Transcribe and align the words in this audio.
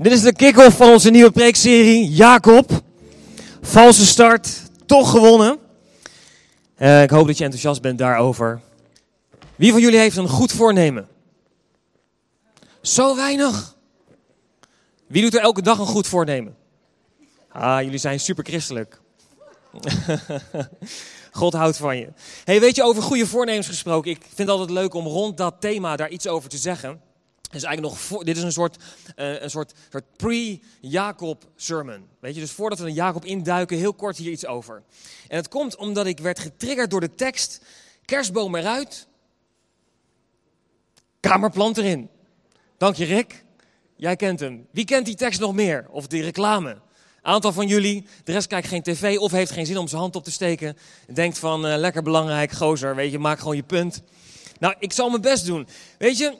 Dit 0.00 0.12
is 0.12 0.22
de 0.22 0.32
kick-off 0.32 0.76
van 0.76 0.88
onze 0.92 1.10
nieuwe 1.10 1.30
preekserie. 1.30 2.10
Jacob. 2.10 2.82
Valse 3.60 4.06
start. 4.06 4.62
Toch 4.86 5.10
gewonnen. 5.10 5.58
Uh, 6.78 7.02
ik 7.02 7.10
hoop 7.10 7.26
dat 7.26 7.38
je 7.38 7.44
enthousiast 7.44 7.82
bent 7.82 7.98
daarover. 7.98 8.60
Wie 9.56 9.72
van 9.72 9.80
jullie 9.80 9.98
heeft 9.98 10.16
een 10.16 10.28
goed 10.28 10.52
voornemen? 10.52 11.08
Zo 12.82 13.16
weinig. 13.16 13.76
Wie 15.06 15.22
doet 15.22 15.34
er 15.34 15.40
elke 15.40 15.62
dag 15.62 15.78
een 15.78 15.86
goed 15.86 16.06
voornemen? 16.06 16.56
Ah, 17.48 17.82
jullie 17.82 17.98
zijn 17.98 18.20
super 18.20 18.44
christelijk. 18.44 19.00
God 21.32 21.52
houdt 21.52 21.76
van 21.76 21.96
je. 21.96 22.08
Hey, 22.44 22.60
weet 22.60 22.76
je, 22.76 22.82
over 22.82 23.02
goede 23.02 23.26
voornemens 23.26 23.66
gesproken. 23.66 24.10
Ik 24.10 24.20
vind 24.20 24.36
het 24.36 24.48
altijd 24.48 24.70
leuk 24.70 24.94
om 24.94 25.06
rond 25.06 25.36
dat 25.36 25.54
thema 25.58 25.96
daar 25.96 26.10
iets 26.10 26.26
over 26.26 26.48
te 26.48 26.58
zeggen. 26.58 27.00
Dus 27.52 27.62
eigenlijk 27.62 27.94
nog 27.94 28.04
voor, 28.04 28.24
dit 28.24 28.36
is 28.36 28.42
een 28.42 28.52
soort, 28.52 28.76
uh, 29.16 29.40
een 29.42 29.50
soort, 29.50 29.72
soort 29.90 30.16
pre-Jacob 30.16 31.44
sermon. 31.56 32.08
Weet 32.20 32.34
je, 32.34 32.40
dus 32.40 32.50
voordat 32.50 32.78
we 32.78 32.86
een 32.86 32.94
Jacob 32.94 33.24
induiken, 33.24 33.76
heel 33.76 33.94
kort 33.94 34.16
hier 34.16 34.30
iets 34.30 34.46
over. 34.46 34.82
En 35.28 35.36
het 35.36 35.48
komt 35.48 35.76
omdat 35.76 36.06
ik 36.06 36.18
werd 36.18 36.38
getriggerd 36.38 36.90
door 36.90 37.00
de 37.00 37.14
tekst: 37.14 37.60
kerstboom 38.04 38.54
eruit, 38.54 39.06
kamerplant 41.20 41.78
erin. 41.78 42.08
Dank 42.78 42.96
je, 42.96 43.04
Rick. 43.04 43.44
Jij 43.96 44.16
kent 44.16 44.40
hem. 44.40 44.66
Wie 44.70 44.84
kent 44.84 45.06
die 45.06 45.14
tekst 45.14 45.40
nog 45.40 45.54
meer? 45.54 45.86
Of 45.90 46.06
die 46.06 46.22
reclame? 46.22 46.80
Aantal 47.22 47.52
van 47.52 47.66
jullie, 47.66 48.06
de 48.24 48.32
rest 48.32 48.46
kijkt 48.46 48.68
geen 48.68 48.82
tv 48.82 49.18
of 49.18 49.32
heeft 49.32 49.50
geen 49.50 49.66
zin 49.66 49.78
om 49.78 49.88
zijn 49.88 50.00
hand 50.00 50.16
op 50.16 50.24
te 50.24 50.30
steken. 50.30 50.76
Denkt 51.12 51.38
van, 51.38 51.66
uh, 51.66 51.76
lekker 51.76 52.02
belangrijk, 52.02 52.50
gozer, 52.50 52.94
weet 52.94 53.12
je, 53.12 53.18
maak 53.18 53.38
gewoon 53.38 53.56
je 53.56 53.62
punt. 53.62 54.02
Nou, 54.58 54.74
ik 54.78 54.92
zal 54.92 55.08
mijn 55.08 55.20
best 55.22 55.46
doen. 55.46 55.66
Weet 55.98 56.18
je, 56.18 56.38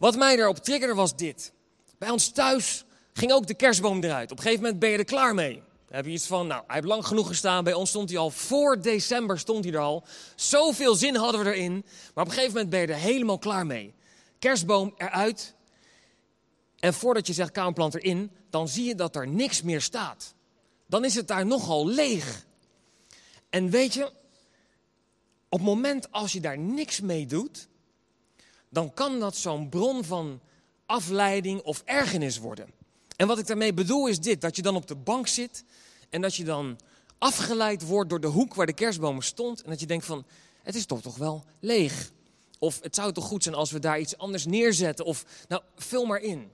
wat 0.00 0.16
mij 0.16 0.36
erop 0.36 0.58
triggerde 0.58 0.94
was 0.94 1.16
dit. 1.16 1.52
Bij 1.98 2.10
ons 2.10 2.28
thuis 2.28 2.84
ging 3.12 3.32
ook 3.32 3.46
de 3.46 3.54
kerstboom 3.54 4.02
eruit. 4.02 4.30
Op 4.30 4.36
een 4.36 4.42
gegeven 4.42 4.62
moment 4.62 4.80
ben 4.80 4.90
je 4.90 4.98
er 4.98 5.04
klaar 5.04 5.34
mee. 5.34 5.54
Dan 5.54 5.96
heb 5.96 6.04
je 6.04 6.10
iets 6.10 6.26
van, 6.26 6.46
nou, 6.46 6.62
hij 6.66 6.74
heeft 6.74 6.86
lang 6.86 7.06
genoeg 7.06 7.26
gestaan. 7.26 7.64
Bij 7.64 7.72
ons 7.72 7.88
stond 7.88 8.08
hij 8.08 8.18
al, 8.18 8.30
voor 8.30 8.82
december 8.82 9.38
stond 9.38 9.64
hij 9.64 9.72
er 9.72 9.80
al. 9.80 10.04
Zoveel 10.34 10.94
zin 10.94 11.16
hadden 11.16 11.44
we 11.44 11.54
erin. 11.54 11.72
Maar 12.14 12.24
op 12.24 12.30
een 12.30 12.36
gegeven 12.36 12.52
moment 12.52 12.70
ben 12.70 12.80
je 12.80 12.86
er 12.86 12.94
helemaal 12.94 13.38
klaar 13.38 13.66
mee. 13.66 13.94
Kerstboom 14.38 14.94
eruit. 14.96 15.54
En 16.78 16.94
voordat 16.94 17.26
je 17.26 17.32
zegt 17.32 17.50
kamerplant 17.50 17.94
erin, 17.94 18.30
dan 18.50 18.68
zie 18.68 18.84
je 18.84 18.94
dat 18.94 19.16
er 19.16 19.28
niks 19.28 19.62
meer 19.62 19.80
staat. 19.80 20.34
Dan 20.86 21.04
is 21.04 21.14
het 21.14 21.28
daar 21.28 21.46
nogal 21.46 21.86
leeg. 21.86 22.46
En 23.50 23.70
weet 23.70 23.94
je, 23.94 24.04
op 25.48 25.58
het 25.58 25.62
moment 25.68 26.12
als 26.12 26.32
je 26.32 26.40
daar 26.40 26.58
niks 26.58 27.00
mee 27.00 27.26
doet, 27.26 27.68
dan 28.70 28.94
kan 28.94 29.20
dat 29.20 29.36
zo'n 29.36 29.68
bron 29.68 30.04
van 30.04 30.40
afleiding 30.86 31.62
of 31.62 31.82
ergernis 31.84 32.38
worden. 32.38 32.70
En 33.16 33.26
wat 33.26 33.38
ik 33.38 33.46
daarmee 33.46 33.74
bedoel 33.74 34.06
is 34.06 34.20
dit: 34.20 34.40
dat 34.40 34.56
je 34.56 34.62
dan 34.62 34.76
op 34.76 34.86
de 34.86 34.96
bank 34.96 35.26
zit 35.26 35.64
en 36.10 36.20
dat 36.20 36.34
je 36.34 36.44
dan 36.44 36.78
afgeleid 37.18 37.86
wordt 37.86 38.10
door 38.10 38.20
de 38.20 38.26
hoek 38.26 38.54
waar 38.54 38.66
de 38.66 38.72
kerstboom 38.72 39.22
stond. 39.22 39.62
En 39.62 39.70
dat 39.70 39.80
je 39.80 39.86
denkt 39.86 40.04
van, 40.04 40.24
het 40.62 40.74
is 40.74 40.86
toch 40.86 41.00
toch 41.00 41.16
wel 41.16 41.44
leeg. 41.60 42.10
Of 42.58 42.80
het 42.82 42.94
zou 42.94 43.12
toch 43.12 43.24
goed 43.24 43.42
zijn 43.42 43.54
als 43.54 43.70
we 43.70 43.78
daar 43.78 44.00
iets 44.00 44.18
anders 44.18 44.46
neerzetten. 44.46 45.04
Of, 45.04 45.24
nou, 45.48 45.62
vul 45.76 46.04
maar 46.04 46.20
in. 46.20 46.50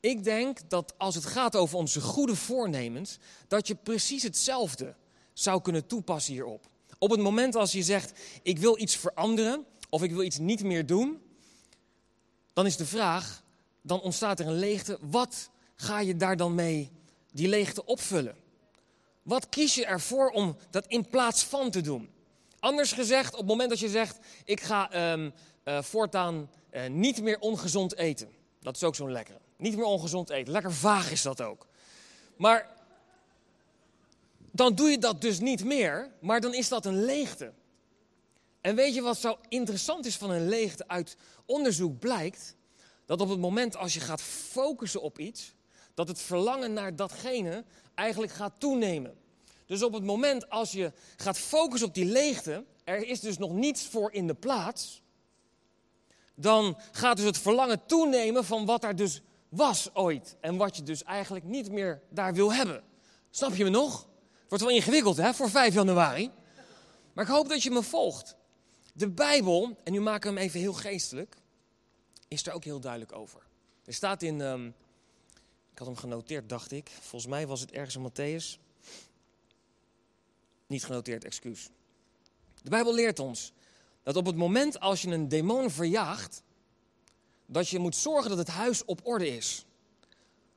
Ik 0.00 0.24
denk 0.24 0.58
dat 0.68 0.94
als 0.96 1.14
het 1.14 1.24
gaat 1.24 1.56
over 1.56 1.78
onze 1.78 2.00
goede 2.00 2.36
voornemens, 2.36 3.18
dat 3.48 3.66
je 3.66 3.74
precies 3.74 4.22
hetzelfde 4.22 4.94
zou 5.32 5.62
kunnen 5.62 5.86
toepassen 5.86 6.32
hierop. 6.32 6.68
Op 6.98 7.10
het 7.10 7.20
moment 7.20 7.54
als 7.54 7.72
je 7.72 7.82
zegt, 7.82 8.12
ik 8.42 8.58
wil 8.58 8.78
iets 8.78 8.96
veranderen 8.96 9.64
of 9.90 10.02
ik 10.02 10.10
wil 10.10 10.22
iets 10.22 10.38
niet 10.38 10.62
meer 10.62 10.86
doen, 10.86 11.20
dan 12.58 12.66
is 12.66 12.76
de 12.76 12.86
vraag, 12.86 13.42
dan 13.82 14.00
ontstaat 14.00 14.40
er 14.40 14.46
een 14.46 14.58
leegte. 14.58 14.98
Wat 15.00 15.50
ga 15.74 16.00
je 16.00 16.16
daar 16.16 16.36
dan 16.36 16.54
mee 16.54 16.90
die 17.32 17.48
leegte 17.48 17.84
opvullen? 17.84 18.36
Wat 19.22 19.48
kies 19.48 19.74
je 19.74 19.86
ervoor 19.86 20.30
om 20.30 20.56
dat 20.70 20.86
in 20.86 21.08
plaats 21.08 21.44
van 21.44 21.70
te 21.70 21.80
doen? 21.80 22.10
Anders 22.58 22.92
gezegd, 22.92 23.32
op 23.32 23.38
het 23.38 23.48
moment 23.48 23.70
dat 23.70 23.78
je 23.78 23.88
zegt, 23.88 24.18
ik 24.44 24.60
ga 24.60 25.12
um, 25.12 25.32
uh, 25.64 25.82
voortaan 25.82 26.50
uh, 26.70 26.86
niet 26.86 27.22
meer 27.22 27.38
ongezond 27.38 27.96
eten. 27.96 28.28
Dat 28.60 28.76
is 28.76 28.84
ook 28.84 28.94
zo'n 28.94 29.12
lekkere. 29.12 29.38
Niet 29.56 29.76
meer 29.76 29.84
ongezond 29.84 30.30
eten. 30.30 30.52
Lekker 30.52 30.72
vaag 30.72 31.10
is 31.10 31.22
dat 31.22 31.40
ook. 31.40 31.66
Maar 32.36 32.68
dan 34.50 34.74
doe 34.74 34.90
je 34.90 34.98
dat 34.98 35.20
dus 35.20 35.40
niet 35.40 35.64
meer, 35.64 36.10
maar 36.20 36.40
dan 36.40 36.54
is 36.54 36.68
dat 36.68 36.86
een 36.86 37.04
leegte. 37.04 37.52
En 38.60 38.74
weet 38.74 38.94
je 38.94 39.02
wat 39.02 39.18
zo 39.18 39.38
interessant 39.48 40.06
is 40.06 40.16
van 40.16 40.30
een 40.30 40.48
leegte? 40.48 40.88
Uit 40.88 41.16
onderzoek 41.46 41.98
blijkt 41.98 42.56
dat 43.06 43.20
op 43.20 43.28
het 43.28 43.38
moment 43.38 43.76
als 43.76 43.94
je 43.94 44.00
gaat 44.00 44.22
focussen 44.22 45.02
op 45.02 45.18
iets, 45.18 45.54
dat 45.94 46.08
het 46.08 46.20
verlangen 46.20 46.72
naar 46.72 46.96
datgene 46.96 47.64
eigenlijk 47.94 48.32
gaat 48.32 48.60
toenemen. 48.60 49.16
Dus 49.66 49.82
op 49.82 49.92
het 49.92 50.04
moment 50.04 50.50
als 50.50 50.72
je 50.72 50.92
gaat 51.16 51.38
focussen 51.38 51.88
op 51.88 51.94
die 51.94 52.04
leegte, 52.04 52.64
er 52.84 53.06
is 53.06 53.20
dus 53.20 53.38
nog 53.38 53.52
niets 53.52 53.86
voor 53.86 54.12
in 54.12 54.26
de 54.26 54.34
plaats, 54.34 55.02
dan 56.34 56.78
gaat 56.92 57.16
dus 57.16 57.26
het 57.26 57.38
verlangen 57.38 57.86
toenemen 57.86 58.44
van 58.44 58.66
wat 58.66 58.84
er 58.84 58.96
dus 58.96 59.22
was 59.48 59.94
ooit. 59.94 60.36
En 60.40 60.56
wat 60.56 60.76
je 60.76 60.82
dus 60.82 61.02
eigenlijk 61.02 61.44
niet 61.44 61.70
meer 61.70 62.02
daar 62.08 62.34
wil 62.34 62.52
hebben. 62.52 62.82
Snap 63.30 63.54
je 63.54 63.64
me 63.64 63.70
nog? 63.70 64.06
Het 64.30 64.48
wordt 64.48 64.64
wel 64.64 64.74
ingewikkeld 64.74 65.16
hè, 65.16 65.34
voor 65.34 65.50
5 65.50 65.74
januari. 65.74 66.30
Maar 67.12 67.24
ik 67.24 67.30
hoop 67.30 67.48
dat 67.48 67.62
je 67.62 67.70
me 67.70 67.82
volgt. 67.82 68.36
De 68.98 69.08
Bijbel, 69.08 69.76
en 69.84 69.92
nu 69.92 70.00
maken 70.00 70.30
we 70.30 70.36
hem 70.38 70.46
even 70.46 70.60
heel 70.60 70.72
geestelijk, 70.72 71.36
is 72.28 72.46
er 72.46 72.52
ook 72.52 72.64
heel 72.64 72.80
duidelijk 72.80 73.12
over. 73.12 73.40
Er 73.84 73.94
staat 73.94 74.22
in, 74.22 74.40
um, 74.40 74.66
ik 75.72 75.78
had 75.78 75.86
hem 75.86 75.96
genoteerd 75.96 76.48
dacht 76.48 76.72
ik, 76.72 76.90
volgens 77.00 77.30
mij 77.30 77.46
was 77.46 77.60
het 77.60 77.70
ergens 77.70 77.96
in 77.96 78.10
Matthäus. 78.10 78.60
Niet 80.66 80.84
genoteerd, 80.84 81.24
excuus. 81.24 81.70
De 82.62 82.70
Bijbel 82.70 82.94
leert 82.94 83.18
ons 83.18 83.52
dat 84.02 84.16
op 84.16 84.26
het 84.26 84.36
moment 84.36 84.80
als 84.80 85.02
je 85.02 85.10
een 85.10 85.28
demon 85.28 85.70
verjaagt, 85.70 86.42
dat 87.46 87.68
je 87.68 87.78
moet 87.78 87.96
zorgen 87.96 88.28
dat 88.28 88.38
het 88.38 88.48
huis 88.48 88.84
op 88.84 89.00
orde 89.06 89.36
is. 89.36 89.64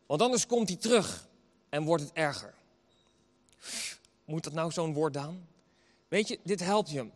Want 0.05 0.21
anders 0.21 0.45
komt 0.45 0.67
hij 0.67 0.77
terug 0.77 1.27
en 1.69 1.83
wordt 1.83 2.03
het 2.03 2.13
erger. 2.13 2.53
Moet 4.25 4.43
dat 4.43 4.53
nou 4.53 4.71
zo'n 4.71 4.93
woord, 4.93 5.13
Daan? 5.13 5.47
Weet 6.07 6.27
je, 6.27 6.39
dit 6.43 6.59
helpt 6.59 6.89
je. 6.89 7.09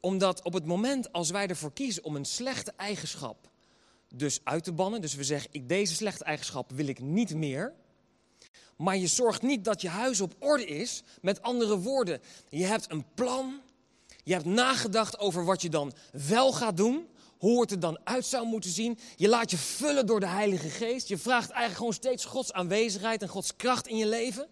Omdat 0.00 0.42
op 0.42 0.52
het 0.52 0.66
moment 0.66 1.12
als 1.12 1.30
wij 1.30 1.46
ervoor 1.46 1.72
kiezen 1.72 2.04
om 2.04 2.16
een 2.16 2.24
slechte 2.24 2.72
eigenschap 2.76 3.50
dus 4.14 4.40
uit 4.44 4.64
te 4.64 4.72
bannen, 4.72 5.00
dus 5.00 5.14
we 5.14 5.24
zeggen, 5.24 5.48
ik, 5.52 5.68
deze 5.68 5.94
slechte 5.94 6.24
eigenschap 6.24 6.72
wil 6.72 6.86
ik 6.86 7.00
niet 7.00 7.34
meer. 7.34 7.74
Maar 8.76 8.96
je 8.96 9.06
zorgt 9.06 9.42
niet 9.42 9.64
dat 9.64 9.80
je 9.80 9.88
huis 9.88 10.20
op 10.20 10.34
orde 10.38 10.66
is. 10.66 11.02
Met 11.20 11.42
andere 11.42 11.78
woorden, 11.78 12.20
je 12.48 12.64
hebt 12.64 12.90
een 12.90 13.04
plan. 13.14 13.60
Je 14.24 14.32
hebt 14.32 14.44
nagedacht 14.44 15.18
over 15.18 15.44
wat 15.44 15.62
je 15.62 15.68
dan 15.68 15.92
wel 16.12 16.52
gaat 16.52 16.76
doen 16.76 17.08
hoe 17.38 17.60
het 17.60 17.70
er 17.70 17.80
dan 17.80 18.00
uit 18.04 18.26
zou 18.26 18.46
moeten 18.46 18.70
zien. 18.70 18.98
Je 19.16 19.28
laat 19.28 19.50
je 19.50 19.56
vullen 19.56 20.06
door 20.06 20.20
de 20.20 20.26
Heilige 20.26 20.68
Geest. 20.68 21.08
Je 21.08 21.18
vraagt 21.18 21.50
eigenlijk 21.50 21.76
gewoon 21.76 21.92
steeds 21.92 22.24
Gods 22.24 22.52
aanwezigheid 22.52 23.22
en 23.22 23.28
Gods 23.28 23.56
kracht 23.56 23.86
in 23.86 23.96
je 23.96 24.06
leven. 24.06 24.48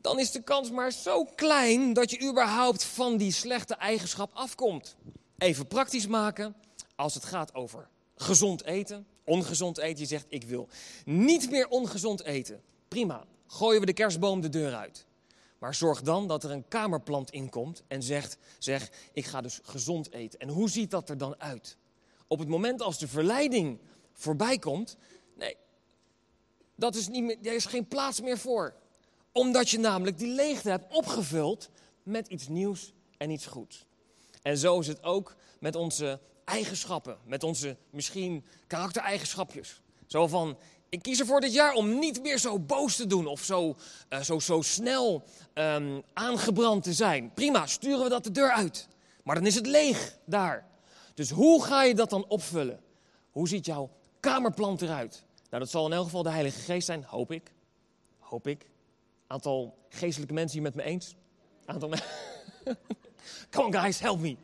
Dan 0.00 0.18
is 0.18 0.30
de 0.30 0.42
kans 0.42 0.70
maar 0.70 0.92
zo 0.92 1.24
klein 1.24 1.92
dat 1.92 2.10
je 2.10 2.28
überhaupt 2.28 2.84
van 2.84 3.16
die 3.16 3.32
slechte 3.32 3.74
eigenschap 3.74 4.30
afkomt. 4.34 4.96
Even 5.38 5.66
praktisch 5.66 6.06
maken 6.06 6.54
als 6.94 7.14
het 7.14 7.24
gaat 7.24 7.54
over 7.54 7.88
gezond 8.16 8.64
eten, 8.64 9.06
ongezond 9.24 9.78
eten. 9.78 10.00
Je 10.00 10.06
zegt 10.06 10.26
ik 10.28 10.44
wil 10.44 10.68
niet 11.04 11.50
meer 11.50 11.68
ongezond 11.68 12.22
eten. 12.24 12.62
Prima, 12.88 13.24
gooien 13.46 13.80
we 13.80 13.86
de 13.86 13.92
kerstboom 13.92 14.40
de 14.40 14.48
deur 14.48 14.74
uit. 14.74 15.06
Maar 15.58 15.74
zorg 15.74 16.02
dan 16.02 16.28
dat 16.28 16.44
er 16.44 16.50
een 16.50 16.68
kamerplant 16.68 17.30
inkomt 17.30 17.82
en 17.88 18.02
zegt, 18.02 18.36
zeg, 18.58 18.90
ik 19.12 19.26
ga 19.26 19.40
dus 19.40 19.60
gezond 19.62 20.12
eten. 20.12 20.40
En 20.40 20.48
hoe 20.48 20.70
ziet 20.70 20.90
dat 20.90 21.08
er 21.08 21.18
dan 21.18 21.40
uit? 21.40 21.76
Op 22.26 22.38
het 22.38 22.48
moment 22.48 22.82
als 22.82 22.98
de 22.98 23.08
verleiding 23.08 23.78
voorbij 24.12 24.58
komt, 24.58 24.96
nee, 25.34 25.56
dat 26.74 26.94
is 26.94 27.08
niet 27.08 27.22
meer, 27.22 27.38
er 27.42 27.54
is 27.54 27.64
geen 27.64 27.88
plaats 27.88 28.20
meer 28.20 28.38
voor. 28.38 28.74
Omdat 29.32 29.70
je 29.70 29.78
namelijk 29.78 30.18
die 30.18 30.34
leegte 30.34 30.70
hebt 30.70 30.94
opgevuld 30.94 31.70
met 32.02 32.28
iets 32.28 32.48
nieuws 32.48 32.92
en 33.16 33.30
iets 33.30 33.46
goeds. 33.46 33.84
En 34.42 34.58
zo 34.58 34.80
is 34.80 34.86
het 34.86 35.02
ook 35.02 35.36
met 35.60 35.76
onze 35.76 36.20
eigenschappen, 36.44 37.18
met 37.24 37.42
onze 37.42 37.76
misschien 37.90 38.44
karaktereigenschapjes. 38.66 39.80
Zo 40.06 40.26
van, 40.26 40.58
ik 40.88 41.02
kies 41.02 41.20
ervoor 41.20 41.40
dit 41.40 41.52
jaar 41.52 41.74
om 41.74 41.98
niet 41.98 42.22
meer 42.22 42.38
zo 42.38 42.58
boos 42.58 42.96
te 42.96 43.06
doen 43.06 43.26
of 43.26 43.42
zo, 43.42 43.76
uh, 44.08 44.20
zo, 44.20 44.38
zo 44.38 44.62
snel 44.62 45.24
um, 45.54 46.02
aangebrand 46.12 46.82
te 46.82 46.92
zijn. 46.92 47.32
Prima, 47.34 47.66
sturen 47.66 48.02
we 48.02 48.08
dat 48.08 48.24
de 48.24 48.30
deur 48.30 48.50
uit. 48.50 48.88
Maar 49.24 49.34
dan 49.34 49.46
is 49.46 49.54
het 49.54 49.66
leeg 49.66 50.18
daar. 50.24 50.66
Dus 51.14 51.30
hoe 51.30 51.64
ga 51.64 51.82
je 51.82 51.94
dat 51.94 52.10
dan 52.10 52.24
opvullen? 52.28 52.80
Hoe 53.30 53.48
ziet 53.48 53.66
jouw 53.66 53.90
kamerplan 54.20 54.78
eruit? 54.80 55.24
Nou, 55.50 55.62
dat 55.62 55.70
zal 55.70 55.86
in 55.86 55.92
elk 55.92 56.04
geval 56.04 56.22
de 56.22 56.30
Heilige 56.30 56.60
Geest 56.60 56.86
zijn, 56.86 57.04
hoop 57.04 57.32
ik. 57.32 57.52
Hoop 58.18 58.46
ik. 58.46 58.69
Aantal 59.30 59.74
geestelijke 59.88 60.34
mensen 60.34 60.52
hier 60.52 60.62
met 60.62 60.74
me 60.74 60.82
eens? 60.82 61.14
Aantal 61.64 61.88
Come 63.50 63.66
on 63.66 63.74
guys, 63.74 64.00
help 64.00 64.20
me. 64.20 64.36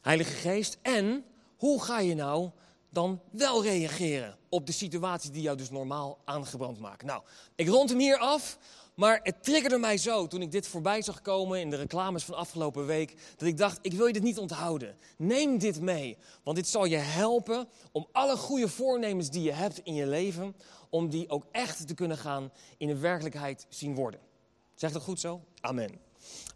Heilige 0.00 0.32
Geest. 0.32 0.78
En 0.82 1.24
hoe 1.56 1.82
ga 1.82 2.00
je 2.00 2.14
nou 2.14 2.50
dan 2.90 3.20
wel 3.30 3.62
reageren 3.62 4.36
op 4.48 4.66
de 4.66 4.72
situatie 4.72 5.30
die 5.30 5.42
jou 5.42 5.56
dus 5.56 5.70
normaal 5.70 6.18
aangebrand 6.24 6.78
maakt? 6.78 7.02
Nou, 7.02 7.22
ik 7.54 7.68
rond 7.68 7.90
hem 7.90 7.98
hier 7.98 8.18
af, 8.18 8.58
maar 8.94 9.20
het 9.22 9.44
triggerde 9.44 9.78
mij 9.78 9.96
zo 9.96 10.26
toen 10.26 10.42
ik 10.42 10.50
dit 10.50 10.66
voorbij 10.66 11.02
zag 11.02 11.20
komen 11.20 11.60
in 11.60 11.70
de 11.70 11.76
reclames 11.76 12.24
van 12.24 12.34
afgelopen 12.34 12.86
week, 12.86 13.16
dat 13.36 13.48
ik 13.48 13.58
dacht, 13.58 13.78
ik 13.82 13.92
wil 13.92 14.06
je 14.06 14.12
dit 14.12 14.22
niet 14.22 14.38
onthouden. 14.38 14.96
Neem 15.16 15.58
dit 15.58 15.80
mee, 15.80 16.16
want 16.42 16.56
dit 16.56 16.68
zal 16.68 16.84
je 16.84 16.96
helpen 16.96 17.68
om 17.92 18.08
alle 18.12 18.36
goede 18.36 18.68
voornemens 18.68 19.30
die 19.30 19.42
je 19.42 19.52
hebt 19.52 19.78
in 19.78 19.94
je 19.94 20.06
leven, 20.06 20.56
om 20.90 21.08
die 21.08 21.28
ook 21.28 21.44
echt 21.52 21.86
te 21.86 21.94
kunnen 21.94 22.18
gaan 22.18 22.52
in 22.76 22.86
de 22.86 22.98
werkelijkheid 22.98 23.66
zien 23.68 23.94
worden. 23.94 24.20
Zegt 24.74 24.92
dat 24.92 25.02
goed 25.02 25.20
zo? 25.20 25.40
Amen. 25.60 25.90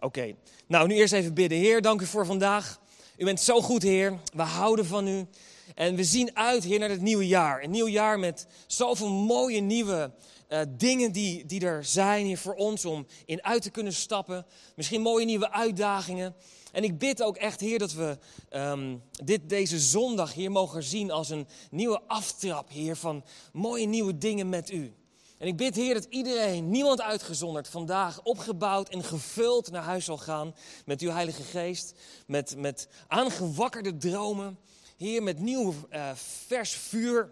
Oké, 0.01 0.35
nou 0.67 0.87
nu 0.87 0.95
eerst 0.95 1.13
even 1.13 1.35
bidden. 1.35 1.59
Heer, 1.59 1.83
dank 1.83 2.01
u 2.01 2.07
voor 2.07 2.27
vandaag. 2.27 2.81
U 3.17 3.25
bent 3.25 3.41
zo 3.41 3.61
goed, 3.61 3.83
Heer. 3.83 4.19
We 4.35 4.43
houden 4.43 4.87
van 4.87 5.07
u. 5.07 5.27
En 5.75 5.97
we 5.97 6.05
zien 6.05 6.37
uit, 6.37 6.65
Heer, 6.65 6.79
naar 6.79 6.89
het 6.89 7.01
nieuwe 7.01 7.27
jaar. 7.27 7.63
Een 7.63 7.71
nieuw 7.71 7.89
jaar 7.89 8.19
met 8.19 8.47
zoveel 8.67 9.11
mooie 9.11 9.61
nieuwe 9.61 10.11
uh, 10.49 10.61
dingen 10.77 11.13
die, 11.13 11.47
die 11.47 11.67
er 11.67 11.85
zijn 11.85 12.27
hier 12.27 12.39
voor 12.39 12.55
ons 12.55 12.85
om 12.85 13.07
in 13.25 13.45
uit 13.45 13.63
te 13.63 13.71
kunnen 13.71 13.93
stappen. 13.93 14.47
Misschien 14.77 15.01
mooie 15.01 15.25
nieuwe 15.25 15.51
uitdagingen. 15.51 16.35
En 16.73 16.85
ik 16.85 16.99
bid 16.99 17.23
ook 17.23 17.37
echt, 17.37 17.61
Heer, 17.61 17.79
dat 17.79 17.93
we 17.93 18.19
um, 18.51 19.03
dit 19.25 19.49
deze 19.49 19.79
zondag 19.79 20.35
hier 20.35 20.51
mogen 20.51 20.83
zien 20.83 21.11
als 21.11 21.31
een 21.31 21.47
nieuwe 21.71 22.01
aftrap, 22.07 22.71
Heer, 22.71 22.97
van 22.97 23.25
mooie 23.53 23.87
nieuwe 23.87 24.19
dingen 24.19 24.49
met 24.49 24.71
u. 24.71 24.95
En 25.39 25.49
ik 25.49 25.57
bid, 25.57 25.75
Heer, 25.75 25.95
dat 25.95 26.07
iedereen, 26.09 26.71
niemand 26.71 27.01
uitgezonderd, 27.01 27.69
vandaag 27.69 28.23
opgebouwd 28.23 28.89
en 28.89 29.05
gevuld 29.05 29.71
naar 29.71 29.83
huis 29.83 30.05
zal 30.05 30.19
gaan 30.19 30.55
met 30.85 31.01
uw 31.01 31.11
Heilige 31.11 31.43
Geest. 31.43 31.95
Met, 32.27 32.57
met 32.57 32.89
aangewakkerde 33.09 33.97
dromen. 33.97 34.59
Heer, 34.97 35.23
met 35.23 35.39
nieuw 35.39 35.75
uh, 35.91 36.11
vers 36.47 36.73
vuur 36.73 37.31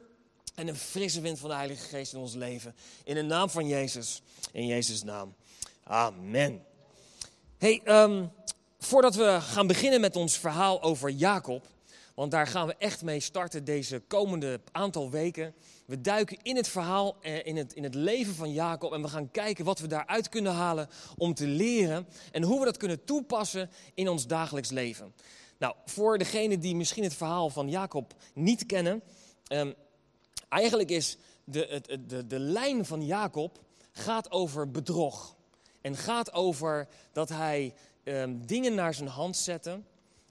en 0.54 0.68
een 0.68 0.76
frisse 0.76 1.20
wind 1.20 1.38
van 1.38 1.48
de 1.48 1.56
Heilige 1.56 1.86
Geest 1.86 2.12
in 2.12 2.18
ons 2.18 2.34
leven. 2.34 2.74
In 3.04 3.14
de 3.14 3.22
naam 3.22 3.50
van 3.50 3.66
Jezus. 3.66 4.22
In 4.52 4.66
Jezus' 4.66 5.02
naam. 5.02 5.34
Amen. 5.84 6.64
Hey, 7.58 7.80
um, 7.84 8.30
voordat 8.80 9.14
we 9.14 9.38
gaan 9.40 9.66
beginnen 9.66 10.00
met 10.00 10.16
ons 10.16 10.38
verhaal 10.38 10.82
over 10.82 11.10
Jacob. 11.10 11.66
Want 12.14 12.30
daar 12.30 12.46
gaan 12.46 12.66
we 12.66 12.74
echt 12.78 13.02
mee 13.02 13.20
starten 13.20 13.64
deze 13.64 14.02
komende 14.06 14.60
aantal 14.72 15.10
weken. 15.10 15.54
We 15.86 16.00
duiken 16.00 16.38
in 16.42 16.56
het 16.56 16.68
verhaal, 16.68 17.16
eh, 17.20 17.46
in 17.46 17.56
het, 17.56 17.72
in 17.72 17.82
het 17.82 17.94
leven 17.94 18.34
van 18.34 18.52
Jacob. 18.52 18.92
En 18.92 19.02
we 19.02 19.08
gaan 19.08 19.30
kijken 19.30 19.64
wat 19.64 19.78
we 19.78 19.86
daaruit 19.86 20.28
kunnen 20.28 20.52
halen 20.52 20.88
om 21.16 21.34
te 21.34 21.46
leren. 21.46 22.06
En 22.32 22.42
hoe 22.42 22.58
we 22.58 22.64
dat 22.64 22.76
kunnen 22.76 23.04
toepassen 23.04 23.70
in 23.94 24.08
ons 24.08 24.26
dagelijks 24.26 24.70
leven. 24.70 25.14
Nou, 25.58 25.74
voor 25.84 26.18
degenen 26.18 26.60
die 26.60 26.76
misschien 26.76 27.04
het 27.04 27.14
verhaal 27.14 27.50
van 27.50 27.68
Jacob 27.68 28.14
niet 28.34 28.66
kennen. 28.66 29.02
Um, 29.52 29.74
eigenlijk 30.48 30.90
is 30.90 31.16
de, 31.44 31.82
de, 31.86 32.06
de, 32.06 32.26
de 32.26 32.38
lijn 32.38 32.84
van 32.86 33.06
Jacob 33.06 33.58
gaat 33.92 34.30
over 34.30 34.70
bedrog. 34.70 35.36
En 35.80 35.96
gaat 35.96 36.32
over 36.32 36.88
dat 37.12 37.28
hij 37.28 37.74
um, 38.10 38.46
dingen 38.46 38.74
naar 38.74 38.94
zijn 38.94 39.08
hand 39.08 39.36
zette. 39.36 39.80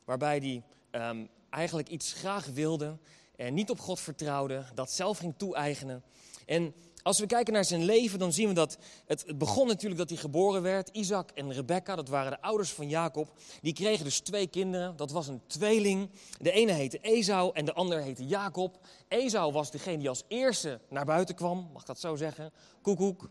Waarbij 0.05 0.37
hij 0.37 0.63
um, 1.09 1.29
eigenlijk 1.49 1.89
iets 1.89 2.13
graag 2.13 2.45
wilde 2.45 2.97
en 3.35 3.53
niet 3.53 3.69
op 3.69 3.79
God 3.79 3.99
vertrouwde, 3.99 4.65
dat 4.73 4.91
zelf 4.91 5.17
ging 5.17 5.33
toe-eigenen. 5.37 6.03
En 6.45 6.73
als 7.03 7.19
we 7.19 7.25
kijken 7.25 7.53
naar 7.53 7.65
zijn 7.65 7.83
leven, 7.83 8.19
dan 8.19 8.33
zien 8.33 8.47
we 8.47 8.53
dat 8.53 8.77
het, 9.05 9.23
het, 9.27 9.37
begon 9.37 9.67
natuurlijk 9.67 9.99
dat 9.99 10.09
hij 10.09 10.17
geboren 10.17 10.61
werd. 10.61 10.89
Isaac 10.89 11.31
en 11.31 11.53
Rebecca, 11.53 11.95
dat 11.95 12.09
waren 12.09 12.31
de 12.31 12.41
ouders 12.41 12.71
van 12.71 12.89
Jacob. 12.89 13.33
Die 13.61 13.73
kregen 13.73 14.03
dus 14.03 14.19
twee 14.19 14.47
kinderen. 14.47 14.95
Dat 14.95 15.11
was 15.11 15.27
een 15.27 15.41
tweeling. 15.47 16.09
De 16.37 16.51
ene 16.51 16.71
heette 16.71 16.99
Esau 17.01 17.51
en 17.53 17.65
de 17.65 17.73
andere 17.73 18.01
heette 18.01 18.25
Jacob. 18.25 18.79
Esau 19.07 19.51
was 19.51 19.71
degene 19.71 19.97
die 19.97 20.09
als 20.09 20.23
eerste 20.27 20.79
naar 20.89 21.05
buiten 21.05 21.35
kwam, 21.35 21.69
mag 21.73 21.83
dat 21.83 21.99
zo 21.99 22.15
zeggen. 22.15 22.51
Koekoek. 22.81 23.29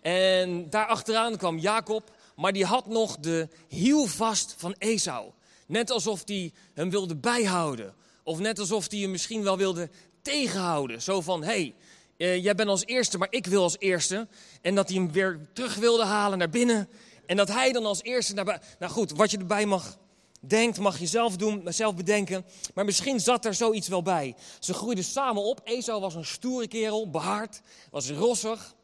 En 0.00 0.70
daarachteraan 0.70 1.36
kwam 1.36 1.58
Jacob, 1.58 2.14
maar 2.40 2.52
die 2.52 2.64
had 2.64 2.86
nog 2.86 3.18
de 3.18 3.48
hiel 3.68 4.06
vast 4.06 4.54
van 4.56 4.74
Esau. 4.78 5.30
Net 5.66 5.90
alsof 5.90 6.22
hij 6.24 6.52
hem 6.74 6.90
wilde 6.90 7.16
bijhouden. 7.16 7.94
Of 8.22 8.38
net 8.38 8.58
alsof 8.58 8.90
hij 8.90 8.98
hem 8.98 9.10
misschien 9.10 9.42
wel 9.42 9.56
wilde 9.56 9.90
tegenhouden. 10.22 11.02
Zo 11.02 11.20
van, 11.20 11.42
hé, 11.42 11.46
hey, 11.46 11.74
uh, 12.16 12.42
jij 12.42 12.54
bent 12.54 12.68
als 12.68 12.84
eerste, 12.84 13.18
maar 13.18 13.28
ik 13.30 13.46
wil 13.46 13.62
als 13.62 13.76
eerste. 13.78 14.28
En 14.62 14.74
dat 14.74 14.88
hij 14.88 14.96
hem 14.96 15.12
weer 15.12 15.48
terug 15.52 15.74
wilde 15.74 16.04
halen 16.04 16.38
naar 16.38 16.50
binnen. 16.50 16.88
En 17.26 17.36
dat 17.36 17.48
hij 17.48 17.72
dan 17.72 17.86
als 17.86 18.02
eerste 18.02 18.34
naar. 18.34 18.62
Nou 18.78 18.92
goed, 18.92 19.10
wat 19.10 19.30
je 19.30 19.38
erbij 19.38 19.66
mag 19.66 19.98
denkt, 20.40 20.78
mag 20.78 20.98
je 20.98 21.06
zelf 21.06 21.36
doen, 21.36 21.62
zelf 21.64 21.94
bedenken. 21.94 22.44
Maar 22.74 22.84
misschien 22.84 23.20
zat 23.20 23.44
er 23.44 23.54
zoiets 23.54 23.88
wel 23.88 24.02
bij. 24.02 24.34
Ze 24.58 24.74
groeiden 24.74 25.04
samen 25.04 25.42
op. 25.42 25.60
Esau 25.64 26.00
was 26.00 26.14
een 26.14 26.24
stoere 26.24 26.68
kerel, 26.68 27.10
behaard, 27.10 27.60
was 27.90 28.10
rossig. 28.10 28.74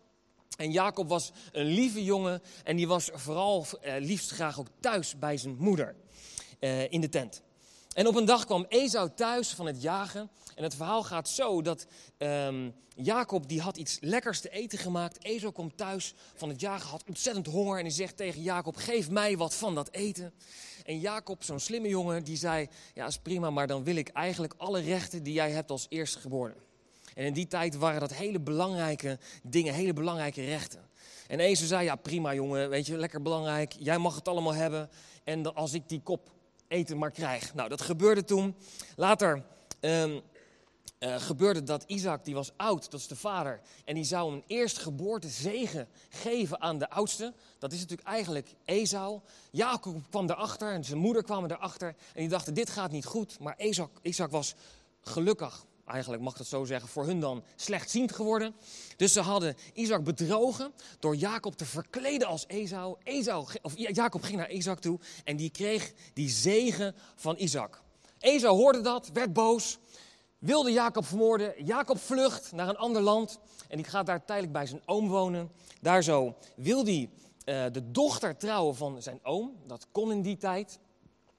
En 0.57 0.71
Jacob 0.71 1.09
was 1.09 1.33
een 1.53 1.67
lieve 1.67 2.05
jongen 2.05 2.43
en 2.65 2.77
die 2.77 2.89
was 2.89 3.11
vooral 3.13 3.67
uh, 3.83 3.95
liefst 3.99 4.31
graag 4.31 4.59
ook 4.59 4.69
thuis 4.81 5.19
bij 5.19 5.37
zijn 5.37 5.57
moeder 5.59 5.97
uh, 6.61 6.93
in 6.93 7.01
de 7.01 7.09
tent. 7.09 7.43
En 7.97 8.07
op 8.07 8.15
een 8.15 8.25
dag 8.25 8.45
kwam 8.45 8.67
Esau 8.69 9.11
thuis 9.15 9.49
van 9.49 9.67
het 9.67 9.83
jagen. 9.83 10.31
En 10.55 10.63
het 10.63 10.75
verhaal 10.75 11.03
gaat 11.03 11.29
zo 11.29 11.63
dat 11.63 11.87
um, 12.19 12.75
Jacob 12.95 13.49
die 13.49 13.61
had 13.61 13.77
iets 13.77 13.99
lekkers 14.01 14.41
te 14.41 14.49
eten 14.49 14.79
gemaakt. 14.79 15.25
Esau 15.25 15.53
komt 15.53 15.77
thuis 15.77 16.15
van 16.35 16.49
het 16.49 16.61
jagen, 16.61 16.89
had 16.89 17.05
ontzettend 17.09 17.47
honger. 17.47 17.79
En 17.79 17.85
hij 17.85 17.93
zegt 17.93 18.17
tegen 18.17 18.43
Jacob, 18.43 18.77
geef 18.77 19.11
mij 19.11 19.37
wat 19.37 19.55
van 19.55 19.75
dat 19.75 19.93
eten. 19.93 20.33
En 20.85 21.01
Jacob, 21.01 21.43
zo'n 21.43 21.61
slimme 21.61 21.89
jongen, 21.89 22.25
die 22.25 22.37
zei, 22.37 22.69
ja 22.95 23.07
is 23.07 23.19
prima, 23.19 23.51
maar 23.51 23.67
dan 23.67 23.85
wil 23.85 23.97
ik 23.97 24.09
eigenlijk 24.09 24.55
alle 24.57 24.81
rechten 24.81 25.23
die 25.23 25.35
jij 25.35 25.51
hebt 25.51 25.71
als 25.71 25.87
eerstgeboren. 25.89 26.57
En 27.17 27.25
in 27.25 27.33
die 27.33 27.47
tijd 27.47 27.77
waren 27.77 28.01
dat 28.01 28.13
hele 28.13 28.41
belangrijke 28.41 29.19
dingen, 29.43 29.75
hele 29.75 29.93
belangrijke 29.93 30.45
rechten. 30.45 30.81
En 31.29 31.41
Esau 31.41 31.67
zei, 31.67 31.85
ja 31.85 31.97
prima 31.97 32.35
jongen, 32.35 32.69
weet 32.69 32.87
je, 32.87 32.97
lekker 32.97 33.23
belangrijk. 33.23 33.75
Jij 33.79 33.99
mag 33.99 34.15
het 34.15 34.29
allemaal 34.29 34.55
hebben. 34.55 34.91
En 35.25 35.55
als 35.55 35.73
ik 35.73 35.89
die 35.89 36.01
kop 36.01 36.31
eten 36.69 36.99
maar 36.99 37.11
krijg. 37.11 37.55
Nou, 37.55 37.69
dat 37.69 37.81
gebeurde 37.81 38.25
toen. 38.25 38.55
Later 38.97 39.43
um, 39.81 40.21
uh, 41.01 41.21
gebeurde 41.21 41.63
dat 41.63 41.85
Isaac, 41.87 42.25
die 42.25 42.35
was 42.35 42.53
oud, 42.57 42.91
dat 42.91 43.01
is 43.01 43.07
de 43.07 43.17
vader. 43.17 43.61
En 43.85 43.95
die 43.95 44.05
zou 44.05 44.33
een 44.33 44.45
eerstgeboorte 44.47 45.29
zegen 45.29 45.89
geven 46.09 46.61
aan 46.61 46.79
de 46.79 46.91
oudste. 46.91 47.33
Dat 47.59 47.73
is 47.73 47.81
natuurlijk 47.81 48.09
eigenlijk 48.09 48.55
Esau. 48.65 49.21
Jacob 49.51 50.11
kwam 50.11 50.27
daarachter 50.27 50.73
en 50.73 50.85
zijn 50.85 50.99
moeder 50.99 51.23
kwam 51.23 51.45
erachter. 51.45 51.89
En 51.89 52.21
die 52.21 52.29
dachten, 52.29 52.55
dit 52.55 52.71
gaat 52.71 52.91
niet 52.91 53.07
goed. 53.07 53.39
Maar 53.41 53.59
Isaac 54.03 54.31
was 54.31 54.55
gelukkig 55.01 55.65
eigenlijk 55.87 56.23
mag 56.23 56.37
dat 56.37 56.47
zo 56.47 56.65
zeggen, 56.65 56.89
voor 56.89 57.05
hun 57.05 57.21
dan 57.21 57.45
slechtziend 57.57 58.13
geworden. 58.13 58.55
Dus 58.97 59.13
ze 59.13 59.21
hadden 59.21 59.57
Isaac 59.73 60.05
bedrogen 60.05 60.73
door 60.99 61.17
Jacob 61.17 61.55
te 61.57 61.65
verkleden 61.65 62.29
als 62.29 62.45
Esau. 62.47 62.97
Esau 63.03 63.47
of 63.63 63.73
Jacob 63.77 64.23
ging 64.23 64.37
naar 64.37 64.51
Isaac 64.51 64.79
toe 64.79 64.99
en 65.25 65.37
die 65.37 65.51
kreeg 65.51 65.93
die 66.13 66.29
zegen 66.29 66.95
van 67.15 67.37
Isaac. 67.39 67.83
Esau 68.19 68.57
hoorde 68.57 68.81
dat, 68.81 69.11
werd 69.13 69.33
boos, 69.33 69.79
wilde 70.39 70.73
Jacob 70.73 71.07
vermoorden. 71.07 71.65
Jacob 71.65 71.99
vlucht 71.99 72.53
naar 72.53 72.69
een 72.69 72.77
ander 72.77 73.03
land 73.03 73.39
en 73.69 73.77
die 73.77 73.87
gaat 73.87 74.07
daar 74.07 74.25
tijdelijk 74.25 74.53
bij 74.53 74.67
zijn 74.67 74.83
oom 74.85 75.09
wonen. 75.09 75.51
Daar 75.81 76.03
zo 76.03 76.35
wil 76.57 76.85
hij 76.85 77.11
uh, 77.45 77.65
de 77.73 77.91
dochter 77.91 78.37
trouwen 78.37 78.77
van 78.77 79.03
zijn 79.03 79.21
oom. 79.23 79.57
Dat 79.67 79.87
kon 79.93 80.13
in 80.13 80.23
die 80.23 80.37
tijd. 80.37 80.79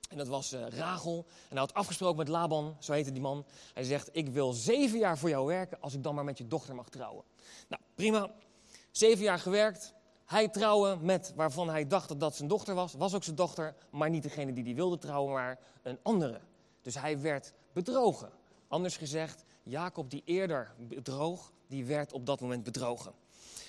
En 0.08 0.18
dat 0.18 0.28
was 0.28 0.54
uh, 0.54 0.68
Rachel. 0.68 1.26
En 1.28 1.50
hij 1.50 1.60
had 1.60 1.74
afgesproken 1.74 2.18
met 2.18 2.28
Laban, 2.28 2.76
zo 2.80 2.94
heette 2.94 3.12
die 3.12 3.22
man. 3.22 3.46
Hij 3.74 3.84
zegt, 3.84 4.10
ik 4.12 4.30
wil 4.30 4.54
zeven 4.54 5.00
jaar 5.00 5.18
voor 5.18 5.30
jou 5.30 5.46
werken 5.46 5.82
als 5.82 5.94
ik 5.94 6.04
dan 6.04 6.16
maar 6.16 6.24
met 6.24 6.38
je 6.38 6.48
dochter 6.48 6.76
mag 6.76 6.90
trouwen. 6.90 7.24
Nou, 7.68 7.82
prima. 7.96 8.32
Zeven 8.92 9.24
jaar 9.24 9.40
gewerkt. 9.40 9.94
Hij 10.26 10.48
trouwen 10.48 11.06
met 11.06 11.34
waarvan 11.36 11.70
hij 11.70 11.88
dacht 11.88 12.08
dat 12.08 12.20
dat 12.20 12.36
zijn 12.36 12.48
dochter 12.48 12.76
was. 12.76 12.94
Was 12.94 13.14
ook 13.14 13.24
zijn 13.24 13.36
dochter, 13.36 13.76
maar 13.90 14.10
niet 14.10 14.24
degene 14.24 14.54
die 14.54 14.64
hij 14.64 14.76
wilde 14.76 14.98
trouwen, 14.98 15.34
maar 15.34 15.60
een 15.84 16.00
andere. 16.02 16.40
Dus 16.82 16.96
hij 16.96 17.22
werd 17.22 17.54
bedrogen. 17.74 18.30
Anders 18.68 18.98
gezegd, 18.98 19.44
Jacob 19.64 20.10
die 20.10 20.22
eerder 20.26 20.74
bedroog, 20.78 21.52
die 21.68 21.86
werd 21.86 22.14
op 22.14 22.26
dat 22.26 22.42
moment 22.42 22.64
bedrogen. 22.64 23.14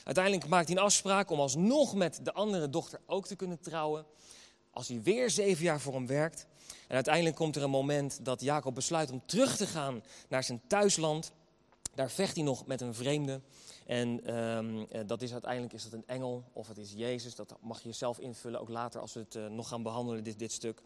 Uiteindelijk 0.05 0.49
maakt 0.49 0.69
hij 0.69 0.77
een 0.77 0.83
afspraak 0.83 1.31
om 1.31 1.41
alsnog 1.41 1.95
met 1.95 2.21
de 2.23 2.33
andere 2.33 2.69
dochter 2.69 3.01
ook 3.07 3.27
te 3.27 3.37
kunnen 3.37 3.61
trouwen 3.61 4.07
als 4.79 4.89
hij 4.89 5.03
weer 5.03 5.31
zeven 5.31 5.65
jaar 5.65 5.81
voor 5.81 5.95
hem 5.95 6.07
werkt. 6.07 6.47
En 6.89 6.95
uiteindelijk 6.95 7.37
komt 7.37 7.57
er 7.57 7.63
een 7.63 7.71
moment 7.71 8.25
dat 8.25 8.41
Jacob 8.41 8.75
besluit 8.75 9.11
om 9.11 9.23
terug 9.27 9.57
te 9.57 9.67
gaan 9.67 10.03
naar 10.29 10.45
zijn 10.45 10.61
thuisland. 10.67 11.33
Daar 11.95 12.11
vecht 12.11 12.35
hij 12.35 12.45
nog 12.45 12.67
met 12.67 12.81
een 12.81 12.95
vreemde. 12.95 13.41
En 13.87 14.39
um, 14.39 14.87
dat 15.07 15.23
is 15.23 15.33
uiteindelijk 15.33 15.73
is 15.73 15.83
dat 15.83 15.93
een 15.93 16.07
engel 16.07 16.45
of 16.53 16.69
het 16.69 16.79
is 16.79 16.93
Jezus. 16.93 17.35
Dat 17.35 17.57
mag 17.61 17.83
je 17.83 17.93
zelf 17.93 18.19
invullen, 18.19 18.61
ook 18.61 18.69
later 18.69 19.01
als 19.01 19.13
we 19.13 19.21
het 19.21 19.35
uh, 19.35 19.47
nog 19.47 19.69
gaan 19.69 19.83
behandelen, 19.83 20.25
dit, 20.25 20.39
dit 20.39 20.53
stuk. 20.53 20.83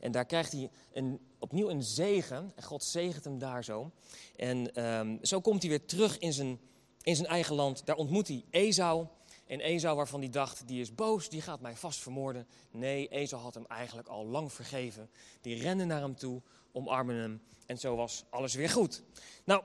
En 0.00 0.12
daar 0.12 0.26
krijgt 0.26 0.52
hij 0.52 0.70
een, 0.92 1.20
opnieuw 1.38 1.70
een 1.70 1.82
zegen. 1.82 2.52
En 2.54 2.62
God 2.62 2.84
zegent 2.84 3.24
hem 3.24 3.38
daar 3.38 3.64
zo. 3.64 3.90
En 4.36 4.84
um, 4.84 5.18
zo 5.22 5.40
komt 5.40 5.62
hij 5.62 5.70
weer 5.70 5.86
terug 5.86 6.18
in 6.18 6.32
zijn, 6.32 6.60
in 7.02 7.16
zijn 7.16 7.28
eigen 7.28 7.54
land. 7.54 7.86
Daar 7.86 7.96
ontmoet 7.96 8.28
hij 8.28 8.44
Esau. 8.50 9.06
En 9.52 9.60
Esau 9.60 9.96
waarvan 9.96 10.20
hij 10.20 10.30
dacht, 10.30 10.68
die 10.68 10.80
is 10.80 10.94
boos, 10.94 11.28
die 11.28 11.42
gaat 11.42 11.60
mij 11.60 11.76
vast 11.76 12.00
vermoorden. 12.00 12.46
Nee, 12.70 13.08
Esau 13.08 13.42
had 13.42 13.54
hem 13.54 13.64
eigenlijk 13.66 14.08
al 14.08 14.26
lang 14.26 14.52
vergeven. 14.52 15.10
Die 15.40 15.62
rende 15.62 15.84
naar 15.84 16.00
hem 16.00 16.16
toe, 16.16 16.42
omarmen 16.72 17.16
hem. 17.16 17.42
En 17.66 17.78
zo 17.78 17.96
was 17.96 18.24
alles 18.30 18.54
weer 18.54 18.70
goed. 18.70 19.02
Nou, 19.44 19.62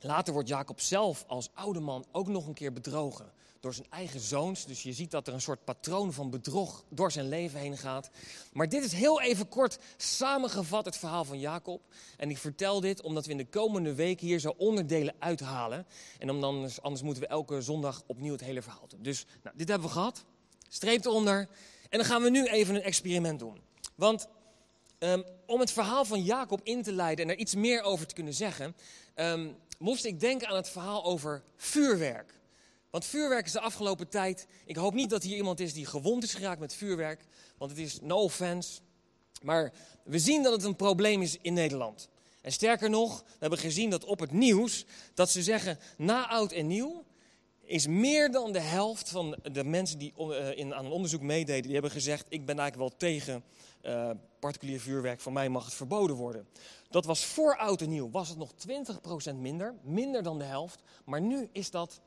later 0.00 0.32
wordt 0.32 0.48
Jacob 0.48 0.80
zelf 0.80 1.24
als 1.26 1.50
oude 1.54 1.80
man 1.80 2.04
ook 2.12 2.28
nog 2.28 2.46
een 2.46 2.54
keer 2.54 2.72
bedrogen 2.72 3.32
door 3.62 3.74
zijn 3.74 3.86
eigen 3.90 4.20
zoons. 4.20 4.66
Dus 4.66 4.82
je 4.82 4.92
ziet 4.92 5.10
dat 5.10 5.26
er 5.26 5.34
een 5.34 5.40
soort 5.40 5.64
patroon 5.64 6.12
van 6.12 6.30
bedrog 6.30 6.84
door 6.88 7.12
zijn 7.12 7.28
leven 7.28 7.60
heen 7.60 7.78
gaat. 7.78 8.10
Maar 8.52 8.68
dit 8.68 8.84
is 8.84 8.92
heel 8.92 9.20
even 9.20 9.48
kort 9.48 9.78
samengevat 9.96 10.84
het 10.84 10.96
verhaal 10.96 11.24
van 11.24 11.38
Jacob. 11.38 11.82
En 12.16 12.30
ik 12.30 12.38
vertel 12.38 12.80
dit 12.80 13.02
omdat 13.02 13.24
we 13.24 13.30
in 13.30 13.36
de 13.36 13.46
komende 13.46 13.94
weken 13.94 14.26
hier 14.26 14.38
zo 14.38 14.54
onderdelen 14.56 15.14
uithalen. 15.18 15.86
En 16.18 16.30
om 16.30 16.40
dan, 16.40 16.70
anders 16.80 17.02
moeten 17.02 17.22
we 17.22 17.28
elke 17.28 17.60
zondag 17.60 18.02
opnieuw 18.06 18.32
het 18.32 18.40
hele 18.40 18.62
verhaal 18.62 18.88
doen. 18.88 19.02
Dus 19.02 19.26
nou, 19.42 19.56
dit 19.56 19.68
hebben 19.68 19.86
we 19.86 19.92
gehad. 19.94 20.24
Streep 20.68 21.04
eronder. 21.04 21.48
En 21.88 21.98
dan 21.98 22.04
gaan 22.04 22.22
we 22.22 22.30
nu 22.30 22.46
even 22.46 22.74
een 22.74 22.82
experiment 22.82 23.38
doen. 23.38 23.60
Want 23.94 24.28
um, 24.98 25.24
om 25.46 25.60
het 25.60 25.72
verhaal 25.72 26.04
van 26.04 26.22
Jacob 26.22 26.60
in 26.62 26.82
te 26.82 26.92
leiden 26.92 27.24
en 27.24 27.30
er 27.30 27.38
iets 27.38 27.54
meer 27.54 27.82
over 27.82 28.06
te 28.06 28.14
kunnen 28.14 28.34
zeggen, 28.34 28.76
um, 29.14 29.56
moest 29.78 30.04
ik 30.04 30.20
denken 30.20 30.48
aan 30.48 30.56
het 30.56 30.68
verhaal 30.68 31.04
over 31.04 31.42
vuurwerk. 31.56 32.40
Want 32.92 33.04
vuurwerk 33.04 33.46
is 33.46 33.52
de 33.52 33.60
afgelopen 33.60 34.08
tijd. 34.08 34.46
Ik 34.64 34.76
hoop 34.76 34.94
niet 34.94 35.10
dat 35.10 35.22
hier 35.22 35.36
iemand 35.36 35.60
is 35.60 35.72
die 35.72 35.86
gewond 35.86 36.22
is 36.22 36.34
geraakt 36.34 36.60
met 36.60 36.74
vuurwerk. 36.74 37.24
Want 37.58 37.70
het 37.70 37.80
is 37.80 37.98
no 38.00 38.16
offense. 38.22 38.80
Maar 39.42 39.72
we 40.04 40.18
zien 40.18 40.42
dat 40.42 40.52
het 40.52 40.64
een 40.64 40.76
probleem 40.76 41.22
is 41.22 41.38
in 41.40 41.52
Nederland. 41.52 42.08
En 42.40 42.52
sterker 42.52 42.90
nog, 42.90 43.22
we 43.22 43.36
hebben 43.38 43.58
gezien 43.58 43.90
dat 43.90 44.04
op 44.04 44.20
het 44.20 44.32
nieuws. 44.32 44.84
dat 45.14 45.30
ze 45.30 45.42
zeggen 45.42 45.78
na 45.96 46.28
oud 46.28 46.52
en 46.52 46.66
nieuw. 46.66 47.04
is 47.62 47.86
meer 47.86 48.30
dan 48.30 48.52
de 48.52 48.60
helft 48.60 49.08
van 49.08 49.36
de 49.52 49.64
mensen 49.64 49.98
die 49.98 50.14
in, 50.54 50.74
aan 50.74 50.84
een 50.84 50.92
onderzoek 50.92 51.22
meededen. 51.22 51.62
die 51.62 51.72
hebben 51.72 51.90
gezegd: 51.90 52.26
Ik 52.28 52.46
ben 52.46 52.58
eigenlijk 52.58 52.90
wel 52.90 52.98
tegen 53.10 53.44
uh, 53.82 54.10
particulier 54.40 54.80
vuurwerk. 54.80 55.20
Voor 55.20 55.32
mij 55.32 55.48
mag 55.48 55.64
het 55.64 55.74
verboden 55.74 56.16
worden. 56.16 56.48
Dat 56.90 57.04
was 57.04 57.24
voor 57.24 57.56
oud 57.56 57.80
en 57.80 57.88
nieuw. 57.88 58.10
Was 58.10 58.28
het 58.28 58.38
nog 58.38 58.52
20% 59.32 59.34
minder. 59.36 59.74
Minder 59.82 60.22
dan 60.22 60.38
de 60.38 60.44
helft. 60.44 60.82
Maar 61.04 61.20
nu 61.20 61.48
is 61.52 61.70
dat 61.70 62.00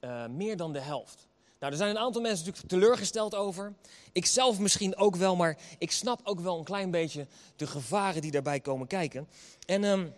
uh, 0.00 0.26
meer 0.26 0.56
dan 0.56 0.72
de 0.72 0.80
helft. 0.80 1.28
Nou, 1.58 1.72
er 1.72 1.78
zijn 1.78 1.90
een 1.90 1.98
aantal 1.98 2.22
mensen 2.22 2.46
natuurlijk 2.46 2.72
teleurgesteld 2.72 3.34
over. 3.34 3.74
Ik 4.12 4.26
zelf 4.26 4.58
misschien 4.58 4.96
ook 4.96 5.16
wel, 5.16 5.36
maar 5.36 5.58
ik 5.78 5.90
snap 5.90 6.20
ook 6.24 6.40
wel 6.40 6.58
een 6.58 6.64
klein 6.64 6.90
beetje 6.90 7.26
de 7.56 7.66
gevaren 7.66 8.22
die 8.22 8.30
daarbij 8.30 8.60
komen 8.60 8.86
kijken. 8.86 9.28
En 9.66 9.84
um, 9.84 10.12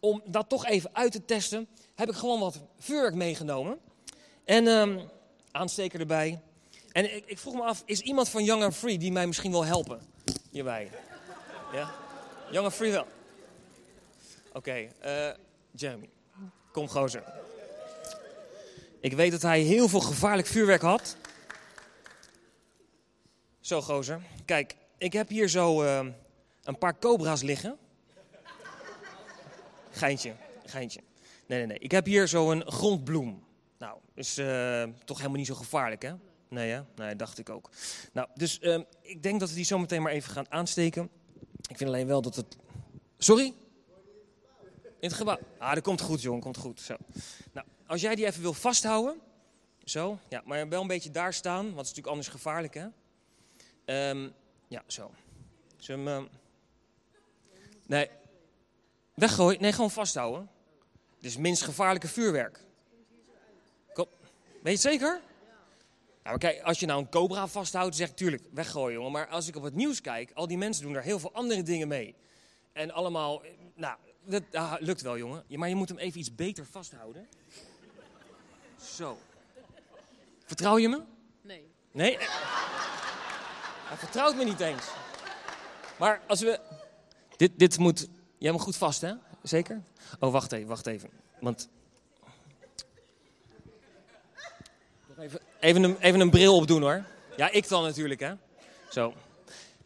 om 0.00 0.22
dat 0.24 0.48
toch 0.48 0.66
even 0.66 0.90
uit 0.92 1.12
te 1.12 1.24
testen, 1.24 1.68
heb 1.94 2.08
ik 2.08 2.14
gewoon 2.14 2.40
wat 2.40 2.60
vuurwerk 2.78 3.14
meegenomen. 3.14 3.78
En 4.44 4.66
um, 4.66 5.00
aansteker 5.50 6.00
erbij. 6.00 6.40
En 6.92 7.16
ik, 7.16 7.26
ik, 7.26 7.38
vroeg 7.38 7.54
me 7.54 7.62
af, 7.62 7.82
is 7.84 8.00
iemand 8.00 8.28
van 8.28 8.44
Young 8.44 8.62
and 8.62 8.74
Free 8.74 8.98
die 8.98 9.12
mij 9.12 9.26
misschien 9.26 9.50
wil 9.50 9.64
helpen 9.64 10.00
hierbij? 10.50 10.90
Ja? 11.72 11.90
Young 12.50 12.64
and 12.64 12.74
Free 12.74 12.90
wel. 12.90 13.06
Oké, 14.48 14.58
okay, 14.58 14.92
uh, 15.04 15.34
Jeremy, 15.70 16.08
kom 16.72 16.88
gozer. 16.88 17.24
Ik 19.00 19.12
weet 19.12 19.30
dat 19.30 19.42
hij 19.42 19.60
heel 19.60 19.88
veel 19.88 20.00
gevaarlijk 20.00 20.48
vuurwerk 20.48 20.82
had. 20.82 21.16
Zo, 23.60 23.80
gozer. 23.80 24.20
Kijk, 24.44 24.76
ik 24.98 25.12
heb 25.12 25.28
hier 25.28 25.48
zo 25.48 25.82
uh, 25.82 26.06
een 26.62 26.78
paar 26.78 26.98
cobra's 26.98 27.42
liggen. 27.42 27.78
Geintje, 29.90 30.34
geintje. 30.64 31.00
Nee, 31.46 31.58
nee, 31.58 31.66
nee. 31.66 31.78
Ik 31.78 31.90
heb 31.90 32.06
hier 32.06 32.26
zo 32.26 32.50
een 32.50 32.70
grondbloem. 32.70 33.44
Nou, 33.78 33.98
is 34.14 34.38
uh, 34.38 34.82
toch 35.04 35.16
helemaal 35.16 35.38
niet 35.38 35.46
zo 35.46 35.54
gevaarlijk, 35.54 36.02
hè? 36.02 36.12
Nee, 36.48 36.70
hè? 36.70 36.80
Nee, 36.96 37.16
dacht 37.16 37.38
ik 37.38 37.48
ook. 37.48 37.70
Nou, 38.12 38.28
dus 38.34 38.58
uh, 38.60 38.78
ik 39.00 39.22
denk 39.22 39.40
dat 39.40 39.48
we 39.48 39.54
die 39.54 39.64
zo 39.64 39.78
meteen 39.78 40.02
maar 40.02 40.12
even 40.12 40.32
gaan 40.32 40.50
aansteken. 40.50 41.10
Ik 41.68 41.76
vind 41.76 41.90
alleen 41.90 42.06
wel 42.06 42.22
dat 42.22 42.36
het... 42.36 42.56
Sorry? 43.18 43.54
In 44.82 45.08
het 45.08 45.12
gebouw. 45.12 45.38
Ah, 45.58 45.74
dat 45.74 45.82
komt 45.82 46.00
goed, 46.00 46.22
jongen. 46.22 46.40
Komt 46.40 46.56
goed. 46.56 46.80
Zo. 46.80 46.96
Nou, 47.52 47.66
als 47.90 48.00
jij 48.00 48.14
die 48.14 48.26
even 48.26 48.42
wil 48.42 48.52
vasthouden. 48.52 49.20
Zo, 49.84 50.18
ja, 50.28 50.42
maar 50.44 50.68
wel 50.68 50.80
een 50.80 50.86
beetje 50.86 51.10
daar 51.10 51.34
staan, 51.34 51.64
want 51.64 51.76
het 51.76 51.86
is 51.86 51.88
natuurlijk 51.88 52.06
anders 52.06 52.28
gevaarlijk, 52.28 52.74
hè? 52.74 52.86
Um, 54.10 54.32
ja, 54.68 54.82
zo. 54.86 55.10
Hem... 55.86 56.28
Nee, 57.86 58.08
weggooien? 59.14 59.60
Nee, 59.60 59.72
gewoon 59.72 59.90
vasthouden. 59.90 60.50
Dit 61.20 61.30
is 61.30 61.36
minst 61.36 61.62
gevaarlijke 61.62 62.08
vuurwerk. 62.08 62.64
Kom. 63.92 64.06
Weet 64.62 64.62
je 64.62 64.70
het 64.70 64.80
zeker? 64.80 65.20
Maar 66.22 66.38
kijk, 66.38 66.62
als 66.62 66.80
je 66.80 66.86
nou 66.86 67.00
een 67.00 67.08
cobra 67.08 67.46
vasthoudt, 67.46 67.96
zeg 67.96 68.08
ik 68.08 68.16
tuurlijk 68.16 68.42
weggooien, 68.52 68.94
jongen. 68.94 69.12
Maar 69.12 69.28
als 69.28 69.48
ik 69.48 69.56
op 69.56 69.62
het 69.62 69.74
nieuws 69.74 70.00
kijk, 70.00 70.30
al 70.34 70.46
die 70.46 70.58
mensen 70.58 70.82
doen 70.82 70.92
daar 70.92 71.02
heel 71.02 71.18
veel 71.18 71.32
andere 71.32 71.62
dingen 71.62 71.88
mee. 71.88 72.14
En 72.72 72.90
allemaal, 72.90 73.42
nou, 73.74 73.98
dat 74.24 74.42
ah, 74.52 74.74
lukt 74.78 75.00
wel, 75.00 75.18
jongen. 75.18 75.44
Maar 75.48 75.68
je 75.68 75.74
moet 75.74 75.88
hem 75.88 75.98
even 75.98 76.20
iets 76.20 76.34
beter 76.34 76.66
vasthouden. 76.66 77.28
Zo. 78.82 79.18
Vertrouw 80.44 80.78
je 80.78 80.88
me? 80.88 81.02
Nee. 81.42 81.70
Nee? 81.92 82.18
Hij 83.88 83.96
vertrouwt 83.96 84.36
me 84.36 84.44
niet 84.44 84.60
eens. 84.60 84.84
Maar 85.98 86.20
als 86.26 86.40
we... 86.40 86.60
Dit, 87.36 87.58
dit 87.58 87.78
moet... 87.78 88.08
Jij 88.38 88.50
hem 88.50 88.60
goed 88.60 88.76
vast, 88.76 89.00
hè? 89.00 89.12
Zeker? 89.42 89.82
Oh, 90.18 90.32
wacht 90.32 90.52
even, 90.52 90.68
wacht 90.68 90.86
even. 90.86 91.10
Want... 91.40 91.68
Even, 95.18 95.40
even, 95.60 95.82
een, 95.82 95.96
even 95.98 96.20
een 96.20 96.30
bril 96.30 96.56
opdoen, 96.56 96.82
hoor. 96.82 97.04
Ja, 97.36 97.50
ik 97.50 97.68
dan 97.68 97.82
natuurlijk, 97.82 98.20
hè? 98.20 98.34
Zo. 98.90 99.14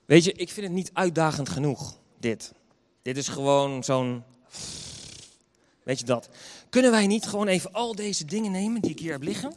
Weet 0.05 0.25
je, 0.25 0.33
ik 0.33 0.51
vind 0.51 0.67
het 0.67 0.75
niet 0.75 0.91
uitdagend 0.93 1.49
genoeg, 1.49 1.99
dit. 2.19 2.53
Dit 3.03 3.17
is 3.17 3.29
gewoon 3.29 3.85
zo'n... 3.85 4.25
Weet 5.83 5.99
je 5.99 6.05
dat? 6.05 6.29
Kunnen 6.75 6.93
wij 6.93 7.07
niet 7.07 7.27
gewoon 7.27 7.49
even 7.49 7.73
al 7.73 7.95
deze 7.95 8.25
dingen 8.25 8.53
nemen 8.53 8.81
die 8.81 8.91
ik 8.91 8.99
hier 8.99 9.13
heb 9.13 9.23
liggen 9.23 9.55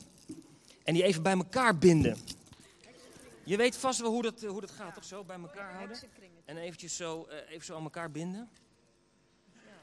en 0.83 0.93
die 0.93 1.03
even 1.03 1.23
bij 1.23 1.33
elkaar 1.33 1.77
binden? 1.77 2.17
Je 3.43 3.57
weet 3.57 3.77
vast 3.77 3.99
wel 3.99 4.11
hoe 4.11 4.21
dat, 4.21 4.41
hoe 4.41 4.61
dat 4.61 4.71
gaat, 4.71 4.93
toch? 4.93 5.03
Zo 5.03 5.23
bij 5.23 5.37
elkaar 5.39 5.73
houden. 5.73 5.97
En 6.45 6.57
eventjes 6.57 6.95
zo, 6.95 7.27
uh, 7.29 7.51
even 7.51 7.65
zo 7.65 7.75
aan 7.75 7.83
elkaar 7.83 8.11
binden. 8.11 8.49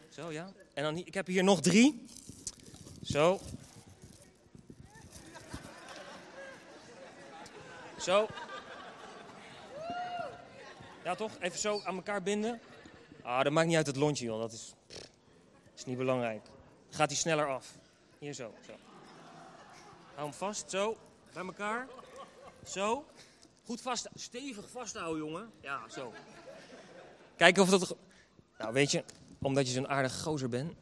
Zo, 0.09 0.33
ja. 0.33 0.53
En 0.75 0.83
dan, 0.83 0.97
ik 0.97 1.15
heb 1.15 1.27
hier 1.27 1.45
nog 1.45 1.61
drie. 1.61 2.07
Zo. 3.03 3.41
Zo. 7.99 8.27
Ja, 11.05 11.15
toch? 11.15 11.33
Even 11.41 11.59
zo 11.59 11.81
aan 11.85 11.97
elkaar 11.97 12.23
binden. 12.23 12.61
Ah, 13.23 13.43
dat 13.43 13.53
maakt 13.53 13.67
niet 13.67 13.77
uit 13.77 13.87
het 13.87 13.97
lontje, 13.97 14.25
joh. 14.25 14.41
Dat 14.41 14.53
is, 14.53 14.75
is 15.77 15.85
niet 15.85 15.99
belangrijk 15.99 16.53
gaat 16.95 17.09
hij 17.11 17.17
sneller 17.17 17.49
af. 17.49 17.73
Hier 18.19 18.33
zo, 18.33 18.55
zo. 18.67 18.73
Hou 20.15 20.29
hem 20.29 20.33
vast, 20.33 20.71
zo. 20.71 20.97
Bij 21.33 21.45
elkaar. 21.45 21.89
Zo. 22.67 23.07
Goed 23.65 23.81
vast, 23.81 24.09
stevig 24.15 24.71
vasthouden, 24.71 25.25
jongen. 25.25 25.51
Ja, 25.61 25.89
zo. 25.89 26.13
Kijken 27.37 27.63
of 27.63 27.69
dat... 27.69 27.97
Nou, 28.59 28.73
weet 28.73 28.91
je, 28.91 29.05
omdat 29.39 29.67
je 29.67 29.73
zo'n 29.73 29.89
aardige 29.89 30.23
gozer 30.23 30.49
bent. 30.49 30.73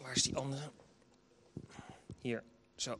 Waar 0.00 0.12
is 0.12 0.22
die 0.22 0.36
andere? 0.36 0.70
Hier, 2.20 2.42
zo. 2.76 2.98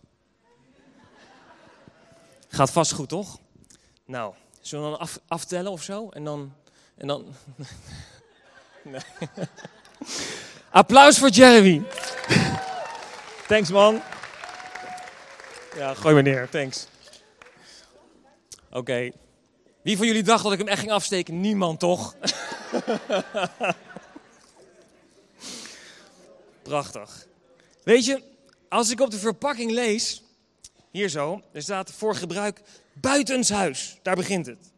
Gaat 2.48 2.70
vast 2.70 2.92
goed, 2.92 3.08
toch? 3.08 3.38
Nou, 4.04 4.34
zullen 4.60 4.84
we 4.84 4.90
dan 4.90 5.00
af, 5.00 5.18
aftellen 5.26 5.70
of 5.70 5.82
zo? 5.82 6.08
En 6.08 6.24
dan... 6.24 6.54
En 6.94 7.06
dan... 7.06 7.34
nee. 8.84 9.00
Applaus 10.70 11.18
voor 11.18 11.28
Jeremy. 11.28 11.82
Thanks, 13.48 13.70
man. 13.70 14.02
Ja, 15.76 15.94
gooi 15.94 16.14
me 16.14 16.22
neer. 16.22 16.48
Thanks. 16.48 16.86
Oké. 18.70 19.10
Wie 19.82 19.96
van 19.96 20.06
jullie 20.06 20.22
dacht 20.22 20.42
dat 20.42 20.52
ik 20.52 20.58
hem 20.58 20.68
echt 20.68 20.80
ging 20.80 20.92
afsteken? 20.92 21.40
Niemand, 21.40 21.80
toch? 21.80 22.14
Prachtig. 26.62 27.26
Weet 27.82 28.04
je, 28.04 28.22
als 28.68 28.90
ik 28.90 29.00
op 29.00 29.10
de 29.10 29.18
verpakking 29.18 29.70
lees, 29.70 30.22
hier 30.90 31.08
zo, 31.08 31.42
er 31.52 31.62
staat 31.62 31.92
voor 31.92 32.14
gebruik 32.14 32.60
buitenshuis. 32.92 33.98
Daar 34.02 34.16
begint 34.16 34.46
het. 34.46 34.72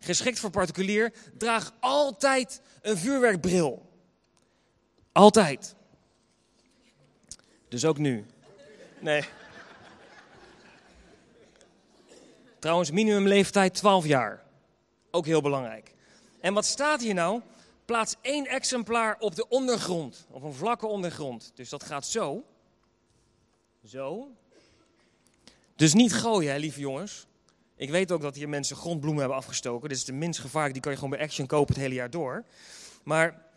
Geschikt 0.00 0.38
voor 0.38 0.50
particulier, 0.50 1.12
draag 1.38 1.72
altijd 1.80 2.60
een 2.82 2.96
vuurwerkbril. 2.96 3.88
Altijd. 5.12 5.74
Dus 7.70 7.84
ook 7.84 7.98
nu. 7.98 8.26
Nee. 8.98 9.24
Trouwens, 12.58 12.90
minimumleeftijd 12.90 13.74
12 13.74 14.06
jaar. 14.06 14.42
Ook 15.10 15.26
heel 15.26 15.40
belangrijk. 15.40 15.94
En 16.40 16.54
wat 16.54 16.64
staat 16.64 17.00
hier 17.00 17.14
nou? 17.14 17.40
Plaats 17.84 18.16
één 18.20 18.46
exemplaar 18.46 19.16
op 19.18 19.34
de 19.34 19.48
ondergrond. 19.48 20.26
Op 20.30 20.42
een 20.42 20.52
vlakke 20.52 20.86
ondergrond. 20.86 21.52
Dus 21.54 21.68
dat 21.68 21.84
gaat 21.84 22.06
zo. 22.06 22.44
Zo. 23.84 24.30
Dus 25.76 25.94
niet 25.94 26.14
gooien, 26.14 26.52
hè, 26.52 26.58
lieve 26.58 26.80
jongens. 26.80 27.26
Ik 27.76 27.90
weet 27.90 28.12
ook 28.12 28.20
dat 28.20 28.34
hier 28.34 28.48
mensen 28.48 28.76
grondbloemen 28.76 29.20
hebben 29.20 29.38
afgestoken. 29.38 29.88
Dit 29.88 29.98
is 29.98 30.04
de 30.04 30.12
minst 30.12 30.40
gevaarlijk. 30.40 30.72
Die 30.72 30.82
kan 30.82 30.92
je 30.92 30.98
gewoon 30.98 31.16
bij 31.16 31.26
Action 31.26 31.46
kopen 31.46 31.74
het 31.74 31.82
hele 31.82 31.94
jaar 31.94 32.10
door. 32.10 32.44
Maar 33.02 33.50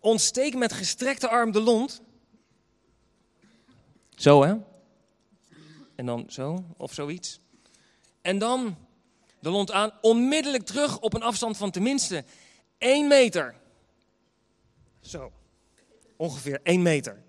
Ontsteek 0.00 0.54
met 0.54 0.72
gestrekte 0.72 1.28
arm 1.28 1.52
de 1.52 1.60
lont. 1.60 2.02
Zo 4.20 4.42
hè? 4.42 4.54
En 5.94 6.06
dan 6.06 6.24
zo, 6.28 6.64
of 6.76 6.92
zoiets. 6.94 7.40
En 8.22 8.38
dan 8.38 8.76
de 9.38 9.50
lont 9.50 9.72
aan, 9.72 9.92
onmiddellijk 10.00 10.64
terug 10.64 11.00
op 11.00 11.14
een 11.14 11.22
afstand 11.22 11.56
van 11.56 11.70
tenminste 11.70 12.24
1 12.78 13.08
meter. 13.08 13.54
Zo, 15.00 15.32
ongeveer 16.16 16.60
1 16.62 16.82
meter. 16.82 17.22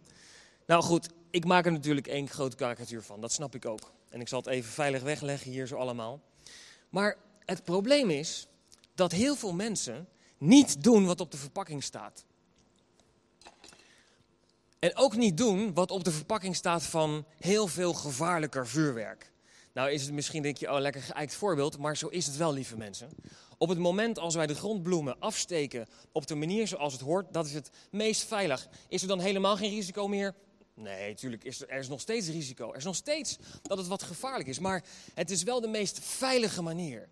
Nou 0.65 0.83
goed, 0.83 1.09
ik 1.29 1.45
maak 1.45 1.65
er 1.65 1.71
natuurlijk 1.71 2.07
één 2.07 2.27
grote 2.27 2.55
karikatuur 2.55 3.03
van, 3.03 3.21
dat 3.21 3.31
snap 3.31 3.55
ik 3.55 3.65
ook. 3.65 3.91
En 4.09 4.21
ik 4.21 4.27
zal 4.27 4.39
het 4.39 4.47
even 4.47 4.71
veilig 4.71 5.01
wegleggen 5.01 5.51
hier 5.51 5.67
zo 5.67 5.75
allemaal. 5.75 6.21
Maar 6.89 7.17
het 7.45 7.63
probleem 7.63 8.09
is 8.09 8.47
dat 8.95 9.11
heel 9.11 9.35
veel 9.35 9.53
mensen 9.53 10.07
niet 10.37 10.83
doen 10.83 11.05
wat 11.05 11.21
op 11.21 11.31
de 11.31 11.37
verpakking 11.37 11.83
staat. 11.83 12.25
En 14.81 14.95
ook 14.95 15.15
niet 15.15 15.37
doen 15.37 15.73
wat 15.73 15.91
op 15.91 16.03
de 16.03 16.11
verpakking 16.11 16.55
staat 16.55 16.83
van 16.83 17.25
heel 17.39 17.67
veel 17.67 17.93
gevaarlijker 17.93 18.67
vuurwerk. 18.67 19.31
Nou 19.73 19.91
is 19.91 20.01
het 20.01 20.13
misschien, 20.13 20.41
denk 20.41 20.57
je, 20.57 20.71
oh 20.71 20.79
lekker 20.79 21.01
geëikt 21.01 21.33
voorbeeld, 21.33 21.77
maar 21.77 21.97
zo 21.97 22.07
is 22.07 22.25
het 22.25 22.37
wel, 22.37 22.53
lieve 22.53 22.77
mensen. 22.77 23.09
Op 23.57 23.69
het 23.69 23.77
moment 23.77 24.19
als 24.19 24.35
wij 24.35 24.47
de 24.47 24.55
grondbloemen 24.55 25.19
afsteken 25.19 25.87
op 26.11 26.27
de 26.27 26.35
manier 26.35 26.67
zoals 26.67 26.93
het 26.93 27.01
hoort, 27.01 27.33
dat 27.33 27.45
is 27.45 27.53
het 27.53 27.69
meest 27.91 28.23
veilig. 28.23 28.67
Is 28.87 29.01
er 29.01 29.07
dan 29.07 29.19
helemaal 29.19 29.57
geen 29.57 29.69
risico 29.69 30.07
meer? 30.07 30.35
Nee, 30.73 31.09
natuurlijk 31.09 31.43
is 31.43 31.61
er, 31.61 31.69
er 31.69 31.79
is 31.79 31.87
nog 31.87 32.01
steeds 32.01 32.27
risico. 32.27 32.69
Er 32.69 32.77
is 32.77 32.83
nog 32.83 32.95
steeds 32.95 33.37
dat 33.61 33.77
het 33.77 33.87
wat 33.87 34.03
gevaarlijk 34.03 34.49
is, 34.49 34.59
maar 34.59 34.83
het 35.13 35.31
is 35.31 35.43
wel 35.43 35.61
de 35.61 35.67
meest 35.67 35.99
veilige 35.99 36.61
manier. 36.61 37.07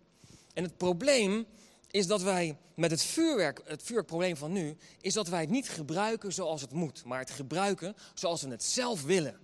En 0.54 0.64
het 0.64 0.78
probleem 0.78 1.46
is 1.92 2.08
dat 2.08 2.22
wij 2.22 2.58
met 2.76 2.92
het 2.92 3.04
vuurwerk, 3.04 3.62
het 3.66 3.84
vuurwerkprobleem 3.84 4.38
van 4.38 4.52
nu, 4.52 4.78
is 5.02 5.14
dat 5.14 5.28
wij 5.28 5.42
het 5.42 5.50
niet 5.50 5.70
gebruiken 5.70 6.34
zoals 6.34 6.62
het 6.62 6.74
moet, 6.74 7.04
maar 7.06 7.20
het 7.20 7.30
gebruiken 7.30 7.96
zoals 8.14 8.42
we 8.42 8.50
het 8.50 8.64
zelf 8.64 9.04
willen. 9.04 9.40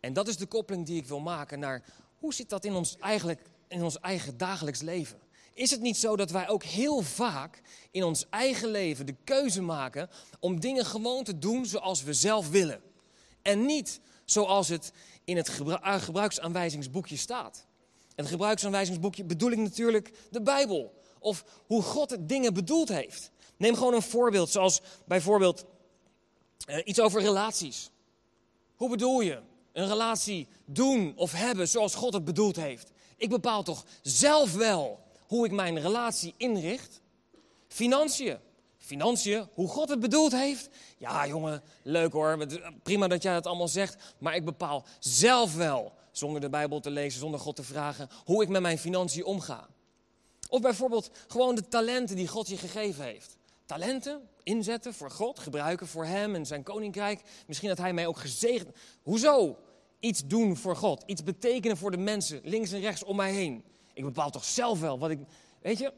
En 0.00 0.12
dat 0.12 0.28
is 0.28 0.36
de 0.36 0.46
koppeling 0.46 0.86
die 0.86 0.96
ik 0.96 1.06
wil 1.06 1.20
maken 1.20 1.58
naar 1.58 1.84
hoe 2.18 2.34
zit 2.34 2.48
dat 2.48 2.64
in 2.64 2.74
ons, 2.74 2.96
eigenlijk, 2.98 3.40
in 3.68 3.82
ons 3.82 4.00
eigen 4.00 4.36
dagelijks 4.36 4.80
leven? 4.80 5.18
Is 5.54 5.70
het 5.70 5.80
niet 5.80 5.96
zo 5.96 6.16
dat 6.16 6.30
wij 6.30 6.48
ook 6.48 6.62
heel 6.62 7.00
vaak 7.00 7.60
in 7.90 8.04
ons 8.04 8.26
eigen 8.30 8.68
leven 8.68 9.06
de 9.06 9.16
keuze 9.24 9.62
maken 9.62 10.10
om 10.38 10.60
dingen 10.60 10.86
gewoon 10.86 11.24
te 11.24 11.38
doen 11.38 11.66
zoals 11.66 12.02
we 12.02 12.12
zelf 12.12 12.50
willen? 12.50 12.80
En 13.42 13.66
niet 13.66 14.00
zoals 14.24 14.68
het 14.68 14.92
in 15.24 15.36
het 15.36 15.48
gebruiksaanwijzingsboekje 15.48 17.16
staat. 17.16 17.66
Het 18.14 18.26
gebruiksaanwijzingsboekje 18.26 19.24
bedoel 19.24 19.50
ik 19.50 19.58
natuurlijk 19.58 20.12
de 20.30 20.42
Bijbel. 20.42 20.99
Of 21.20 21.44
hoe 21.66 21.82
God 21.82 22.16
dingen 22.20 22.54
bedoeld 22.54 22.88
heeft. 22.88 23.30
Neem 23.56 23.74
gewoon 23.74 23.94
een 23.94 24.02
voorbeeld, 24.02 24.50
zoals 24.50 24.80
bijvoorbeeld 25.04 25.64
eh, 26.66 26.78
iets 26.84 27.00
over 27.00 27.20
relaties. 27.20 27.90
Hoe 28.76 28.88
bedoel 28.88 29.20
je 29.20 29.40
een 29.72 29.88
relatie 29.88 30.48
doen 30.64 31.12
of 31.16 31.32
hebben 31.32 31.68
zoals 31.68 31.94
God 31.94 32.12
het 32.12 32.24
bedoeld 32.24 32.56
heeft? 32.56 32.90
Ik 33.16 33.28
bepaal 33.28 33.62
toch 33.62 33.84
zelf 34.02 34.54
wel 34.54 35.00
hoe 35.26 35.44
ik 35.44 35.52
mijn 35.52 35.80
relatie 35.80 36.34
inricht? 36.36 37.00
Financiën. 37.68 38.38
Financiën, 38.78 39.48
hoe 39.54 39.68
God 39.68 39.88
het 39.88 40.00
bedoeld 40.00 40.32
heeft? 40.32 40.68
Ja, 40.98 41.26
jongen, 41.26 41.62
leuk 41.82 42.12
hoor. 42.12 42.46
Prima 42.82 43.08
dat 43.08 43.22
jij 43.22 43.32
dat 43.32 43.46
allemaal 43.46 43.68
zegt. 43.68 44.14
Maar 44.18 44.34
ik 44.34 44.44
bepaal 44.44 44.84
zelf 44.98 45.54
wel, 45.54 45.92
zonder 46.10 46.40
de 46.40 46.48
Bijbel 46.48 46.80
te 46.80 46.90
lezen, 46.90 47.20
zonder 47.20 47.40
God 47.40 47.56
te 47.56 47.62
vragen, 47.62 48.08
hoe 48.24 48.42
ik 48.42 48.48
met 48.48 48.62
mijn 48.62 48.78
financiën 48.78 49.24
omga. 49.24 49.68
Of 50.50 50.60
bijvoorbeeld 50.60 51.10
gewoon 51.28 51.54
de 51.54 51.68
talenten 51.68 52.16
die 52.16 52.28
God 52.28 52.48
je 52.48 52.56
gegeven 52.56 53.04
heeft. 53.04 53.36
Talenten 53.66 54.28
inzetten 54.42 54.94
voor 54.94 55.10
God, 55.10 55.38
gebruiken 55.38 55.86
voor 55.86 56.04
Hem 56.04 56.34
en 56.34 56.46
zijn 56.46 56.62
koninkrijk. 56.62 57.20
Misschien 57.46 57.68
dat 57.68 57.78
Hij 57.78 57.92
mij 57.92 58.06
ook 58.06 58.18
gezegend. 58.18 58.76
Hoezo? 59.02 59.56
Iets 60.00 60.26
doen 60.26 60.56
voor 60.56 60.76
God, 60.76 61.02
iets 61.06 61.22
betekenen 61.22 61.76
voor 61.76 61.90
de 61.90 61.96
mensen 61.96 62.40
links 62.44 62.72
en 62.72 62.80
rechts 62.80 63.04
om 63.04 63.16
mij 63.16 63.32
heen. 63.32 63.64
Ik 63.92 64.04
bepaal 64.04 64.30
toch 64.30 64.44
zelf 64.44 64.80
wel 64.80 64.98
wat 64.98 65.10
ik. 65.10 65.18
Weet 65.62 65.78
je, 65.78 65.92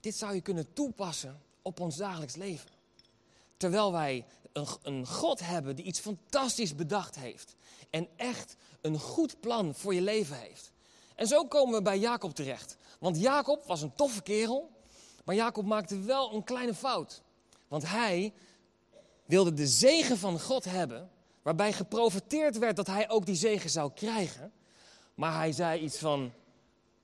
dit 0.00 0.14
zou 0.14 0.34
je 0.34 0.40
kunnen 0.40 0.72
toepassen 0.72 1.42
op 1.62 1.80
ons 1.80 1.96
dagelijks 1.96 2.36
leven. 2.36 2.70
Terwijl 3.56 3.92
wij 3.92 4.24
een, 4.52 4.66
een 4.82 5.06
God 5.06 5.40
hebben 5.40 5.76
die 5.76 5.84
iets 5.84 6.00
fantastisch 6.00 6.74
bedacht 6.74 7.14
heeft. 7.14 7.56
En 7.90 8.08
echt 8.16 8.56
een 8.80 8.98
goed 8.98 9.40
plan 9.40 9.74
voor 9.74 9.94
je 9.94 10.02
leven 10.02 10.36
heeft. 10.36 10.72
En 11.14 11.26
zo 11.26 11.44
komen 11.44 11.74
we 11.74 11.82
bij 11.82 11.98
Jacob 11.98 12.34
terecht. 12.34 12.76
Want 13.02 13.20
Jacob 13.20 13.64
was 13.66 13.82
een 13.82 13.94
toffe 13.94 14.22
kerel, 14.22 14.70
maar 15.24 15.34
Jacob 15.34 15.64
maakte 15.64 15.98
wel 15.98 16.34
een 16.34 16.44
kleine 16.44 16.74
fout. 16.74 17.22
Want 17.68 17.88
hij 17.88 18.32
wilde 19.24 19.52
de 19.52 19.66
zegen 19.66 20.18
van 20.18 20.40
God 20.40 20.64
hebben, 20.64 21.10
waarbij 21.42 21.72
geprofiteerd 21.72 22.58
werd 22.58 22.76
dat 22.76 22.86
hij 22.86 23.10
ook 23.10 23.26
die 23.26 23.34
zegen 23.34 23.70
zou 23.70 23.92
krijgen. 23.94 24.52
Maar 25.14 25.34
hij 25.34 25.52
zei 25.52 25.80
iets 25.80 25.98
van, 25.98 26.32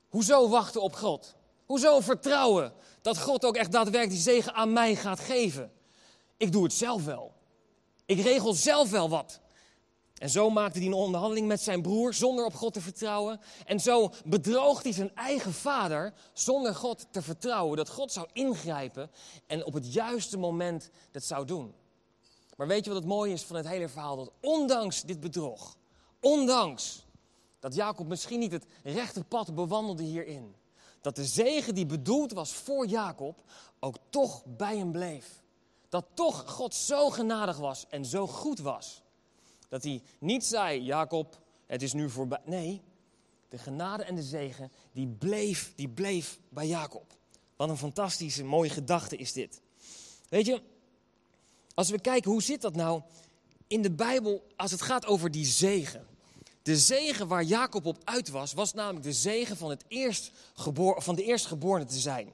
hoezo 0.09 0.49
wachten 0.49 0.83
op 0.83 0.95
God? 0.95 1.35
Hoezo 1.67 2.01
vertrouwen 2.01 2.73
dat 3.03 3.19
God 3.19 3.45
ook 3.45 3.57
echt 3.57 3.73
daadwerkelijk 3.73 4.11
die 4.11 4.35
zegen 4.35 4.55
aan 4.55 4.73
mij 4.73 4.95
gaat 4.97 5.21
geven? 5.21 5.73
Ik 6.37 6.53
doe 6.53 6.63
het 6.63 6.73
zelf 6.73 7.05
wel. 7.05 7.33
Ik 8.07 8.21
regel 8.21 8.53
zelf 8.53 8.91
wel 8.91 9.09
wat. 9.09 9.41
En 10.19 10.31
zo 10.31 10.51
maakte 10.51 10.79
hij 10.79 10.87
een 10.87 10.93
onderhandeling 10.93 11.47
met 11.47 11.61
zijn 11.61 11.83
broer 11.83 12.15
zonder 12.15 12.45
op 12.45 12.55
God 12.55 12.73
te 12.73 12.81
vertrouwen. 12.81 13.41
En 13.67 13.81
zo 13.81 14.11
bedroog 14.25 14.83
hij 14.83 14.93
zijn 14.93 15.15
eigen 15.15 15.53
vader 15.53 16.13
zonder 16.33 16.75
God 16.75 17.07
te 17.11 17.23
vertrouwen. 17.23 17.77
Dat 17.77 17.89
God 17.89 18.13
zou 18.13 18.29
ingrijpen 18.33 19.11
en 19.47 19.65
op 19.65 19.73
het 19.73 19.93
juiste 19.93 20.39
moment 20.39 20.91
dat 21.11 21.25
zou 21.25 21.45
doen. 21.45 21.75
Maar 22.57 22.67
weet 22.67 22.85
je 22.85 22.91
wat 22.91 22.99
het 22.99 23.09
mooie 23.09 23.33
is 23.33 23.43
van 23.43 23.57
het 23.57 23.69
hele 23.69 23.89
verhaal? 23.89 24.17
Dat 24.17 24.33
ondanks 24.41 25.03
dit 25.03 25.21
bedrog, 25.21 25.77
ondanks 26.21 27.07
dat 27.59 27.75
Jacob 27.75 28.07
misschien 28.07 28.39
niet 28.39 28.53
het 28.53 28.67
rechte 28.83 29.25
pad 29.25 29.55
bewandelde 29.55 30.03
hierin, 30.03 30.55
dat 31.01 31.17
de 31.17 31.25
zegen 31.25 31.75
die 31.75 31.87
bedoeld 31.87 32.33
was 32.33 32.53
voor 32.53 32.87
Jacob 32.87 33.43
ook 33.81 33.97
toch 34.11 34.43
bij 34.45 34.77
hem 34.77 34.93
bleef. 34.93 35.43
Dat 35.89 36.05
toch 36.15 36.51
God 36.51 36.75
zo 36.75 37.11
genadig 37.11 37.57
was 37.57 37.87
en 37.89 38.05
zo 38.05 38.27
goed 38.27 38.59
was. 38.59 39.03
Dat 39.69 39.83
hij 39.83 40.03
niet 40.19 40.45
zei, 40.45 40.83
Jacob, 40.83 41.41
het 41.67 41.83
is 41.83 41.93
nu 41.93 42.11
voorbij. 42.11 42.41
Nee, 42.45 42.83
de 43.49 43.59
genade 43.59 44.03
en 44.03 44.15
de 44.15 44.23
zegen, 44.23 44.73
die 44.93 45.07
bleef, 45.07 45.73
die 45.77 45.89
bleef 45.89 46.39
bij 46.49 46.67
Jacob. 46.67 47.17
Wat 47.57 47.69
een 47.69 47.77
fantastische, 47.77 48.45
mooie 48.45 48.71
gedachte 48.71 49.17
is 49.17 49.33
dit. 49.33 49.61
Weet 50.29 50.47
je, 50.47 50.63
als 51.75 51.91
we 51.91 52.01
kijken, 52.01 52.31
hoe 52.31 52.43
zit 52.43 52.61
dat 52.61 52.75
nou 52.75 53.03
in 53.67 53.83
de 53.83 53.91
Bijbel 53.91 54.47
als 54.57 54.71
het 54.71 54.83
gaat 54.83 55.07
over 55.07 55.31
die 55.31 55.47
zegen? 55.47 56.07
De 56.63 56.77
zegen 56.77 57.29
waar 57.29 57.43
Jacob 57.43 57.87
op 57.87 57.99
uit 58.05 58.29
was, 58.29 58.53
was 58.53 58.73
namelijk 58.73 59.05
de 59.05 59.13
zegen 59.13 59.57
van, 59.57 59.71
het 59.71 59.85
eerstgeboren, 59.89 61.03
van 61.03 61.15
de 61.15 61.25
eerstgeborene 61.25 61.85
te 61.85 61.99
zijn. 61.99 62.33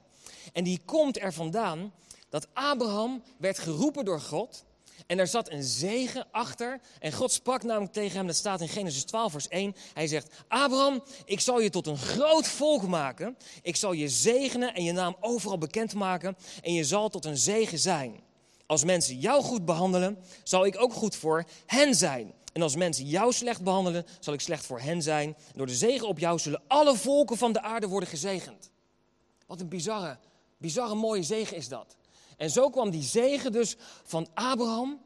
En 0.53 0.63
die 0.63 0.81
komt 0.85 1.19
er 1.19 1.33
vandaan 1.33 1.93
dat 2.29 2.47
Abraham 2.53 3.23
werd 3.37 3.59
geroepen 3.59 4.05
door 4.05 4.21
God 4.21 4.65
en 5.07 5.19
er 5.19 5.27
zat 5.27 5.51
een 5.51 5.63
zegen 5.63 6.27
achter. 6.31 6.79
En 6.99 7.13
God 7.13 7.31
sprak 7.31 7.63
namelijk 7.63 7.93
tegen 7.93 8.17
hem, 8.17 8.27
dat 8.27 8.35
staat 8.35 8.61
in 8.61 8.67
Genesis 8.67 9.03
12, 9.03 9.31
vers 9.31 9.47
1. 9.47 9.75
Hij 9.93 10.07
zegt, 10.07 10.33
Abraham, 10.47 11.03
ik 11.25 11.39
zal 11.39 11.61
je 11.61 11.69
tot 11.69 11.87
een 11.87 11.97
groot 11.97 12.47
volk 12.47 12.87
maken. 12.87 13.37
Ik 13.61 13.75
zal 13.75 13.91
je 13.91 14.09
zegenen 14.09 14.73
en 14.73 14.83
je 14.83 14.91
naam 14.91 15.15
overal 15.19 15.57
bekend 15.57 15.93
maken. 15.93 16.37
En 16.61 16.73
je 16.73 16.83
zal 16.83 17.09
tot 17.09 17.25
een 17.25 17.37
zegen 17.37 17.79
zijn. 17.79 18.23
Als 18.65 18.83
mensen 18.83 19.19
jou 19.19 19.43
goed 19.43 19.65
behandelen, 19.65 20.17
zal 20.43 20.65
ik 20.65 20.81
ook 20.81 20.93
goed 20.93 21.15
voor 21.15 21.43
hen 21.65 21.95
zijn. 21.95 22.33
En 22.53 22.61
als 22.61 22.75
mensen 22.75 23.05
jou 23.05 23.33
slecht 23.33 23.63
behandelen, 23.63 24.05
zal 24.19 24.33
ik 24.33 24.41
slecht 24.41 24.65
voor 24.65 24.79
hen 24.79 25.01
zijn. 25.01 25.35
door 25.55 25.65
de 25.65 25.75
zegen 25.75 26.07
op 26.07 26.19
jou 26.19 26.39
zullen 26.39 26.61
alle 26.67 26.95
volken 26.95 27.37
van 27.37 27.53
de 27.53 27.61
aarde 27.61 27.87
worden 27.87 28.09
gezegend. 28.09 28.69
Wat 29.45 29.59
een 29.59 29.69
bizarre, 29.69 30.17
bizarre 30.57 30.95
mooie 30.95 31.23
zegen 31.23 31.57
is 31.57 31.67
dat. 31.67 31.95
En 32.37 32.49
zo 32.49 32.69
kwam 32.69 32.89
die 32.89 33.03
zegen 33.03 33.51
dus 33.51 33.75
van 34.03 34.27
Abraham. 34.33 35.01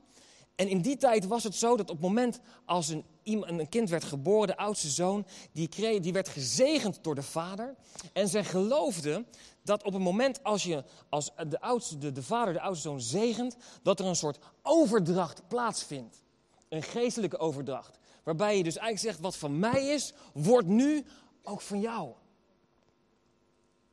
En 0.56 0.68
in 0.68 0.82
die 0.82 0.98
tijd 0.98 1.28
was 1.28 1.44
het 1.44 1.56
zo 1.56 1.78
dat 1.78 1.90
op 1.90 1.96
het 1.96 2.06
moment 2.06 2.40
als 2.66 2.88
een, 2.88 3.04
een 3.24 3.70
kind 3.70 3.90
werd 3.90 4.04
geboren, 4.04 4.48
de 4.48 4.58
oudste 4.58 4.90
zoon, 4.90 5.26
die, 5.52 6.00
die 6.00 6.14
werd 6.14 6.30
gezegend 6.30 7.00
door 7.02 7.16
de 7.16 7.24
vader. 7.24 7.76
En 8.14 8.28
zij 8.28 8.44
geloofden 8.44 9.28
dat 9.64 9.84
op 9.84 9.94
het 9.94 10.02
moment 10.02 10.44
als 10.44 10.64
je 10.64 10.84
als 11.10 11.32
de, 11.48 11.62
oudste, 11.62 11.98
de, 11.98 12.12
de 12.12 12.24
vader 12.24 12.54
de 12.54 12.62
oudste 12.62 12.88
zoon 12.88 13.02
zegent, 13.02 13.56
dat 13.84 14.00
er 14.00 14.06
een 14.06 14.16
soort 14.16 14.40
overdracht 14.62 15.48
plaatsvindt. 15.48 16.22
Een 16.70 16.84
geestelijke 16.84 17.38
overdracht. 17.38 17.98
Waarbij 18.24 18.58
je 18.58 18.64
dus 18.64 18.78
eigenlijk 18.78 19.08
zegt, 19.08 19.24
wat 19.24 19.38
van 19.38 19.60
mij 19.60 19.88
is, 19.88 20.14
wordt 20.34 20.68
nu 20.68 21.06
ook 21.44 21.62
van 21.62 21.80
jou. 21.80 22.12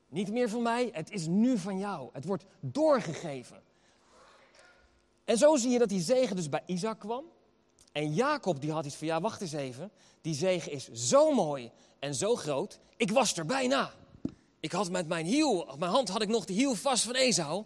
Niet 0.09 0.31
meer 0.31 0.49
van 0.49 0.63
mij, 0.63 0.91
het 0.93 1.11
is 1.11 1.27
nu 1.27 1.59
van 1.59 1.79
jou. 1.79 2.09
Het 2.13 2.25
wordt 2.25 2.45
doorgegeven. 2.61 3.63
En 5.25 5.39
zo 5.39 5.57
zie 5.57 5.71
je 5.71 5.79
dat 5.79 5.89
die 5.89 6.01
zegen 6.01 6.37
dus 6.37 6.49
bij 6.49 6.63
Isaac 6.67 6.99
kwam. 6.99 7.25
En 7.93 8.15
Jacob 8.15 8.61
die 8.61 8.73
had 8.73 8.87
iets 8.87 8.95
van, 8.95 9.07
ja 9.07 9.21
wacht 9.21 9.41
eens 9.41 9.53
even. 9.53 9.91
Die 10.21 10.35
zegen 10.35 10.73
is 10.73 10.91
zo 10.93 11.33
mooi 11.33 11.71
en 11.99 12.15
zo 12.15 12.37
groot. 12.37 12.79
Ik 12.97 13.11
was 13.11 13.37
er 13.37 13.47
bijna. 13.47 13.93
Ik 14.61 14.73
had 14.73 14.91
met 14.91 15.09
mijn 15.09 15.27
hiel, 15.27 15.77
mijn 15.79 15.91
hand 15.91 16.09
had 16.09 16.23
ik 16.23 16.29
nog 16.29 16.45
de 16.45 16.53
hiel 16.53 16.75
vast 16.75 17.05
van 17.05 17.15
Esau. 17.15 17.65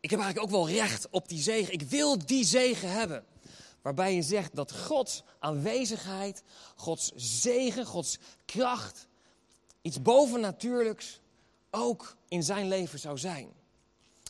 ik 0.00 0.10
heb 0.10 0.20
eigenlijk 0.20 0.52
ook 0.52 0.58
wel 0.58 0.74
recht 0.76 1.08
op 1.10 1.28
die 1.28 1.42
zegen. 1.42 1.72
Ik 1.72 1.82
wil 1.82 2.26
die 2.26 2.44
zegen 2.44 2.90
hebben. 2.90 3.24
Waarbij 3.82 4.14
je 4.14 4.22
zegt 4.22 4.54
dat 4.54 4.72
Gods 4.72 5.22
aanwezigheid, 5.38 6.42
Gods 6.76 7.12
zegen, 7.14 7.86
Gods 7.86 8.18
kracht, 8.44 9.08
iets 9.82 10.02
bovennatuurlijks 10.02 11.20
ook 11.74 12.16
in 12.28 12.42
zijn 12.42 12.68
leven 12.68 12.98
zou 12.98 13.18
zijn. 13.18 13.48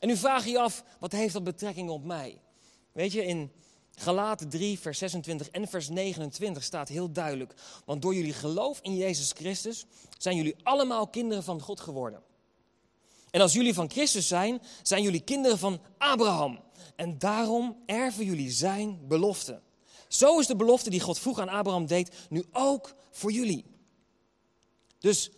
En 0.01 0.09
nu 0.09 0.17
vraag 0.17 0.45
je 0.45 0.51
je 0.51 0.59
af, 0.59 0.85
wat 0.99 1.13
heeft 1.13 1.33
dat 1.33 1.45
betrekking 1.45 1.91
op 1.91 2.05
mij? 2.05 2.41
Weet 2.93 3.13
je, 3.13 3.25
in 3.25 3.53
Galaten 3.95 4.49
3, 4.49 4.79
vers 4.79 4.99
26 4.99 5.49
en 5.51 5.69
vers 5.69 5.89
29 5.89 6.63
staat 6.63 6.89
heel 6.89 7.13
duidelijk. 7.13 7.55
Want 7.85 8.03
door 8.03 8.15
jullie 8.15 8.33
geloof 8.33 8.79
in 8.83 8.97
Jezus 8.97 9.33
Christus 9.33 9.85
zijn 10.19 10.37
jullie 10.37 10.57
allemaal 10.63 11.07
kinderen 11.07 11.45
van 11.45 11.61
God 11.61 11.81
geworden. 11.81 12.23
En 13.31 13.41
als 13.41 13.53
jullie 13.53 13.75
van 13.75 13.91
Christus 13.91 14.29
zijn, 14.29 14.63
zijn 14.83 15.03
jullie 15.03 15.21
kinderen 15.21 15.59
van 15.59 15.81
Abraham. 15.99 16.61
En 16.97 17.19
daarom 17.19 17.83
erven 17.87 18.25
jullie 18.25 18.51
zijn 18.51 19.07
belofte. 19.09 19.61
Zo 20.09 20.39
is 20.39 20.47
de 20.47 20.57
belofte 20.57 20.91
die 20.91 21.01
God 21.01 21.19
vroeg 21.19 21.39
aan 21.39 21.49
Abraham 21.49 21.87
deed, 21.87 22.13
nu 22.29 22.45
ook 22.53 22.95
voor 23.11 23.33
jullie. 23.33 23.65
Dus 24.99 25.31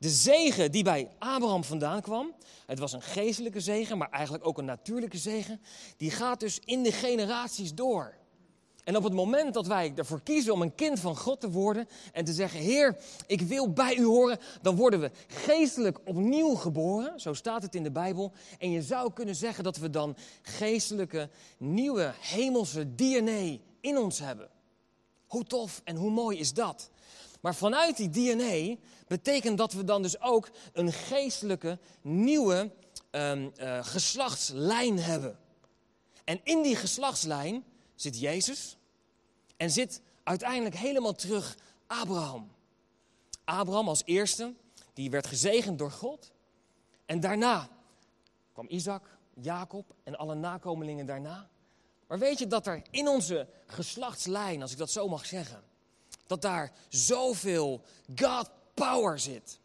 de 0.00 0.08
zegen 0.08 0.72
die 0.72 0.82
bij 0.82 1.08
Abraham 1.18 1.64
vandaan 1.64 2.00
kwam, 2.00 2.34
het 2.66 2.78
was 2.78 2.92
een 2.92 3.02
geestelijke 3.02 3.60
zegen, 3.60 3.98
maar 3.98 4.10
eigenlijk 4.10 4.46
ook 4.46 4.58
een 4.58 4.64
natuurlijke 4.64 5.18
zegen, 5.18 5.60
die 5.96 6.10
gaat 6.10 6.40
dus 6.40 6.58
in 6.64 6.82
de 6.82 6.92
generaties 6.92 7.74
door. 7.74 8.14
En 8.84 8.96
op 8.96 9.04
het 9.04 9.12
moment 9.12 9.54
dat 9.54 9.66
wij 9.66 9.92
ervoor 9.96 10.22
kiezen 10.22 10.52
om 10.52 10.62
een 10.62 10.74
kind 10.74 11.00
van 11.00 11.16
God 11.16 11.40
te 11.40 11.50
worden 11.50 11.88
en 12.12 12.24
te 12.24 12.32
zeggen: 12.32 12.60
Heer, 12.60 12.96
ik 13.26 13.40
wil 13.40 13.72
bij 13.72 13.96
u 13.96 14.04
horen, 14.04 14.38
dan 14.62 14.76
worden 14.76 15.00
we 15.00 15.10
geestelijk 15.26 15.98
opnieuw 16.04 16.54
geboren. 16.54 17.20
Zo 17.20 17.34
staat 17.34 17.62
het 17.62 17.74
in 17.74 17.82
de 17.82 17.90
Bijbel. 17.90 18.32
En 18.58 18.70
je 18.70 18.82
zou 18.82 19.12
kunnen 19.12 19.36
zeggen 19.36 19.64
dat 19.64 19.76
we 19.76 19.90
dan 19.90 20.16
geestelijke, 20.42 21.30
nieuwe, 21.58 22.12
hemelse 22.20 22.94
DNA 22.94 23.56
in 23.80 23.98
ons 23.98 24.18
hebben. 24.18 24.48
Hoe 25.26 25.44
tof 25.44 25.80
en 25.84 25.96
hoe 25.96 26.10
mooi 26.10 26.38
is 26.38 26.52
dat? 26.52 26.90
Maar 27.40 27.54
vanuit 27.54 27.96
die 27.96 28.10
DNA 28.10 28.76
betekent 29.10 29.58
dat 29.58 29.72
we 29.72 29.84
dan 29.84 30.02
dus 30.02 30.20
ook 30.20 30.50
een 30.72 30.92
geestelijke, 30.92 31.78
nieuwe 32.00 32.70
um, 33.10 33.52
uh, 33.56 33.84
geslachtslijn 33.84 34.98
hebben. 34.98 35.38
En 36.24 36.40
in 36.44 36.62
die 36.62 36.76
geslachtslijn 36.76 37.64
zit 37.94 38.20
Jezus 38.20 38.76
en 39.56 39.70
zit 39.70 40.00
uiteindelijk 40.22 40.74
helemaal 40.74 41.14
terug 41.14 41.56
Abraham. 41.86 42.50
Abraham 43.44 43.88
als 43.88 44.02
eerste, 44.04 44.54
die 44.94 45.10
werd 45.10 45.26
gezegend 45.26 45.78
door 45.78 45.90
God. 45.90 46.30
En 47.06 47.20
daarna 47.20 47.68
kwam 48.52 48.66
Isaac, 48.68 49.18
Jacob 49.34 49.94
en 50.04 50.18
alle 50.18 50.34
nakomelingen 50.34 51.06
daarna. 51.06 51.48
Maar 52.06 52.18
weet 52.18 52.38
je 52.38 52.46
dat 52.46 52.66
er 52.66 52.82
in 52.90 53.08
onze 53.08 53.46
geslachtslijn, 53.66 54.62
als 54.62 54.72
ik 54.72 54.78
dat 54.78 54.90
zo 54.90 55.08
mag 55.08 55.26
zeggen, 55.26 55.62
dat 56.26 56.42
daar 56.42 56.72
zoveel 56.88 57.82
God 58.14 58.50
power 58.86 59.18
zit. 59.18 59.58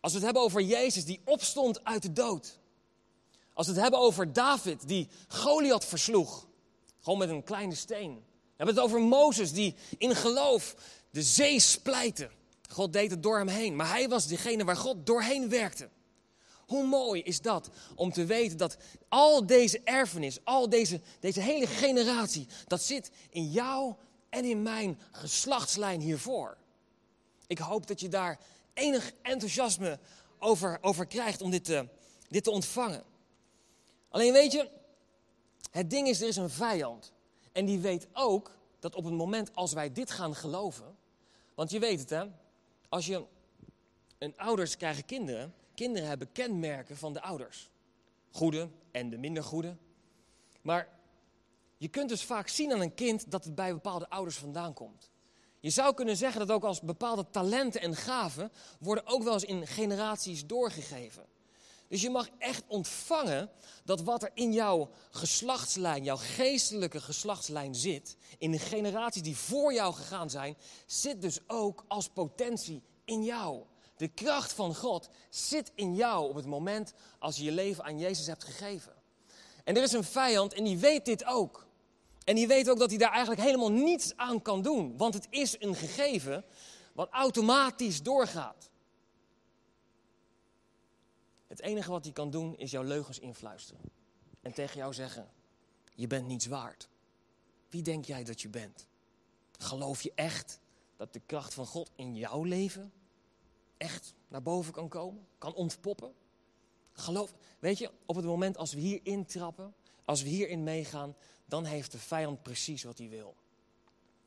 Als 0.00 0.12
we 0.12 0.18
het 0.18 0.26
hebben 0.26 0.42
over 0.42 0.62
Jezus 0.62 1.04
die 1.04 1.20
opstond 1.24 1.84
uit 1.84 2.02
de 2.02 2.12
dood. 2.12 2.58
Als 3.52 3.66
we 3.66 3.72
het 3.72 3.82
hebben 3.82 4.00
over 4.00 4.32
David 4.32 4.88
die 4.88 5.08
Goliath 5.28 5.84
versloeg. 5.84 6.46
Gewoon 7.00 7.18
met 7.18 7.28
een 7.28 7.42
kleine 7.42 7.74
steen. 7.74 8.14
We 8.14 8.54
hebben 8.64 8.74
het 8.74 8.84
over 8.84 9.00
Mozes 9.00 9.52
die 9.52 9.74
in 9.98 10.16
geloof 10.16 10.74
de 11.10 11.22
zee 11.22 11.60
splijtte. 11.60 12.30
God 12.70 12.92
deed 12.92 13.10
het 13.10 13.22
door 13.22 13.38
hem 13.38 13.48
heen. 13.48 13.76
Maar 13.76 13.88
hij 13.88 14.08
was 14.08 14.26
degene 14.26 14.64
waar 14.64 14.76
God 14.76 15.06
doorheen 15.06 15.48
werkte. 15.48 15.88
Hoe 16.66 16.86
mooi 16.86 17.22
is 17.22 17.40
dat 17.40 17.70
om 17.94 18.12
te 18.12 18.24
weten 18.24 18.56
dat 18.56 18.76
al 19.08 19.46
deze 19.46 19.80
erfenis, 19.84 20.38
al 20.44 20.68
deze, 20.68 21.00
deze 21.20 21.40
hele 21.40 21.66
generatie, 21.66 22.46
dat 22.66 22.82
zit 22.82 23.10
in 23.30 23.50
jou 23.50 23.94
en 24.28 24.44
in 24.44 24.62
mijn 24.62 24.98
geslachtslijn 25.12 26.00
hiervoor. 26.00 26.56
Ik 27.48 27.58
hoop 27.58 27.86
dat 27.86 28.00
je 28.00 28.08
daar 28.08 28.38
enig 28.74 29.12
enthousiasme 29.22 29.98
over, 30.38 30.78
over 30.80 31.06
krijgt 31.06 31.40
om 31.40 31.50
dit 31.50 31.64
te, 31.64 31.88
dit 32.28 32.44
te 32.44 32.50
ontvangen. 32.50 33.04
Alleen 34.08 34.32
weet 34.32 34.52
je, 34.52 34.70
het 35.70 35.90
ding 35.90 36.08
is, 36.08 36.20
er 36.20 36.28
is 36.28 36.36
een 36.36 36.50
vijand. 36.50 37.12
En 37.52 37.64
die 37.64 37.78
weet 37.78 38.06
ook 38.12 38.56
dat 38.78 38.94
op 38.94 39.04
het 39.04 39.14
moment 39.14 39.54
als 39.54 39.72
wij 39.72 39.92
dit 39.92 40.10
gaan 40.10 40.34
geloven. 40.34 40.96
Want 41.54 41.70
je 41.70 41.78
weet 41.78 42.00
het 42.00 42.10
hè, 42.10 42.24
als 42.88 43.06
je 43.06 43.24
een 44.18 44.36
ouders 44.36 44.76
krijgen 44.76 45.04
kinderen. 45.04 45.54
Kinderen 45.74 46.08
hebben 46.08 46.32
kenmerken 46.32 46.96
van 46.96 47.12
de 47.12 47.20
ouders. 47.20 47.70
Goede 48.30 48.68
en 48.90 49.10
de 49.10 49.18
minder 49.18 49.42
goede. 49.42 49.76
Maar 50.62 50.88
je 51.76 51.88
kunt 51.88 52.08
dus 52.08 52.24
vaak 52.24 52.48
zien 52.48 52.72
aan 52.72 52.80
een 52.80 52.94
kind 52.94 53.30
dat 53.30 53.44
het 53.44 53.54
bij 53.54 53.72
bepaalde 53.72 54.08
ouders 54.08 54.36
vandaan 54.36 54.74
komt. 54.74 55.10
Je 55.60 55.70
zou 55.70 55.94
kunnen 55.94 56.16
zeggen 56.16 56.46
dat 56.46 56.56
ook 56.56 56.64
als 56.64 56.80
bepaalde 56.80 57.26
talenten 57.30 57.80
en 57.80 57.96
gaven 57.96 58.52
worden 58.80 59.06
ook 59.06 59.22
wel 59.22 59.32
eens 59.32 59.44
in 59.44 59.66
generaties 59.66 60.46
doorgegeven. 60.46 61.26
Dus 61.88 62.02
je 62.02 62.10
mag 62.10 62.28
echt 62.38 62.62
ontvangen 62.66 63.50
dat 63.84 64.02
wat 64.02 64.22
er 64.22 64.30
in 64.34 64.52
jouw 64.52 64.90
geslachtslijn, 65.10 66.04
jouw 66.04 66.16
geestelijke 66.16 67.00
geslachtslijn 67.00 67.74
zit, 67.74 68.16
in 68.38 68.50
de 68.50 68.58
generaties 68.58 69.22
die 69.22 69.36
voor 69.36 69.72
jou 69.72 69.94
gegaan 69.94 70.30
zijn, 70.30 70.56
zit 70.86 71.22
dus 71.22 71.38
ook 71.46 71.84
als 71.88 72.08
potentie 72.08 72.82
in 73.04 73.24
jou. 73.24 73.62
De 73.96 74.08
kracht 74.08 74.52
van 74.52 74.74
God 74.74 75.08
zit 75.30 75.72
in 75.74 75.94
jou 75.94 76.28
op 76.28 76.34
het 76.34 76.46
moment 76.46 76.92
als 77.18 77.36
je 77.36 77.44
je 77.44 77.52
leven 77.52 77.84
aan 77.84 77.98
Jezus 77.98 78.26
hebt 78.26 78.44
gegeven. 78.44 78.92
En 79.64 79.76
er 79.76 79.82
is 79.82 79.92
een 79.92 80.04
vijand 80.04 80.52
en 80.52 80.64
die 80.64 80.78
weet 80.78 81.04
dit 81.04 81.24
ook. 81.24 81.67
En 82.28 82.34
die 82.34 82.46
weet 82.46 82.70
ook 82.70 82.78
dat 82.78 82.90
hij 82.90 82.98
daar 82.98 83.10
eigenlijk 83.12 83.40
helemaal 83.40 83.72
niets 83.72 84.16
aan 84.16 84.42
kan 84.42 84.62
doen. 84.62 84.96
Want 84.96 85.14
het 85.14 85.26
is 85.30 85.60
een 85.60 85.74
gegeven 85.74 86.44
wat 86.92 87.08
automatisch 87.10 88.02
doorgaat. 88.02 88.70
Het 91.46 91.60
enige 91.60 91.90
wat 91.90 92.04
hij 92.04 92.12
kan 92.12 92.30
doen 92.30 92.56
is 92.56 92.70
jouw 92.70 92.82
leugens 92.82 93.18
influisteren. 93.18 93.80
En 94.42 94.52
tegen 94.52 94.76
jou 94.76 94.94
zeggen, 94.94 95.30
je 95.94 96.06
bent 96.06 96.26
niets 96.26 96.46
waard. 96.46 96.88
Wie 97.68 97.82
denk 97.82 98.04
jij 98.04 98.24
dat 98.24 98.40
je 98.40 98.48
bent? 98.48 98.86
Geloof 99.58 100.02
je 100.02 100.12
echt 100.14 100.60
dat 100.96 101.12
de 101.12 101.20
kracht 101.26 101.54
van 101.54 101.66
God 101.66 101.90
in 101.94 102.14
jouw 102.14 102.42
leven 102.42 102.92
echt 103.76 104.14
naar 104.28 104.42
boven 104.42 104.72
kan 104.72 104.88
komen? 104.88 105.26
Kan 105.38 105.54
ontpoppen? 105.54 106.14
Geloof, 106.92 107.34
weet 107.58 107.78
je, 107.78 107.90
op 108.06 108.16
het 108.16 108.24
moment 108.24 108.56
als 108.56 108.72
we 108.72 108.80
hier 108.80 109.00
intrappen, 109.02 109.74
als 110.04 110.22
we 110.22 110.28
hierin 110.28 110.62
meegaan, 110.62 111.16
dan 111.48 111.64
heeft 111.64 111.92
de 111.92 111.98
vijand 111.98 112.42
precies 112.42 112.82
wat 112.82 112.98
hij 112.98 113.08
wil. 113.08 113.34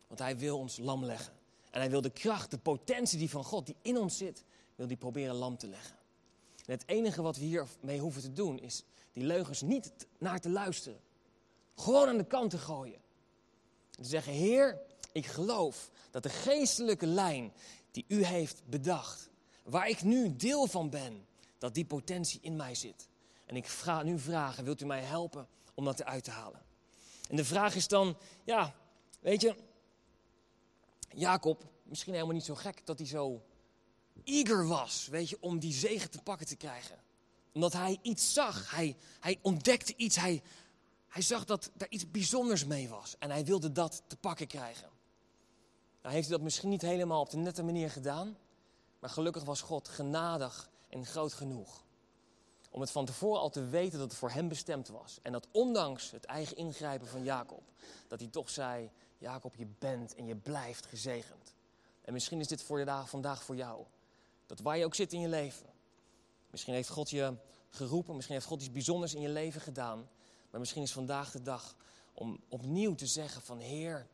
Want 0.08 0.20
hij 0.20 0.38
wil 0.38 0.58
ons 0.58 0.78
lam 0.78 1.06
leggen. 1.06 1.34
En 1.70 1.80
hij 1.80 1.90
wil 1.90 2.02
de 2.02 2.10
kracht, 2.10 2.52
de 2.52 2.58
potentie 2.58 3.18
die 3.18 3.30
van 3.30 3.44
God, 3.44 3.66
die 3.66 3.76
in 3.82 3.98
ons 3.98 4.18
zit, 4.18 4.44
wil 4.76 4.88
die 4.88 4.98
proberen 4.98 5.36
lam 5.36 5.58
te 5.58 5.68
leggen. 5.68 5.96
En 6.66 6.74
het 6.74 6.84
enige 6.86 7.22
wat 7.22 7.38
we 7.38 7.44
hiermee 7.44 8.00
hoeven 8.00 8.22
te 8.22 8.34
doen, 8.34 8.60
is 8.60 8.84
die 9.14 9.24
leugens 9.24 9.62
niet 9.62 9.92
naar 10.18 10.40
te 10.40 10.50
luisteren. 10.50 11.00
Gewoon 11.76 12.08
aan 12.08 12.18
de 12.18 12.28
kant 12.28 12.50
te 12.50 12.58
gooien. 12.58 13.00
En 13.98 14.04
te 14.04 14.10
zeggen, 14.10 14.34
Heer, 14.34 14.82
ik 15.12 15.26
geloof 15.26 15.90
dat 16.12 16.24
de 16.24 16.30
geestelijke 16.30 17.06
lijn 17.06 17.54
die 17.92 18.06
u 18.08 18.26
heeft 18.26 18.62
bedacht, 18.66 19.30
waar 19.64 19.90
ik 19.90 20.02
nu 20.02 20.36
deel 20.36 20.68
van 20.68 20.90
ben, 20.90 21.26
dat 21.58 21.74
die 21.74 21.86
potentie 21.86 22.40
in 22.42 22.56
mij 22.56 22.76
zit. 22.76 23.08
En 23.46 23.56
ik 23.56 23.68
ga 23.68 24.04
nu 24.04 24.20
vragen, 24.20 24.64
wilt 24.64 24.82
u 24.82 24.86
mij 24.86 25.02
helpen 25.02 25.48
om 25.74 25.86
dat 25.86 26.00
eruit 26.00 26.24
te 26.24 26.32
halen? 26.32 26.62
En 27.32 27.38
de 27.38 27.46
vraag 27.46 27.76
is 27.76 27.88
dan, 27.88 28.18
ja, 28.44 28.76
weet 29.20 29.42
je, 29.42 29.56
Jacob, 31.10 31.64
misschien 31.84 32.14
helemaal 32.14 32.36
niet 32.36 32.46
zo 32.46 32.56
gek 32.56 32.86
dat 32.86 32.98
hij 32.98 33.08
zo 33.08 33.42
eager 34.24 34.68
was, 34.68 35.08
weet 35.08 35.30
je, 35.30 35.38
om 35.40 35.60
die 35.60 35.74
zegen 35.74 36.10
te 36.10 36.22
pakken 36.22 36.48
te 36.48 36.56
krijgen. 36.56 36.98
Omdat 37.54 37.74
hij 37.74 38.00
iets 38.02 38.34
zag, 38.34 38.72
hij, 38.72 38.96
hij 39.20 39.40
ontdekte 39.42 39.94
iets, 39.96 40.16
hij, 40.16 40.42
hij 41.08 41.22
zag 41.22 41.46
dat 41.46 41.72
er 41.78 41.88
iets 41.90 42.12
bijzonders 42.12 42.66
mee 42.66 42.90
was. 42.90 43.16
En 43.20 43.32
hij 43.32 43.46
wilde 43.46 43.72
dat 43.72 44.04
te 44.08 44.16
pakken 44.16 44.48
krijgen. 44.48 44.90
Nou 46.02 46.14
heeft 46.14 46.28
hij 46.28 46.36
dat 46.36 46.46
misschien 46.46 46.70
niet 46.70 46.82
helemaal 46.82 47.22
op 47.22 47.30
de 47.30 47.38
nette 47.38 47.64
manier 47.64 47.90
gedaan. 47.90 48.38
Maar 49.00 49.10
gelukkig 49.10 49.44
was 49.44 49.62
God 49.62 49.88
genadig 49.88 50.70
en 50.90 51.06
groot 51.06 51.34
genoeg. 51.34 51.84
Om 52.74 52.82
het 52.82 52.92
van 52.92 53.06
tevoren 53.06 53.42
al 53.42 53.50
te 53.50 53.66
weten 53.66 54.00
dat 54.00 54.10
het 54.10 54.20
voor 54.20 54.32
hem 54.32 54.48
bestemd 54.48 54.88
was. 54.88 55.20
En 55.22 55.32
dat 55.32 55.48
ondanks 55.52 56.12
het 56.12 56.26
eigen 56.26 56.58
ingrijpen 56.58 57.08
van 57.08 57.24
Jacob, 57.24 57.64
dat 58.08 58.20
hij 58.20 58.30
toch 58.30 58.50
zei: 58.50 58.90
Jacob, 59.18 59.56
je 59.56 59.68
bent 59.80 60.16
en 60.16 60.26
je 60.26 60.36
blijft 60.36 60.86
gezegend. 60.86 61.54
En 62.02 62.14
misschien 62.14 62.40
is 62.40 62.48
dit 62.48 62.64
voor 62.64 62.80
je 62.80 63.04
vandaag 63.06 63.44
voor 63.44 63.56
jou. 63.56 63.86
Dat 64.46 64.60
waar 64.60 64.78
je 64.78 64.86
ook 64.86 64.96
zit 64.96 65.14
in 65.14 65.20
je 65.20 65.28
leven. 65.28 65.66
Misschien 66.50 66.74
heeft 66.74 66.90
God 66.90 67.10
je 67.10 67.36
geroepen, 67.70 68.16
misschien 68.16 68.36
heeft 68.36 68.48
God 68.48 68.62
iets 68.62 68.72
bijzonders 68.72 69.14
in 69.14 69.22
je 69.22 69.30
leven 69.30 69.62
gedaan. 69.62 70.10
Maar 70.50 70.60
misschien 70.60 70.82
is 70.82 70.92
vandaag 70.92 71.32
de 71.32 71.42
dag 71.42 71.76
om 72.14 72.40
opnieuw 72.50 72.96
te 72.96 73.08
zeggen 73.08 73.42
van 73.42 73.60
Heer, 73.60 74.08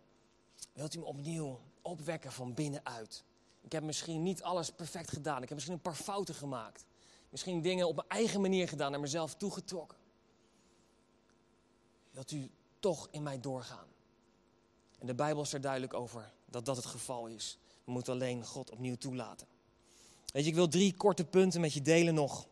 wilt 0.73 0.95
u 0.95 0.99
me 0.99 1.05
opnieuw 1.05 1.59
opwekken 1.81 2.31
van 2.31 2.53
binnenuit? 2.53 3.23
Ik 3.61 3.71
heb 3.71 3.83
misschien 3.83 4.23
niet 4.23 4.43
alles 4.43 4.71
perfect 4.71 5.09
gedaan. 5.09 5.41
Ik 5.41 5.47
heb 5.47 5.53
misschien 5.53 5.73
een 5.73 5.81
paar 5.81 5.95
fouten 5.95 6.35
gemaakt. 6.35 6.85
Misschien 7.37 7.61
dingen 7.61 7.87
op 7.87 7.95
mijn 7.95 8.07
eigen 8.07 8.41
manier 8.41 8.67
gedaan, 8.67 8.91
naar 8.91 8.99
mezelf 8.99 9.35
toegetrokken. 9.35 9.97
wilt 12.11 12.31
u 12.31 12.49
toch 12.79 13.07
in 13.11 13.23
mij 13.23 13.39
doorgaan? 13.39 13.87
En 14.99 15.07
de 15.07 15.15
Bijbel 15.15 15.43
is 15.43 15.53
er 15.53 15.61
duidelijk 15.61 15.93
over 15.93 16.31
dat 16.45 16.65
dat 16.65 16.75
het 16.75 16.85
geval 16.85 17.27
is. 17.27 17.57
We 17.83 17.91
moeten 17.91 18.13
alleen 18.13 18.45
God 18.45 18.69
opnieuw 18.69 18.95
toelaten. 18.95 19.47
Weet 20.25 20.43
je, 20.43 20.49
ik 20.49 20.55
wil 20.55 20.67
drie 20.67 20.93
korte 20.93 21.25
punten 21.25 21.61
met 21.61 21.73
je 21.73 21.81
delen 21.81 22.13
nog. 22.13 22.47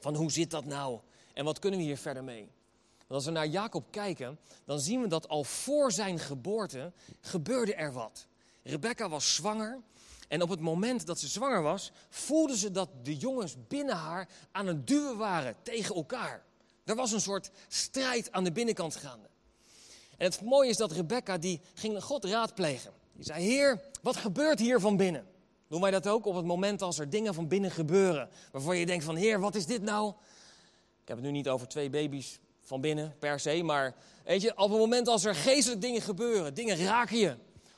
Van 0.00 0.14
hoe 0.14 0.32
zit 0.32 0.50
dat 0.50 0.64
nou? 0.64 1.00
En 1.34 1.44
wat 1.44 1.58
kunnen 1.58 1.78
we 1.78 1.86
hier 1.86 1.98
verder 1.98 2.24
mee? 2.24 2.50
Want 2.96 3.10
als 3.10 3.24
we 3.24 3.30
naar 3.30 3.46
Jacob 3.46 3.84
kijken, 3.90 4.38
dan 4.64 4.80
zien 4.80 5.00
we 5.00 5.08
dat 5.08 5.28
al 5.28 5.44
voor 5.44 5.92
zijn 5.92 6.18
geboorte 6.18 6.92
gebeurde 7.20 7.74
er 7.74 7.92
wat. 7.92 8.26
Rebecca 8.62 9.08
was 9.08 9.34
zwanger. 9.34 9.80
En 10.28 10.42
op 10.42 10.48
het 10.48 10.60
moment 10.60 11.06
dat 11.06 11.18
ze 11.18 11.28
zwanger 11.28 11.62
was, 11.62 11.92
voelde 12.08 12.56
ze 12.56 12.70
dat 12.70 12.88
de 13.02 13.16
jongens 13.16 13.54
binnen 13.68 13.96
haar 13.96 14.28
aan 14.52 14.66
het 14.66 14.86
duwen 14.86 15.16
waren 15.16 15.56
tegen 15.62 15.94
elkaar. 15.94 16.44
Er 16.84 16.94
was 16.94 17.12
een 17.12 17.20
soort 17.20 17.50
strijd 17.68 18.32
aan 18.32 18.44
de 18.44 18.52
binnenkant 18.52 18.96
gaande. 18.96 19.28
En 20.16 20.26
het 20.26 20.42
mooie 20.42 20.68
is 20.68 20.76
dat 20.76 20.92
Rebecca, 20.92 21.38
die 21.38 21.60
ging 21.74 22.02
God 22.02 22.24
raadplegen. 22.24 22.92
Die 23.12 23.24
zei, 23.24 23.44
Heer, 23.44 23.80
wat 24.02 24.16
gebeurt 24.16 24.58
hier 24.58 24.80
van 24.80 24.96
binnen? 24.96 25.26
Doen 25.68 25.80
wij 25.80 25.90
dat 25.90 26.06
ook 26.06 26.26
op 26.26 26.34
het 26.34 26.44
moment 26.44 26.82
als 26.82 26.98
er 26.98 27.10
dingen 27.10 27.34
van 27.34 27.48
binnen 27.48 27.70
gebeuren, 27.70 28.28
waarvan 28.52 28.76
je 28.76 28.86
denkt 28.86 29.04
van, 29.04 29.16
Heer, 29.16 29.40
wat 29.40 29.54
is 29.54 29.66
dit 29.66 29.82
nou? 29.82 30.08
Ik 31.02 31.08
heb 31.08 31.16
het 31.16 31.26
nu 31.26 31.32
niet 31.32 31.48
over 31.48 31.68
twee 31.68 31.90
baby's 31.90 32.38
van 32.60 32.80
binnen 32.80 33.14
per 33.18 33.40
se, 33.40 33.62
maar 33.62 33.94
weet 34.24 34.42
je, 34.42 34.56
op 34.56 34.70
het 34.70 34.78
moment 34.78 35.08
als 35.08 35.24
er 35.24 35.34
geestelijk 35.34 35.80
dingen 35.80 36.02
gebeuren, 36.02 36.54
dingen 36.54 36.84
raken 36.84 37.16
je. 37.16 37.36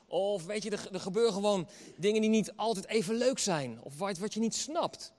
Of 0.09 0.44
weet 0.44 0.62
je, 0.62 0.71
er, 0.71 1.01
gebeuren 1.01 1.33
gewoon 1.33 1.68
dingen 1.97 2.21
die 2.21 2.31
niet 2.31 2.53
altijd 2.57 2.87
even 2.87 3.14
leuk 3.14 3.38
zijn, 3.38 3.79
of 3.83 3.99
wat, 3.99 4.18
wat 4.18 4.35
je 4.35 4.40
niet 4.40 4.55
snapt. 4.55 5.12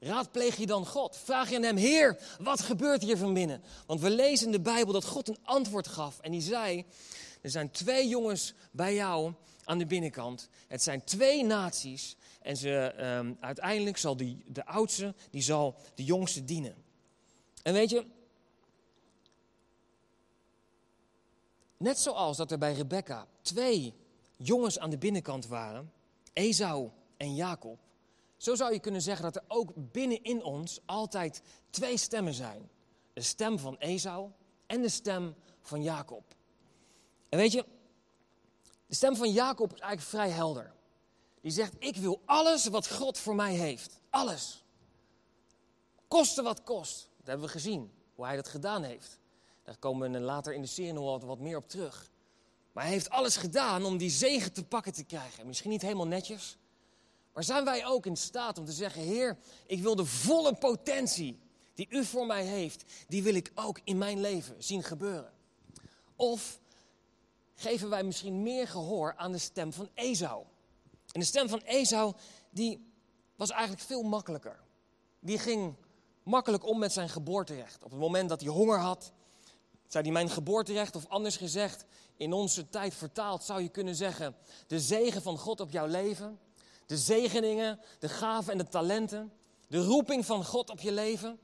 Raadpleeg 0.00 0.56
je 0.56 0.66
dan 0.66 0.86
God? 0.86 1.16
Vraag 1.16 1.50
je 1.50 1.56
aan 1.56 1.62
hem, 1.62 1.76
Heer, 1.76 2.18
wat 2.38 2.60
gebeurt 2.60 3.02
hier 3.02 3.16
van 3.16 3.34
binnen? 3.34 3.62
Want 3.86 4.00
we 4.00 4.10
lezen 4.10 4.46
in 4.46 4.52
de 4.52 4.60
Bijbel 4.60 4.92
dat 4.92 5.04
God 5.04 5.28
een 5.28 5.38
antwoord 5.42 5.88
gaf 5.88 6.20
en 6.20 6.30
die 6.30 6.40
zei, 6.40 6.84
er 7.40 7.50
zijn 7.50 7.70
twee 7.70 8.08
jongens 8.08 8.54
bij 8.70 8.94
jou 8.94 9.32
aan 9.64 9.78
de 9.78 9.86
binnenkant. 9.86 10.48
Het 10.66 10.82
zijn 10.82 11.04
twee 11.04 11.44
naties. 11.44 12.16
En 12.42 12.56
ze, 12.56 12.92
ehm, 12.96 13.32
uiteindelijk 13.40 13.96
zal 13.96 14.16
die, 14.16 14.44
de 14.46 14.66
oudste, 14.66 15.14
die 15.30 15.42
zal 15.42 15.76
de 15.94 16.04
jongste 16.04 16.44
dienen. 16.44 16.74
En 17.62 17.72
weet 17.72 17.90
je, 17.90 18.06
net 21.76 21.98
zoals 21.98 22.36
dat 22.36 22.50
er 22.50 22.58
bij 22.58 22.72
Rebecca 22.72 23.26
twee 23.42 23.94
jongens 24.46 24.78
aan 24.78 24.90
de 24.90 24.98
binnenkant 24.98 25.46
waren, 25.46 25.92
Esau 26.32 26.90
en 27.16 27.34
Jacob, 27.34 27.78
zo 28.36 28.54
zou 28.54 28.72
je 28.72 28.80
kunnen 28.80 29.02
zeggen 29.02 29.24
dat 29.24 29.36
er 29.36 29.44
ook 29.48 29.72
binnenin 29.74 30.42
ons 30.42 30.80
altijd 30.84 31.42
twee 31.70 31.96
stemmen 31.96 32.34
zijn. 32.34 32.70
De 33.12 33.22
stem 33.22 33.58
van 33.58 33.76
Esau 33.78 34.30
en 34.66 34.82
de 34.82 34.88
stem 34.88 35.34
van 35.62 35.82
Jacob. 35.82 36.34
En 37.28 37.38
weet 37.38 37.52
je, 37.52 37.64
de 38.86 38.94
stem 38.94 39.16
van 39.16 39.30
Jacob 39.30 39.72
is 39.74 39.80
eigenlijk 39.80 40.10
vrij 40.10 40.30
helder. 40.30 40.72
Die 41.40 41.52
zegt, 41.52 41.74
ik 41.78 41.96
wil 41.96 42.20
alles 42.24 42.66
wat 42.66 42.90
God 42.90 43.18
voor 43.18 43.34
mij 43.34 43.54
heeft. 43.54 44.00
Alles. 44.10 44.64
Koste 46.08 46.42
wat 46.42 46.62
kost. 46.62 47.08
Dat 47.16 47.26
hebben 47.26 47.46
we 47.46 47.52
gezien, 47.52 47.92
hoe 48.14 48.24
hij 48.24 48.36
dat 48.36 48.48
gedaan 48.48 48.82
heeft. 48.82 49.18
Daar 49.62 49.76
komen 49.76 50.12
we 50.12 50.20
later 50.20 50.54
in 50.54 50.60
de 50.60 50.66
serie 50.66 50.92
nog 50.92 51.04
wat, 51.04 51.22
wat 51.22 51.38
meer 51.38 51.56
op 51.56 51.68
terug. 51.68 52.10
Maar 52.74 52.84
hij 52.84 52.92
heeft 52.92 53.10
alles 53.10 53.36
gedaan 53.36 53.84
om 53.84 53.96
die 53.96 54.10
zegen 54.10 54.52
te 54.52 54.64
pakken 54.64 54.92
te 54.92 55.04
krijgen. 55.04 55.46
Misschien 55.46 55.70
niet 55.70 55.82
helemaal 55.82 56.06
netjes. 56.06 56.58
Maar 57.32 57.44
zijn 57.44 57.64
wij 57.64 57.86
ook 57.86 58.06
in 58.06 58.16
staat 58.16 58.58
om 58.58 58.64
te 58.64 58.72
zeggen, 58.72 59.02
Heer, 59.02 59.38
ik 59.66 59.82
wil 59.82 59.96
de 59.96 60.04
volle 60.04 60.54
potentie 60.54 61.38
die 61.74 61.86
u 61.90 62.04
voor 62.04 62.26
mij 62.26 62.44
heeft, 62.44 62.84
die 63.08 63.22
wil 63.22 63.34
ik 63.34 63.50
ook 63.54 63.80
in 63.84 63.98
mijn 63.98 64.20
leven 64.20 64.54
zien 64.58 64.82
gebeuren. 64.82 65.32
Of 66.16 66.60
geven 67.54 67.88
wij 67.88 68.02
misschien 68.02 68.42
meer 68.42 68.68
gehoor 68.68 69.14
aan 69.16 69.32
de 69.32 69.38
stem 69.38 69.72
van 69.72 69.88
Esau. 69.94 70.44
En 71.12 71.20
de 71.20 71.26
stem 71.26 71.48
van 71.48 71.60
Esau, 71.60 72.12
die 72.50 72.92
was 73.36 73.50
eigenlijk 73.50 73.82
veel 73.82 74.02
makkelijker. 74.02 74.60
Die 75.20 75.38
ging 75.38 75.74
makkelijk 76.22 76.66
om 76.66 76.78
met 76.78 76.92
zijn 76.92 77.08
geboorterecht. 77.08 77.84
Op 77.84 77.90
het 77.90 78.00
moment 78.00 78.28
dat 78.28 78.40
hij 78.40 78.50
honger 78.50 78.78
had, 78.78 79.12
zei 79.88 80.04
hij 80.04 80.12
mijn 80.12 80.30
geboorterecht, 80.30 80.96
of 80.96 81.08
anders 81.08 81.36
gezegd, 81.36 81.84
in 82.16 82.32
onze 82.32 82.68
tijd 82.68 82.94
vertaald 82.94 83.44
zou 83.44 83.62
je 83.62 83.68
kunnen 83.68 83.96
zeggen, 83.96 84.36
de 84.66 84.80
zegen 84.80 85.22
van 85.22 85.38
God 85.38 85.60
op 85.60 85.70
jouw 85.70 85.86
leven, 85.86 86.38
de 86.86 86.98
zegeningen, 86.98 87.80
de 87.98 88.08
gaven 88.08 88.52
en 88.52 88.58
de 88.58 88.68
talenten, 88.68 89.32
de 89.68 89.84
roeping 89.84 90.26
van 90.26 90.44
God 90.44 90.70
op 90.70 90.80
je 90.80 90.92
leven, 90.92 91.38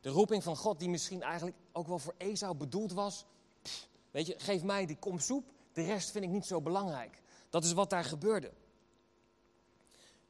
de 0.00 0.08
roeping 0.08 0.42
van 0.42 0.56
God 0.56 0.78
die 0.78 0.88
misschien 0.88 1.22
eigenlijk 1.22 1.56
ook 1.72 1.86
wel 1.86 1.98
voor 1.98 2.14
Esau 2.18 2.54
bedoeld 2.54 2.92
was, 2.92 3.24
Weet 4.12 4.26
je, 4.26 4.34
geef 4.38 4.62
mij 4.62 4.86
die 4.86 4.96
kom 4.96 5.18
soep, 5.18 5.44
de 5.72 5.82
rest 5.82 6.10
vind 6.10 6.24
ik 6.24 6.30
niet 6.30 6.46
zo 6.46 6.60
belangrijk. 6.60 7.22
Dat 7.50 7.64
is 7.64 7.72
wat 7.72 7.90
daar 7.90 8.04
gebeurde. 8.04 8.52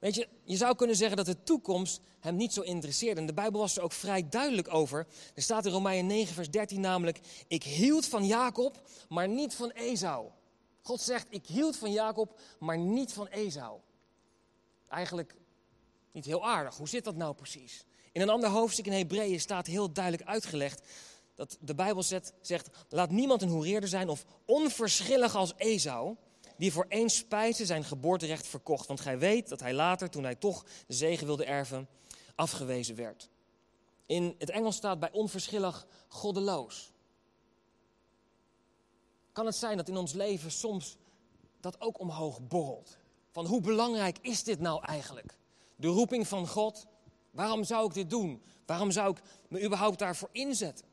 Weet 0.02 0.14
je, 0.14 0.28
je 0.44 0.56
zou 0.56 0.76
kunnen 0.76 0.96
zeggen 0.96 1.16
dat 1.16 1.26
de 1.26 1.42
toekomst 1.42 2.00
hem 2.20 2.36
niet 2.36 2.52
zo 2.52 2.60
interesseerde. 2.60 3.20
En 3.20 3.26
de 3.26 3.32
Bijbel 3.32 3.60
was 3.60 3.76
er 3.76 3.82
ook 3.82 3.92
vrij 3.92 4.28
duidelijk 4.28 4.74
over. 4.74 5.06
Er 5.34 5.42
staat 5.42 5.66
in 5.66 5.72
Romeinen 5.72 6.06
9, 6.06 6.34
vers 6.34 6.50
13 6.50 6.80
namelijk: 6.80 7.20
Ik 7.48 7.62
hield 7.62 8.06
van 8.06 8.26
Jacob, 8.26 8.88
maar 9.08 9.28
niet 9.28 9.54
van 9.54 9.70
Esau. 9.70 10.28
God 10.82 11.00
zegt: 11.00 11.26
Ik 11.30 11.46
hield 11.46 11.76
van 11.76 11.92
Jacob, 11.92 12.40
maar 12.58 12.78
niet 12.78 13.12
van 13.12 13.26
Esau. 13.26 13.78
Eigenlijk 14.88 15.34
niet 16.12 16.24
heel 16.24 16.46
aardig. 16.46 16.76
Hoe 16.76 16.88
zit 16.88 17.04
dat 17.04 17.16
nou 17.16 17.34
precies? 17.34 17.84
In 18.12 18.20
een 18.20 18.30
ander 18.30 18.48
hoofdstuk 18.48 18.86
in 18.86 18.92
Hebreeën 18.92 19.40
staat 19.40 19.66
heel 19.66 19.92
duidelijk 19.92 20.28
uitgelegd 20.28 20.88
dat 21.34 21.58
de 21.60 21.74
Bijbel 21.74 22.02
zegt, 22.40 22.68
laat 22.88 23.10
niemand 23.10 23.42
een 23.42 23.48
hoereerder 23.48 23.88
zijn 23.88 24.08
of 24.08 24.24
onverschillig 24.44 25.36
als 25.36 25.52
Esau, 25.56 26.16
die 26.62 26.72
voor 26.72 26.86
één 26.88 27.10
spijze 27.10 27.66
zijn 27.66 27.84
geboorterecht 27.84 28.46
verkocht. 28.46 28.86
Want 28.86 29.00
gij 29.00 29.18
weet 29.18 29.48
dat 29.48 29.60
hij 29.60 29.74
later, 29.74 30.10
toen 30.10 30.22
hij 30.22 30.34
toch 30.34 30.64
de 30.86 30.94
zegen 30.94 31.26
wilde 31.26 31.44
erven, 31.44 31.88
afgewezen 32.34 32.96
werd. 32.96 33.28
In 34.06 34.34
het 34.38 34.50
Engels 34.50 34.76
staat 34.76 35.00
bij 35.00 35.12
onverschillig 35.12 35.86
goddeloos. 36.08 36.92
Kan 39.32 39.46
het 39.46 39.54
zijn 39.54 39.76
dat 39.76 39.88
in 39.88 39.96
ons 39.96 40.12
leven 40.12 40.50
soms 40.50 40.96
dat 41.60 41.80
ook 41.80 42.00
omhoog 42.00 42.46
borrelt? 42.46 42.96
Van 43.30 43.46
hoe 43.46 43.60
belangrijk 43.60 44.18
is 44.20 44.44
dit 44.44 44.60
nou 44.60 44.84
eigenlijk? 44.84 45.36
De 45.76 45.88
roeping 45.88 46.28
van 46.28 46.48
God, 46.48 46.86
waarom 47.30 47.64
zou 47.64 47.86
ik 47.86 47.94
dit 47.94 48.10
doen? 48.10 48.42
Waarom 48.66 48.90
zou 48.90 49.10
ik 49.10 49.22
me 49.48 49.64
überhaupt 49.64 49.98
daarvoor 49.98 50.28
inzetten? 50.32 50.86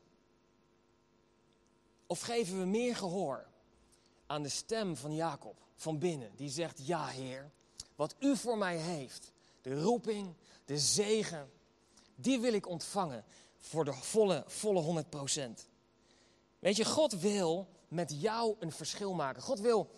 Of 2.06 2.20
geven 2.20 2.58
we 2.58 2.64
meer 2.64 2.96
gehoor 2.96 3.49
aan 4.30 4.42
de 4.42 4.48
stem 4.48 4.96
van 4.96 5.14
Jacob 5.14 5.62
van 5.76 5.98
binnen, 5.98 6.30
die 6.36 6.48
zegt: 6.48 6.86
Ja, 6.86 7.06
Heer, 7.06 7.50
wat 7.94 8.14
u 8.18 8.36
voor 8.36 8.58
mij 8.58 8.76
heeft, 8.76 9.32
de 9.62 9.82
roeping, 9.82 10.34
de 10.64 10.78
zegen, 10.78 11.50
die 12.14 12.40
wil 12.40 12.52
ik 12.52 12.68
ontvangen 12.68 13.24
voor 13.58 13.84
de 13.84 13.92
volle, 13.92 14.44
volle 14.46 15.04
100%. 15.60 15.66
Weet 16.58 16.76
je, 16.76 16.84
God 16.84 17.12
wil 17.12 17.68
met 17.88 18.20
jou 18.20 18.56
een 18.58 18.72
verschil 18.72 19.14
maken. 19.14 19.42
God 19.42 19.60
wil 19.60 19.90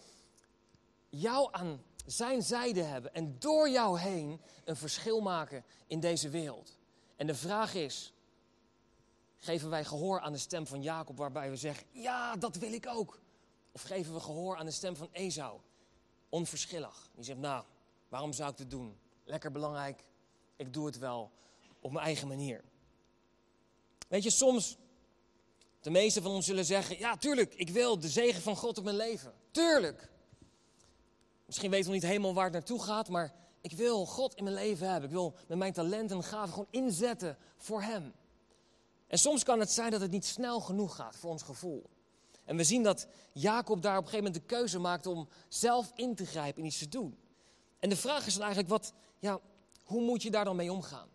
jou 1.08 1.48
aan 1.52 1.82
zijn 2.06 2.42
zijde 2.42 2.82
hebben 2.82 3.14
en 3.14 3.36
door 3.38 3.70
jou 3.70 3.98
heen 3.98 4.40
een 4.64 4.76
verschil 4.76 5.20
maken 5.20 5.64
in 5.86 6.00
deze 6.00 6.28
wereld. 6.28 6.78
En 7.16 7.26
de 7.26 7.34
vraag 7.34 7.74
is, 7.74 8.12
Geven 9.44 9.70
wij 9.70 9.84
gehoor 9.84 10.20
aan 10.20 10.32
de 10.32 10.38
stem 10.38 10.66
van 10.66 10.82
Jacob 10.82 11.16
waarbij 11.16 11.50
we 11.50 11.56
zeggen, 11.56 11.86
ja, 11.90 12.36
dat 12.36 12.56
wil 12.56 12.72
ik 12.72 12.86
ook. 12.86 13.20
Of 13.72 13.82
geven 13.82 14.14
we 14.14 14.20
gehoor 14.20 14.56
aan 14.56 14.66
de 14.66 14.72
stem 14.72 14.96
van 14.96 15.08
Esau, 15.12 15.60
onverschillig. 16.28 17.10
Die 17.14 17.24
zegt, 17.24 17.38
nou, 17.38 17.64
waarom 18.08 18.32
zou 18.32 18.50
ik 18.50 18.56
dit 18.56 18.70
doen? 18.70 18.98
Lekker 19.24 19.52
belangrijk, 19.52 20.04
ik 20.56 20.72
doe 20.72 20.86
het 20.86 20.98
wel 20.98 21.30
op 21.80 21.92
mijn 21.92 22.04
eigen 22.04 22.28
manier. 22.28 22.64
Weet 24.08 24.22
je, 24.22 24.30
soms, 24.30 24.76
de 25.80 25.90
meesten 25.90 26.22
van 26.22 26.32
ons 26.32 26.46
zullen 26.46 26.64
zeggen, 26.64 26.98
ja, 26.98 27.16
tuurlijk, 27.16 27.54
ik 27.54 27.70
wil 27.70 27.98
de 27.98 28.08
zegen 28.08 28.42
van 28.42 28.56
God 28.56 28.78
op 28.78 28.84
mijn 28.84 28.96
leven. 28.96 29.32
Tuurlijk. 29.50 30.10
Misschien 31.46 31.70
weten 31.70 31.88
we 31.88 31.94
niet 31.94 32.02
helemaal 32.02 32.34
waar 32.34 32.44
het 32.44 32.52
naartoe 32.52 32.82
gaat, 32.82 33.08
maar 33.08 33.34
ik 33.60 33.72
wil 33.72 34.06
God 34.06 34.34
in 34.34 34.44
mijn 34.44 34.56
leven 34.56 34.90
hebben. 34.90 35.08
Ik 35.08 35.14
wil 35.14 35.34
met 35.48 35.58
mijn 35.58 35.72
talenten 35.72 36.16
en 36.16 36.22
gaven 36.22 36.52
gewoon 36.52 36.68
inzetten 36.70 37.38
voor 37.56 37.82
Hem. 37.82 38.12
En 39.06 39.18
soms 39.18 39.42
kan 39.42 39.60
het 39.60 39.70
zijn 39.70 39.90
dat 39.90 40.00
het 40.00 40.10
niet 40.10 40.24
snel 40.24 40.60
genoeg 40.60 40.94
gaat 40.94 41.16
voor 41.16 41.30
ons 41.30 41.42
gevoel. 41.42 41.90
En 42.44 42.56
we 42.56 42.64
zien 42.64 42.82
dat 42.82 43.06
Jacob 43.32 43.82
daar 43.82 43.98
op 43.98 44.04
een 44.04 44.08
gegeven 44.10 44.32
moment 44.32 44.48
de 44.48 44.56
keuze 44.56 44.78
maakt 44.78 45.06
om 45.06 45.28
zelf 45.48 45.92
in 45.94 46.14
te 46.14 46.26
grijpen 46.26 46.62
en 46.62 46.68
iets 46.68 46.78
te 46.78 46.88
doen. 46.88 47.18
En 47.78 47.88
de 47.88 47.96
vraag 47.96 48.26
is 48.26 48.32
dan 48.32 48.42
eigenlijk, 48.42 48.72
wat, 48.72 48.92
ja, 49.18 49.40
hoe 49.84 50.02
moet 50.02 50.22
je 50.22 50.30
daar 50.30 50.44
dan 50.44 50.56
mee 50.56 50.72
omgaan? 50.72 51.08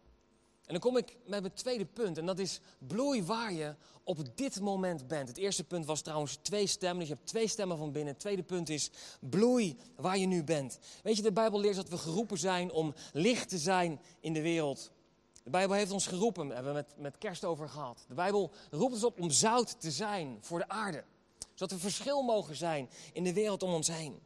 En 0.67 0.73
dan 0.73 0.79
kom 0.79 0.97
ik 0.97 1.17
met 1.25 1.41
mijn 1.41 1.53
tweede 1.53 1.85
punt 1.85 2.17
en 2.17 2.25
dat 2.25 2.39
is 2.39 2.59
bloei 2.77 3.23
waar 3.23 3.53
je 3.53 3.75
op 4.03 4.37
dit 4.37 4.59
moment 4.59 5.07
bent. 5.07 5.27
Het 5.27 5.37
eerste 5.37 5.63
punt 5.63 5.85
was 5.85 6.01
trouwens 6.01 6.37
twee 6.41 6.67
stemmen, 6.67 6.99
dus 6.99 7.07
je 7.07 7.13
hebt 7.13 7.27
twee 7.27 7.47
stemmen 7.47 7.77
van 7.77 7.91
binnen. 7.91 8.13
Het 8.13 8.21
tweede 8.21 8.43
punt 8.43 8.69
is 8.69 8.89
bloei 9.19 9.77
waar 9.95 10.17
je 10.17 10.25
nu 10.25 10.43
bent. 10.43 10.79
Weet 11.03 11.15
je, 11.15 11.21
de 11.21 11.31
Bijbel 11.31 11.59
leert 11.59 11.75
dat 11.75 11.89
we 11.89 11.97
geroepen 11.97 12.37
zijn 12.37 12.71
om 12.71 12.93
licht 13.13 13.49
te 13.49 13.57
zijn 13.57 13.99
in 14.19 14.33
de 14.33 14.41
wereld. 14.41 14.91
De 15.43 15.49
Bijbel 15.49 15.75
heeft 15.75 15.91
ons 15.91 16.07
geroepen, 16.07 16.47
hebben 16.47 16.73
we 16.73 16.77
met, 16.77 16.93
met 16.97 17.17
kerst 17.17 17.45
over 17.45 17.69
gehad. 17.69 18.05
De 18.07 18.13
Bijbel 18.13 18.51
roept 18.71 18.93
ons 18.93 19.03
op 19.03 19.19
om 19.21 19.31
zout 19.31 19.81
te 19.81 19.91
zijn 19.91 20.37
voor 20.41 20.59
de 20.59 20.69
aarde. 20.69 21.03
Zodat 21.53 21.71
we 21.71 21.79
verschil 21.79 22.21
mogen 22.21 22.55
zijn 22.55 22.89
in 23.13 23.23
de 23.23 23.33
wereld 23.33 23.63
om 23.63 23.73
ons 23.73 23.87
heen. 23.87 24.19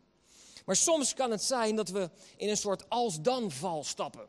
Maar 0.66 0.76
soms 0.76 1.14
kan 1.14 1.32
het 1.32 1.44
zijn 1.44 1.76
dat 1.76 1.90
we 1.90 2.10
in 2.38 2.50
een 2.50 2.58
soort 2.58 2.90
als-dan-val 2.90 3.84
stappen. 3.84 4.28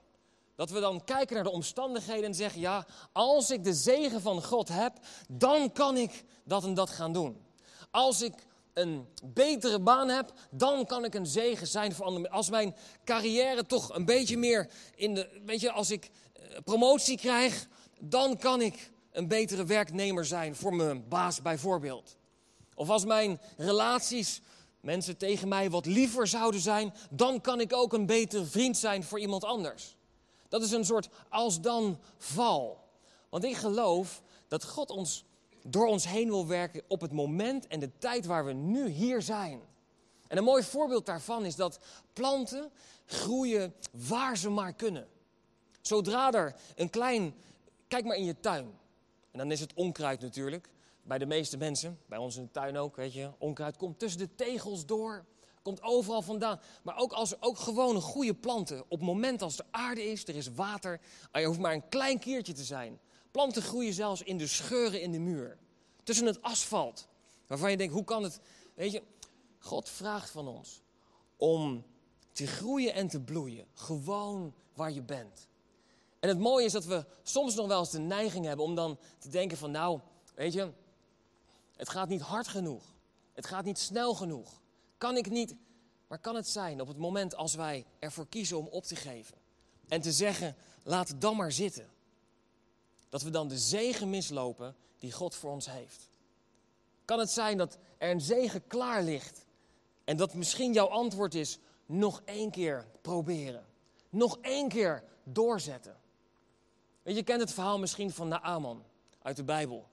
Dat 0.57 0.71
we 0.71 0.81
dan 0.81 1.05
kijken 1.05 1.35
naar 1.35 1.45
de 1.45 1.51
omstandigheden 1.51 2.25
en 2.25 2.35
zeggen: 2.35 2.61
ja, 2.61 2.87
als 3.13 3.51
ik 3.51 3.65
de 3.65 3.75
zegen 3.75 4.21
van 4.21 4.45
God 4.45 4.69
heb, 4.69 4.93
dan 5.29 5.73
kan 5.73 5.97
ik 5.97 6.25
dat 6.45 6.65
en 6.65 6.75
dat 6.75 6.91
gaan 6.91 7.13
doen. 7.13 7.45
Als 7.91 8.23
ik 8.23 8.35
een 8.73 9.07
betere 9.25 9.81
baan 9.81 10.09
heb, 10.09 10.33
dan 10.51 10.87
kan 10.87 11.05
ik 11.05 11.15
een 11.15 11.27
zegen 11.27 11.67
zijn 11.67 11.95
voor 11.95 12.05
anderen. 12.05 12.31
Als 12.31 12.51
mijn 12.51 12.75
carrière 13.05 13.67
toch 13.67 13.95
een 13.95 14.05
beetje 14.05 14.37
meer 14.37 14.71
in 14.95 15.15
de. 15.15 15.41
Weet 15.45 15.61
je, 15.61 15.73
als 15.73 15.91
ik 15.91 16.11
eh, 16.33 16.43
promotie 16.65 17.17
krijg, 17.17 17.69
dan 18.01 18.39
kan 18.39 18.61
ik 18.61 18.91
een 19.11 19.29
betere 19.29 19.65
werknemer 19.65 20.25
zijn 20.25 20.57
voor 20.57 20.75
mijn 20.75 21.09
baas 21.09 21.43
bijvoorbeeld. 21.43 22.17
Of 22.75 22.91
als 22.91 23.05
mijn 23.05 23.41
relaties 23.57 24.41
mensen 24.81 25.17
tegen 25.17 25.49
mij 25.49 25.71
wat 25.71 25.87
liever 25.87 26.27
zouden 26.27 26.61
zijn, 26.61 26.95
dan 27.11 27.41
kan 27.41 27.61
ik 27.61 27.73
ook 27.73 27.93
een 27.93 28.07
betere 28.07 28.45
vriend 28.45 28.77
zijn 28.77 29.05
voor 29.05 29.21
iemand 29.21 29.45
anders. 29.45 29.97
Dat 30.49 30.63
is 30.63 30.71
een 30.71 30.85
soort 30.85 31.09
als-dan 31.29 31.99
val. 32.19 32.89
Want 33.29 33.45
ik 33.45 33.57
geloof 33.57 34.23
dat 34.49 34.65
God 34.65 34.91
ons 34.91 35.25
door 35.63 35.87
ons 35.87 36.09
heen 36.09 36.29
wil 36.29 36.47
werken 36.47 36.83
op 36.89 37.01
het 37.01 37.13
moment 37.13 37.67
en 37.67 37.81
de 37.81 37.91
tijd 37.99 38.27
waar 38.27 38.45
we 38.45 38.53
nu 38.53 38.89
hier 38.89 39.23
zijn. 39.23 39.61
En 40.29 40.37
een 40.37 40.45
mooi 40.45 40.63
voorbeeld 40.63 41.07
daarvan 41.07 41.45
is 41.45 41.57
dat 41.57 41.79
planten 42.13 42.71
groeien 43.07 43.75
waar 44.09 44.37
ze 44.37 44.51
maar 44.51 44.73
kunnen. 44.73 45.09
Zodra 45.81 46.33
er 46.33 46.55
een 46.75 46.91
klein, 46.91 47.35
kijk 47.89 48.05
maar 48.05 48.17
in 48.17 48.25
je 48.25 48.41
tuin. 48.41 48.79
En 49.31 49.39
dan 49.39 49.51
is 49.51 49.61
het 49.61 49.75
onkruid 49.75 50.21
natuurlijk 50.21 50.69
bij 51.03 51.19
de 51.19 51.27
meeste 51.27 51.57
mensen, 51.57 51.99
bij 52.07 52.19
ons 52.19 52.37
in 52.37 52.43
de 52.43 52.51
tuin 52.51 52.77
ook, 52.77 52.97
weet 52.97 53.13
je, 53.13 53.31
onkruid 53.39 53.77
komt 53.77 53.99
tussen 53.99 54.21
de 54.21 54.35
tegels 54.35 54.87
door, 54.87 55.25
komt 55.63 55.83
overal 55.83 56.23
vandaan. 56.23 56.61
Maar 56.83 56.97
ook 56.97 57.13
als 57.13 57.33
er 57.33 57.37
ook 57.41 57.59
gewone 57.59 58.01
goede 58.01 58.35
planten, 58.35 58.81
op 58.81 58.99
het 58.99 59.09
moment 59.09 59.43
als 59.43 59.59
er 59.59 59.65
aarde 59.71 60.05
is, 60.05 60.29
er 60.29 60.37
is 60.37 60.49
water, 60.55 61.01
je 61.33 61.45
hoeft 61.45 61.59
maar 61.59 61.73
een 61.73 61.89
klein 61.89 62.19
kiertje 62.19 62.53
te 62.53 62.65
zijn. 62.65 63.01
Planten 63.31 63.63
groeien 63.63 63.93
zelfs 63.93 64.23
in 64.23 64.39
de 64.39 64.47
scheuren 64.47 65.01
in 65.01 65.13
de 65.13 65.19
muur, 65.19 65.59
tussen 66.03 66.27
het 66.27 66.43
asfalt, 66.43 67.09
waarvan 67.47 67.71
je 67.71 67.77
denkt, 67.77 67.95
hoe 67.95 68.05
kan 68.05 68.23
het, 68.23 68.41
weet 68.75 68.93
je, 68.93 69.03
God 69.59 69.89
vraagt 69.89 70.31
van 70.31 70.49
ons 70.49 70.83
om 71.37 71.85
te 72.33 72.47
groeien 72.47 72.95
en 72.95 73.09
te 73.09 73.21
bloeien, 73.21 73.67
gewoon 73.75 74.55
waar 74.75 74.93
je 74.93 75.03
bent. 75.03 75.49
En 76.21 76.29
het 76.29 76.39
mooie 76.39 76.65
is 76.65 76.73
dat 76.73 76.85
we 76.85 77.05
soms 77.23 77.55
nog 77.55 77.67
wel 77.67 77.79
eens 77.79 77.91
de 77.91 77.99
neiging 77.99 78.47
hebben 78.47 78.65
om 78.65 78.75
dan 78.75 78.99
te 79.19 79.29
denken 79.29 79.57
van 79.57 79.71
nou, 79.71 80.01
weet 80.35 80.53
je, 80.53 80.73
het 81.83 81.91
gaat 81.91 82.09
niet 82.09 82.21
hard 82.21 82.49
genoeg. 82.49 82.95
Het 83.33 83.47
gaat 83.47 83.65
niet 83.65 83.79
snel 83.79 84.15
genoeg. 84.15 84.61
Kan 84.99 85.17
ik 85.17 85.31
niet. 85.31 85.55
Maar 86.07 86.19
kan 86.19 86.35
het 86.35 86.49
zijn 86.49 86.81
op 86.81 86.89
het 86.89 86.97
moment 86.97 87.35
als 87.35 87.55
wij 87.55 87.87
ervoor 87.99 88.27
kiezen 88.29 88.59
om 88.59 88.67
op 88.67 88.85
te 88.85 88.97
geven 88.97 89.37
en 89.89 90.01
te 90.01 90.13
zeggen: 90.13 90.57
laat 90.83 91.09
het 91.09 91.21
dan 91.21 91.37
maar 91.37 91.53
zitten, 91.53 91.89
dat 93.09 93.23
we 93.23 93.31
dan 93.31 93.49
de 93.49 93.59
zegen 93.59 94.11
mislopen 94.11 94.77
die 94.99 95.13
God 95.13 95.35
voor 95.35 95.51
ons 95.51 95.71
heeft? 95.71 96.09
Kan 97.05 97.19
het 97.19 97.31
zijn 97.31 97.57
dat 97.57 97.79
er 97.99 98.11
een 98.11 98.21
zegen 98.21 98.67
klaar 98.67 99.03
ligt 99.03 99.45
en 100.05 100.17
dat 100.17 100.35
misschien 100.35 100.73
jouw 100.73 100.89
antwoord 100.89 101.35
is: 101.35 101.59
nog 101.87 102.23
één 102.25 102.51
keer 102.51 102.87
proberen, 103.01 103.67
nog 104.09 104.39
één 104.41 104.69
keer 104.69 105.05
doorzetten? 105.25 105.97
Weet 107.03 107.17
je, 107.17 107.23
kent 107.23 107.41
het 107.41 107.53
verhaal 107.53 107.79
misschien 107.79 108.11
van 108.11 108.29
Naaman 108.29 108.85
uit 109.23 109.37
de 109.37 109.45
Bijbel. 109.45 109.91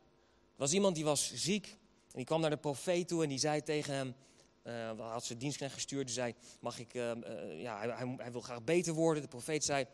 Er 0.60 0.66
was 0.66 0.74
iemand 0.74 0.96
die 0.96 1.06
was 1.06 1.34
ziek 1.34 1.78
die 2.20 2.28
kwam 2.28 2.42
naar 2.42 2.50
de 2.50 2.58
profeet 2.58 3.08
toe 3.08 3.24
en 3.24 3.30
die 3.30 3.38
zei 3.38 3.64
tegen 3.64 3.94
hem, 3.94 4.16
uh, 4.64 5.12
had 5.12 5.26
ze 5.26 5.38
dienstknecht 5.38 5.74
gestuurd, 5.74 6.06
die 6.06 6.16
zei, 6.16 6.34
mag 6.60 6.80
ik, 6.80 6.94
uh, 6.94 7.12
uh, 7.16 7.62
ja, 7.62 7.80
hij, 7.80 8.16
hij, 8.18 8.32
wil 8.32 8.42
graag 8.42 8.64
beter 8.64 8.94
worden. 8.94 9.24
De 9.24 9.30
profeet 9.30 9.64
zei, 9.64 9.86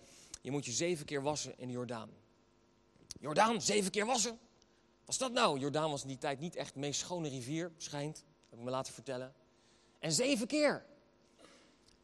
je 0.41 0.51
moet 0.51 0.65
je 0.65 0.71
zeven 0.71 1.05
keer 1.05 1.21
wassen 1.21 1.57
in 1.57 1.67
de 1.67 1.73
Jordaan. 1.73 2.09
Jordaan, 3.19 3.61
zeven 3.61 3.91
keer 3.91 4.05
wassen? 4.05 4.39
Wat 4.99 5.09
is 5.09 5.17
dat 5.17 5.31
nou? 5.31 5.59
Jordaan 5.59 5.89
was 5.89 6.01
in 6.01 6.07
die 6.07 6.17
tijd 6.17 6.39
niet 6.39 6.55
echt 6.55 6.73
de 6.73 6.79
meest 6.79 6.99
schone 6.99 7.29
rivier, 7.29 7.71
schijnt, 7.77 8.23
heb 8.49 8.59
ik 8.59 8.65
me 8.65 8.71
laten 8.71 8.93
vertellen. 8.93 9.33
En 9.99 10.11
zeven 10.11 10.47
keer. 10.47 10.85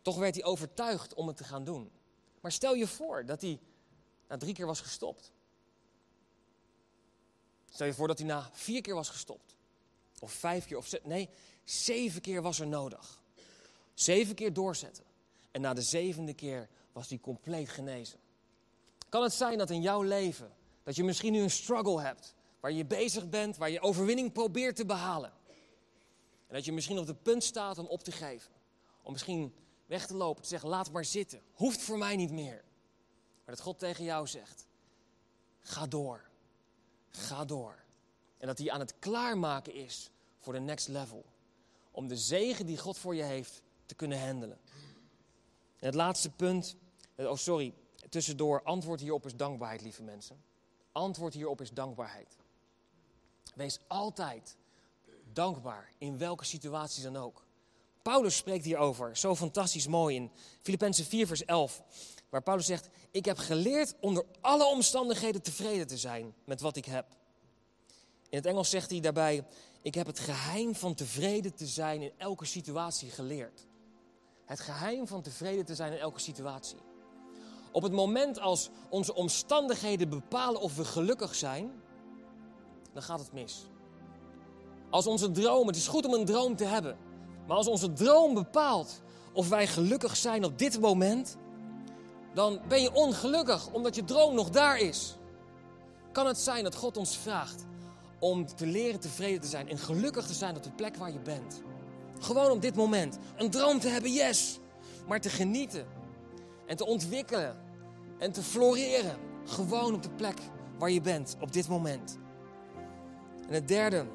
Toch 0.02 0.18
werd 0.18 0.36
hij 0.36 0.44
overtuigd 0.44 1.14
om 1.14 1.28
het 1.28 1.38
te 1.38 1.44
gaan 1.44 1.64
doen. 1.64 1.92
Maar 2.42 2.52
stel 2.52 2.74
je 2.74 2.88
voor 2.88 3.26
dat 3.26 3.42
hij 3.42 3.60
na 4.28 4.38
drie 4.38 4.54
keer 4.54 4.66
was 4.66 4.82
gestopt. 4.82 5.32
Stel 7.70 7.86
je 7.88 7.94
voor 7.94 8.08
dat 8.08 8.18
hij 8.18 8.28
na 8.28 8.50
vier 8.54 8.82
keer 8.82 8.96
was 8.96 9.10
gestopt. 9.10 9.56
Of 10.24 10.32
vijf 10.32 10.66
keer, 10.66 10.78
of 10.78 10.88
zes, 10.88 11.00
nee, 11.04 11.30
zeven 11.64 12.22
keer 12.22 12.42
was 12.42 12.60
er 12.60 12.68
nodig. 12.68 13.22
Zeven 13.94 14.36
keer 14.36 14.54
doorzetten. 14.54 15.04
En 15.52 15.62
na 15.62 15.74
de 15.74 15.82
zevende 15.82 16.34
keer 16.34 16.70
was 16.92 17.10
hij 17.10 17.20
compleet 17.20 17.70
genezen. 17.70 18.20
Kan 19.10 19.24
het 19.24 19.34
zijn 19.34 19.58
dat 19.58 19.70
in 19.70 19.82
jouw 19.82 20.02
leven, 20.02 20.52
dat 20.84 20.96
je 20.96 21.04
misschien 21.04 21.32
nu 21.32 21.40
een 21.40 21.52
struggle 21.52 22.02
hebt, 22.02 22.36
waar 22.60 22.72
je 22.72 22.86
bezig 22.86 23.30
bent, 23.30 23.58
waar 23.58 23.70
je 23.70 23.82
overwinning 23.82 24.32
probeert 24.32 24.76
te 24.76 24.86
behalen. 24.86 25.32
En 26.48 26.56
dat 26.56 26.66
je 26.66 26.72
misschien 26.72 27.00
op 27.00 27.08
het 27.08 27.24
punt 27.24 27.44
staat 27.44 27.78
om 27.78 27.86
op 27.86 28.04
te 28.04 28.12
geven. 28.12 28.52
Om 29.02 29.12
misschien 29.12 29.54
weg 29.86 30.08
te 30.08 30.16
lopen, 30.16 30.42
te 30.42 30.48
zeggen, 30.48 30.70
laat 30.70 30.92
maar 30.92 31.06
zitten. 31.06 31.42
Hoeft 31.54 31.82
voor 31.82 31.98
mij 31.98 32.16
niet 32.16 32.32
meer. 32.32 32.64
Maar 33.46 33.56
dat 33.56 33.60
God 33.60 33.80
tegen 33.80 34.04
jou 34.04 34.28
zegt, 34.28 34.68
ga 35.60 35.88
door. 35.88 36.30
Ga 37.10 37.46
door. 37.46 37.84
En 38.42 38.48
dat 38.48 38.58
hij 38.58 38.72
aan 38.72 38.80
het 38.80 38.94
klaarmaken 39.00 39.74
is 39.74 40.10
voor 40.40 40.54
de 40.54 40.60
next 40.60 40.88
level. 40.88 41.26
Om 41.92 42.08
de 42.08 42.18
zegen 42.18 42.66
die 42.66 42.78
God 42.78 42.98
voor 42.98 43.16
je 43.16 43.24
heeft 43.24 43.62
te 43.86 43.96
kunnen 43.96 44.26
handelen. 44.28 44.60
En 45.80 45.86
het 45.86 45.96
laatste 45.96 46.30
punt, 46.30 46.76
eh, 47.16 47.30
oh 47.30 47.36
sorry, 47.36 47.74
tussendoor, 48.10 48.64
antwoord 48.64 49.00
hierop 49.00 49.26
is 49.26 49.36
dankbaarheid, 49.36 49.82
lieve 49.82 50.04
mensen. 50.04 50.44
Antwoord 50.92 51.34
hierop 51.34 51.62
is 51.62 51.72
dankbaarheid. 51.72 52.38
Wees 53.56 53.80
altijd 53.88 54.58
dankbaar, 55.34 55.92
in 55.98 56.18
welke 56.18 56.46
situatie 56.46 57.04
dan 57.04 57.18
ook. 57.18 57.46
Paulus 58.02 58.36
spreekt 58.36 58.66
hierover, 58.66 59.18
zo 59.18 59.36
fantastisch 59.36 59.88
mooi 59.88 60.16
in 60.16 60.32
Filippenzen 60.62 61.06
4, 61.06 61.28
vers 61.28 61.46
11. 61.46 61.84
Waar 62.30 62.44
Paulus 62.44 62.66
zegt, 62.66 62.90
ik 63.12 63.26
heb 63.26 63.38
geleerd 63.38 63.96
onder 64.00 64.26
alle 64.40 64.66
omstandigheden 64.66 65.42
tevreden 65.42 65.88
te 65.88 65.98
zijn 65.98 66.34
met 66.44 66.62
wat 66.62 66.76
ik 66.76 66.86
heb. 66.86 67.20
In 68.32 68.38
het 68.38 68.46
Engels 68.46 68.70
zegt 68.70 68.90
hij 68.90 69.00
daarbij, 69.00 69.46
ik 69.82 69.96
heb 69.96 70.06
het 70.06 70.20
geheim 70.20 70.76
van 70.76 70.94
tevreden 70.94 71.56
te 71.56 71.66
zijn 71.66 72.02
in 72.02 72.12
elke 72.18 72.46
situatie 72.46 73.10
geleerd. 73.10 73.68
Het 74.46 74.60
geheim 74.60 75.08
van 75.08 75.22
tevreden 75.22 75.66
te 75.66 75.76
zijn 75.76 75.94
in 75.94 76.00
elke 76.00 76.20
situatie. 76.20 76.78
Op 77.72 77.84
het 77.84 77.92
moment 77.92 78.40
als 78.40 78.70
onze 78.90 79.16
omstandigheden 79.16 80.10
bepalen 80.10 80.62
of 80.62 80.76
we 80.76 80.86
gelukkig 80.86 81.36
zijn, 81.36 81.72
dan 82.94 83.02
gaat 83.02 83.20
het 83.20 83.34
mis. 83.34 83.66
Als 84.90 85.08
onze 85.08 85.32
droom, 85.32 85.68
het 85.68 85.76
is 85.76 85.88
goed 85.88 86.06
om 86.06 86.14
een 86.14 86.26
droom 86.26 86.56
te 86.56 86.66
hebben, 86.66 86.98
maar 87.48 87.58
als 87.58 87.68
onze 87.68 87.94
droom 87.94 88.34
bepaalt 88.34 89.02
of 89.34 89.50
wij 89.50 89.68
gelukkig 89.68 90.18
zijn 90.18 90.44
op 90.44 90.58
dit 90.58 90.80
moment, 90.80 91.38
dan 92.34 92.62
ben 92.68 92.82
je 92.82 92.94
ongelukkig 92.94 93.72
omdat 93.72 93.96
je 93.96 94.04
droom 94.04 94.36
nog 94.36 94.50
daar 94.50 94.80
is. 94.80 95.16
Kan 96.12 96.28
het 96.28 96.38
zijn 96.38 96.64
dat 96.64 96.76
God 96.76 96.98
ons 96.98 97.18
vraagt 97.18 97.70
om 98.22 98.46
te 98.46 98.66
leren 98.66 99.00
tevreden 99.00 99.42
te 99.42 99.48
zijn 99.48 99.70
en 99.70 99.78
gelukkig 99.78 100.26
te 100.26 100.34
zijn 100.34 100.56
op 100.56 100.64
de 100.64 100.72
plek 100.72 100.96
waar 100.96 101.12
je 101.12 101.20
bent? 101.20 101.62
Gewoon 102.20 102.52
op 102.52 102.62
dit 102.62 102.76
moment. 102.76 103.18
Een 103.38 103.50
droom 103.50 103.80
te 103.80 103.88
hebben, 103.88 104.12
yes. 104.12 104.60
Maar 105.08 105.22
te 105.22 105.30
genieten 105.30 105.86
en 106.66 106.78
te 106.78 106.86
ontwikkelen 106.86 107.58
en 108.20 108.32
te 108.32 108.42
floreren. 108.42 109.18
Gewoon 109.46 109.94
op 109.94 110.04
de 110.04 110.12
plek 110.12 110.38
waar 110.78 110.92
je 110.92 111.02
bent 111.02 111.38
op 111.40 111.52
dit 111.52 111.68
moment. 111.68 112.18
En 113.48 113.54
het 113.54 113.68
derde, 113.68 114.06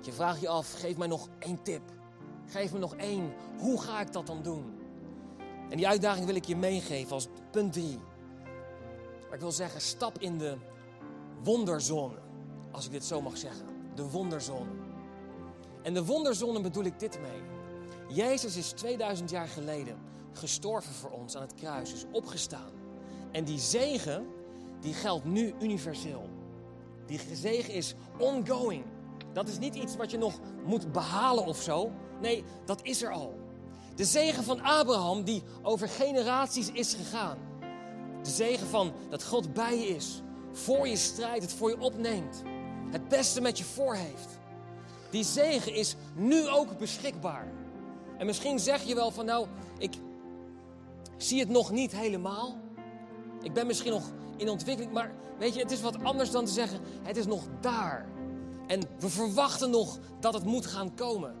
je 0.00 0.12
vraagt 0.12 0.40
je 0.40 0.48
af, 0.48 0.72
geef 0.72 0.96
mij 0.96 1.08
nog 1.08 1.28
één 1.38 1.62
tip. 1.62 1.82
Geef 2.46 2.72
me 2.72 2.78
nog 2.78 2.94
één. 2.96 3.32
Hoe 3.58 3.80
ga 3.80 4.00
ik 4.00 4.12
dat 4.12 4.26
dan 4.26 4.42
doen? 4.42 4.78
En 5.70 5.76
die 5.76 5.88
uitdaging 5.88 6.26
wil 6.26 6.34
ik 6.34 6.44
je 6.44 6.56
meegeven 6.56 7.12
als 7.12 7.28
punt 7.50 7.72
3. 7.72 7.98
Maar 9.24 9.34
ik 9.34 9.40
wil 9.40 9.52
zeggen, 9.52 9.80
stap 9.80 10.18
in 10.18 10.38
de 10.38 10.56
wonderzone. 11.42 12.23
Als 12.74 12.86
ik 12.86 12.92
dit 12.92 13.04
zo 13.04 13.20
mag 13.20 13.36
zeggen. 13.36 13.66
De 13.94 14.10
wonderzone. 14.10 14.70
En 15.82 15.94
de 15.94 16.04
wonderzone 16.04 16.60
bedoel 16.60 16.84
ik 16.84 16.98
dit 16.98 17.18
mee. 17.20 17.42
Jezus 18.16 18.56
is 18.56 18.70
2000 18.70 19.30
jaar 19.30 19.48
geleden 19.48 19.98
gestorven 20.32 20.94
voor 20.94 21.10
ons 21.10 21.36
aan 21.36 21.42
het 21.42 21.54
kruis, 21.54 21.92
is 21.92 22.04
opgestaan. 22.12 22.70
En 23.32 23.44
die 23.44 23.58
zegen, 23.58 24.26
die 24.80 24.94
geldt 24.94 25.24
nu 25.24 25.54
universeel. 25.60 26.28
Die 27.06 27.20
zegen 27.32 27.74
is 27.74 27.94
ongoing. 28.18 28.84
Dat 29.32 29.48
is 29.48 29.58
niet 29.58 29.74
iets 29.74 29.96
wat 29.96 30.10
je 30.10 30.18
nog 30.18 30.38
moet 30.64 30.92
behalen 30.92 31.44
of 31.44 31.62
zo. 31.62 31.90
Nee, 32.20 32.44
dat 32.64 32.82
is 32.82 33.02
er 33.02 33.12
al. 33.12 33.38
De 33.94 34.04
zegen 34.04 34.44
van 34.44 34.60
Abraham 34.60 35.24
die 35.24 35.42
over 35.62 35.88
generaties 35.88 36.70
is 36.72 36.94
gegaan. 36.94 37.38
De 38.22 38.30
zegen 38.30 38.66
van 38.66 38.92
dat 39.10 39.24
God 39.24 39.52
bij 39.52 39.78
je 39.78 39.86
is. 39.86 40.22
Voor 40.52 40.88
je 40.88 40.96
strijdt, 40.96 41.42
het 41.42 41.52
voor 41.52 41.70
je 41.70 41.80
opneemt. 41.80 42.42
Het 42.94 43.08
beste 43.08 43.40
met 43.40 43.58
je 43.58 43.64
voor 43.64 43.94
heeft. 43.94 44.38
Die 45.10 45.24
zegen 45.24 45.74
is 45.74 45.96
nu 46.14 46.48
ook 46.48 46.78
beschikbaar. 46.78 47.52
En 48.18 48.26
misschien 48.26 48.58
zeg 48.58 48.82
je 48.82 48.94
wel 48.94 49.10
van 49.10 49.24
nou, 49.24 49.46
ik 49.78 49.94
zie 51.16 51.40
het 51.40 51.48
nog 51.48 51.70
niet 51.70 51.92
helemaal. 51.92 52.56
Ik 53.42 53.52
ben 53.52 53.66
misschien 53.66 53.92
nog 53.92 54.02
in 54.36 54.48
ontwikkeling, 54.48 54.92
maar 54.92 55.12
weet 55.38 55.54
je, 55.54 55.60
het 55.60 55.70
is 55.70 55.80
wat 55.80 56.04
anders 56.04 56.30
dan 56.30 56.44
te 56.44 56.52
zeggen, 56.52 56.80
het 57.02 57.16
is 57.16 57.26
nog 57.26 57.42
daar. 57.60 58.06
En 58.66 58.80
we 58.98 59.08
verwachten 59.08 59.70
nog 59.70 59.98
dat 60.20 60.34
het 60.34 60.44
moet 60.44 60.66
gaan 60.66 60.94
komen. 60.94 61.34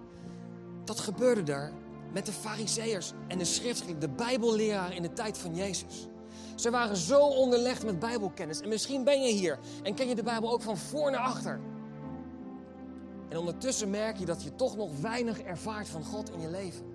Dat 0.84 1.00
gebeurde 1.00 1.52
er 1.52 1.72
met 2.12 2.26
de 2.26 2.32
fariseërs 2.32 3.12
en 3.28 3.38
de 3.38 3.44
schriftgeleerden, 3.44 4.10
de 4.10 4.16
bijbelleraar 4.16 4.94
in 4.94 5.02
de 5.02 5.12
tijd 5.12 5.38
van 5.38 5.54
Jezus. 5.54 6.06
Ze 6.54 6.70
waren 6.70 6.96
zo 6.96 7.20
onderlegd 7.20 7.84
met 7.84 7.98
bijbelkennis. 7.98 8.60
En 8.60 8.68
misschien 8.68 9.04
ben 9.04 9.22
je 9.22 9.32
hier 9.32 9.58
en 9.82 9.94
ken 9.94 10.08
je 10.08 10.14
de 10.14 10.22
Bijbel 10.22 10.52
ook 10.52 10.62
van 10.62 10.76
voor 10.76 11.10
naar 11.10 11.20
achter. 11.20 11.60
En 13.28 13.38
ondertussen 13.38 13.90
merk 13.90 14.16
je 14.16 14.24
dat 14.24 14.42
je 14.42 14.54
toch 14.54 14.76
nog 14.76 15.00
weinig 15.00 15.40
ervaart 15.40 15.88
van 15.88 16.04
God 16.04 16.30
in 16.30 16.40
je 16.40 16.50
leven. 16.50 16.86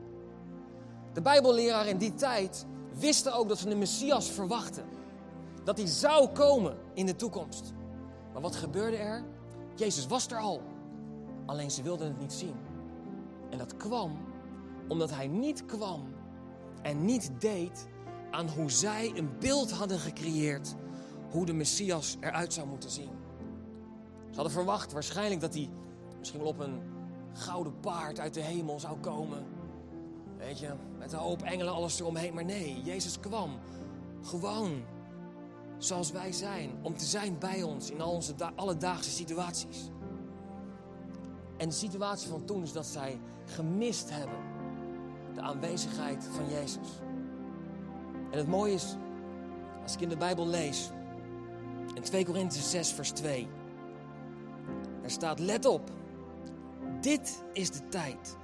De 1.13 1.21
bijbelleraar 1.21 1.87
in 1.87 1.97
die 1.97 2.13
tijd 2.13 2.65
wisten 2.99 3.33
ook 3.33 3.47
dat 3.47 3.57
ze 3.57 3.69
een 3.69 3.77
Messias 3.77 4.29
verwachten. 4.29 4.85
Dat 5.63 5.77
hij 5.77 5.87
zou 5.87 6.27
komen 6.27 6.77
in 6.93 7.05
de 7.05 7.15
toekomst. 7.15 7.73
Maar 8.33 8.41
wat 8.41 8.55
gebeurde 8.55 8.97
er? 8.97 9.23
Jezus 9.75 10.07
was 10.07 10.27
er 10.27 10.37
al. 10.37 10.61
Alleen 11.45 11.71
ze 11.71 11.83
wilden 11.83 12.07
het 12.07 12.19
niet 12.19 12.33
zien. 12.33 12.55
En 13.49 13.57
dat 13.57 13.77
kwam 13.77 14.17
omdat 14.87 15.09
hij 15.09 15.27
niet 15.27 15.65
kwam 15.65 16.13
en 16.81 17.05
niet 17.05 17.31
deed 17.39 17.87
aan 18.31 18.49
hoe 18.49 18.71
zij 18.71 19.11
een 19.15 19.29
beeld 19.39 19.71
hadden 19.71 19.99
gecreëerd 19.99 20.75
hoe 21.31 21.45
de 21.45 21.53
Messias 21.53 22.17
eruit 22.19 22.53
zou 22.53 22.67
moeten 22.67 22.89
zien. 22.89 23.09
Ze 24.29 24.35
hadden 24.35 24.51
verwacht 24.51 24.91
waarschijnlijk 24.91 25.41
dat 25.41 25.53
hij 25.53 25.69
misschien 26.19 26.39
wel 26.39 26.49
op 26.49 26.59
een 26.59 26.81
gouden 27.33 27.79
paard 27.79 28.19
uit 28.19 28.33
de 28.33 28.41
hemel 28.41 28.79
zou 28.79 28.97
komen. 28.99 29.45
Weet 30.37 30.59
je, 30.59 30.73
met 30.97 31.11
een 31.11 31.19
hoop 31.19 31.41
engelen 31.41 31.73
alles 31.73 31.99
eromheen. 31.99 32.33
Maar 32.33 32.45
nee, 32.45 32.81
Jezus 32.83 33.19
kwam 33.19 33.59
gewoon 34.21 34.83
zoals 35.77 36.11
wij 36.11 36.31
zijn. 36.31 36.71
Om 36.81 36.97
te 36.97 37.05
zijn 37.05 37.39
bij 37.39 37.63
ons 37.63 37.91
in 37.91 38.01
al 38.01 38.11
onze 38.11 38.33
alledaagse 38.55 39.09
situaties. 39.09 39.89
En 41.57 41.69
de 41.69 41.75
situatie 41.75 42.29
van 42.29 42.45
toen 42.45 42.63
is 42.63 42.71
dat 42.71 42.85
zij 42.85 43.19
gemist 43.45 44.09
hebben 44.09 44.39
de 45.33 45.41
aanwezigheid 45.41 46.29
van 46.31 46.49
Jezus. 46.49 46.87
En 48.31 48.37
het 48.37 48.47
mooie 48.47 48.73
is, 48.73 48.95
als 49.83 49.93
ik 49.93 50.01
in 50.01 50.09
de 50.09 50.17
Bijbel 50.17 50.47
lees, 50.47 50.91
in 51.93 52.01
2 52.01 52.25
Korinthe 52.25 52.59
6, 52.59 52.91
vers 52.91 53.11
2, 53.11 53.47
er 55.01 55.11
staat: 55.11 55.39
Let 55.39 55.65
op, 55.65 55.91
dit 57.01 57.43
is 57.53 57.71
de 57.71 57.87
tijd. 57.89 58.37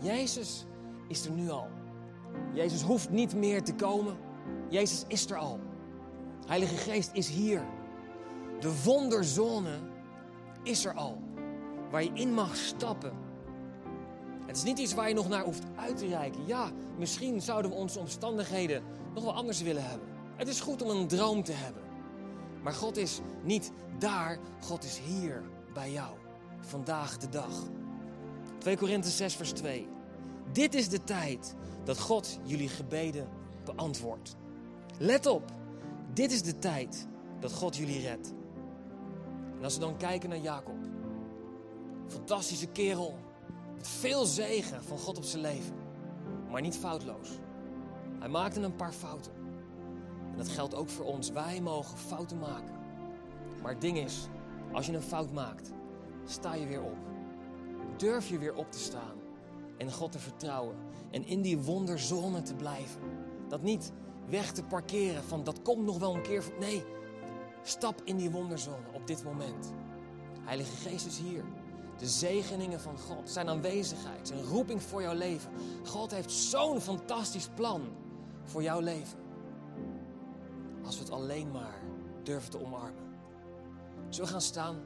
Jezus 0.00 0.66
is 1.08 1.24
er 1.24 1.32
nu 1.32 1.50
al. 1.50 1.68
Jezus 2.52 2.82
hoeft 2.82 3.10
niet 3.10 3.34
meer 3.34 3.62
te 3.62 3.74
komen. 3.74 4.16
Jezus 4.68 5.04
is 5.08 5.30
er 5.30 5.36
al. 5.36 5.60
Heilige 6.46 6.76
Geest 6.76 7.10
is 7.12 7.28
hier. 7.28 7.64
De 8.60 8.82
wonderzone 8.84 9.78
is 10.62 10.84
er 10.84 10.94
al. 10.94 11.18
Waar 11.90 12.02
je 12.02 12.10
in 12.14 12.34
mag 12.34 12.56
stappen. 12.56 13.12
Het 14.56 14.64
is 14.64 14.70
niet 14.70 14.80
iets 14.80 14.94
waar 14.94 15.08
je 15.08 15.14
nog 15.14 15.28
naar 15.28 15.44
hoeft 15.44 15.62
uit 15.74 15.96
te 15.96 16.06
reiken. 16.06 16.46
Ja, 16.46 16.70
misschien 16.98 17.40
zouden 17.40 17.70
we 17.70 17.76
onze 17.76 17.98
omstandigheden 17.98 18.82
nog 19.14 19.24
wel 19.24 19.34
anders 19.34 19.62
willen 19.62 19.88
hebben. 19.88 20.08
Het 20.36 20.48
is 20.48 20.60
goed 20.60 20.82
om 20.82 20.90
een 20.90 21.06
droom 21.06 21.42
te 21.42 21.52
hebben. 21.52 21.82
Maar 22.62 22.72
God 22.72 22.96
is 22.96 23.20
niet 23.42 23.72
daar, 23.98 24.38
God 24.60 24.84
is 24.84 24.98
hier 24.98 25.42
bij 25.74 25.92
jou. 25.92 26.16
Vandaag 26.60 27.18
de 27.18 27.28
dag. 27.28 27.52
2 28.58 28.76
Korinthe 28.76 29.08
6 29.08 29.34
vers 29.34 29.52
2. 29.52 29.88
Dit 30.52 30.74
is 30.74 30.88
de 30.88 31.04
tijd 31.04 31.54
dat 31.84 32.00
God 32.00 32.38
jullie 32.42 32.68
gebeden 32.68 33.28
beantwoordt. 33.64 34.36
Let 34.98 35.26
op, 35.26 35.52
dit 36.12 36.32
is 36.32 36.42
de 36.42 36.58
tijd 36.58 37.06
dat 37.40 37.52
God 37.52 37.76
jullie 37.76 38.00
redt. 38.00 38.34
En 39.58 39.64
als 39.64 39.74
we 39.74 39.80
dan 39.80 39.96
kijken 39.96 40.28
naar 40.28 40.38
Jacob. 40.38 40.76
Fantastische 42.06 42.66
kerel. 42.66 43.25
Veel 43.80 44.24
zegen 44.24 44.84
van 44.84 44.98
God 44.98 45.16
op 45.16 45.24
zijn 45.24 45.42
leven. 45.42 45.74
Maar 46.50 46.60
niet 46.60 46.76
foutloos. 46.76 47.28
Hij 48.18 48.28
maakte 48.28 48.60
een 48.60 48.76
paar 48.76 48.92
fouten. 48.92 49.32
En 50.30 50.36
dat 50.36 50.48
geldt 50.48 50.74
ook 50.74 50.88
voor 50.88 51.04
ons. 51.04 51.30
Wij 51.30 51.60
mogen 51.60 51.98
fouten 51.98 52.38
maken. 52.38 52.74
Maar 53.62 53.72
het 53.72 53.80
ding 53.80 53.98
is, 53.98 54.28
als 54.72 54.86
je 54.86 54.92
een 54.92 55.02
fout 55.02 55.32
maakt, 55.32 55.72
sta 56.24 56.54
je 56.54 56.66
weer 56.66 56.82
op. 56.82 56.96
Durf 57.96 58.28
je 58.28 58.38
weer 58.38 58.54
op 58.54 58.72
te 58.72 58.78
staan 58.78 59.16
en 59.78 59.92
God 59.92 60.12
te 60.12 60.18
vertrouwen. 60.18 60.76
En 61.10 61.26
in 61.26 61.42
die 61.42 61.58
wonderzone 61.58 62.42
te 62.42 62.54
blijven. 62.54 63.00
Dat 63.48 63.62
niet 63.62 63.92
weg 64.28 64.52
te 64.52 64.62
parkeren 64.62 65.24
van 65.24 65.44
dat 65.44 65.62
komt 65.62 65.84
nog 65.84 65.98
wel 65.98 66.14
een 66.14 66.22
keer. 66.22 66.44
Nee, 66.58 66.84
stap 67.62 68.00
in 68.04 68.16
die 68.16 68.30
wonderzone 68.30 68.86
op 68.92 69.06
dit 69.06 69.24
moment. 69.24 69.72
Heilige 70.40 70.76
Geest 70.88 71.06
is 71.06 71.18
hier. 71.18 71.44
De 71.98 72.06
zegeningen 72.06 72.80
van 72.80 72.98
God, 72.98 73.30
zijn 73.30 73.48
aanwezigheid, 73.48 74.28
zijn 74.28 74.44
roeping 74.44 74.82
voor 74.82 75.02
jouw 75.02 75.14
leven. 75.14 75.50
God 75.84 76.10
heeft 76.10 76.32
zo'n 76.32 76.80
fantastisch 76.80 77.48
plan 77.54 77.82
voor 78.44 78.62
jouw 78.62 78.80
leven. 78.80 79.18
Als 80.84 80.96
we 80.96 81.02
het 81.02 81.12
alleen 81.12 81.50
maar 81.50 81.82
durven 82.22 82.50
te 82.50 82.64
omarmen. 82.64 83.04
Zullen 84.08 84.26
we 84.26 84.32
gaan 84.32 84.42
staan? 84.42 84.76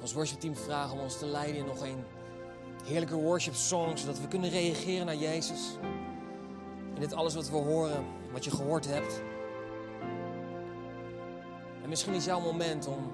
Als 0.00 0.12
worshipteam 0.12 0.56
vragen 0.56 0.96
om 0.96 1.00
ons 1.00 1.18
te 1.18 1.26
leiden 1.26 1.56
in 1.56 1.66
nog 1.66 1.80
een 1.80 2.04
heerlijke 2.84 3.16
worship 3.16 3.54
song, 3.54 3.96
zodat 3.96 4.20
we 4.20 4.28
kunnen 4.28 4.50
reageren 4.50 5.06
naar 5.06 5.16
Jezus. 5.16 5.76
In 6.94 7.00
dit 7.00 7.12
alles 7.12 7.34
wat 7.34 7.50
we 7.50 7.56
horen, 7.56 8.04
wat 8.32 8.44
je 8.44 8.50
gehoord 8.50 8.86
hebt. 8.86 9.22
En 11.88 11.94
misschien 11.94 12.14
is 12.14 12.24
jouw 12.24 12.40
moment 12.40 12.86
om 12.86 13.10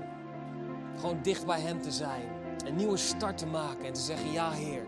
gewoon 0.97 1.19
dicht 1.23 1.47
bij 1.47 1.61
Hem 1.61 1.83
te 1.83 1.91
zijn. 1.91 2.29
Een 2.65 2.77
nieuwe 2.77 2.97
start 2.97 3.39
te 3.39 3.47
maken 3.47 3.85
en 3.85 3.93
te 3.93 4.01
zeggen, 4.01 4.33
ja 4.33 4.51
Heer, 4.51 4.87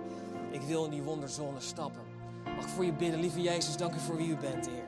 ik 0.51 0.61
wil 0.61 0.85
in 0.85 0.91
die 0.91 1.03
wonderzone 1.03 1.61
stappen. 1.61 2.03
Mag 2.45 2.65
ik 2.65 2.71
voor 2.71 2.85
je 2.85 2.93
bidden, 2.93 3.21
lieve 3.21 3.41
Jezus, 3.41 3.77
dank 3.77 3.95
u 3.95 3.99
voor 3.99 4.17
wie 4.17 4.29
u 4.29 4.37
bent, 4.37 4.69
Heer. 4.69 4.85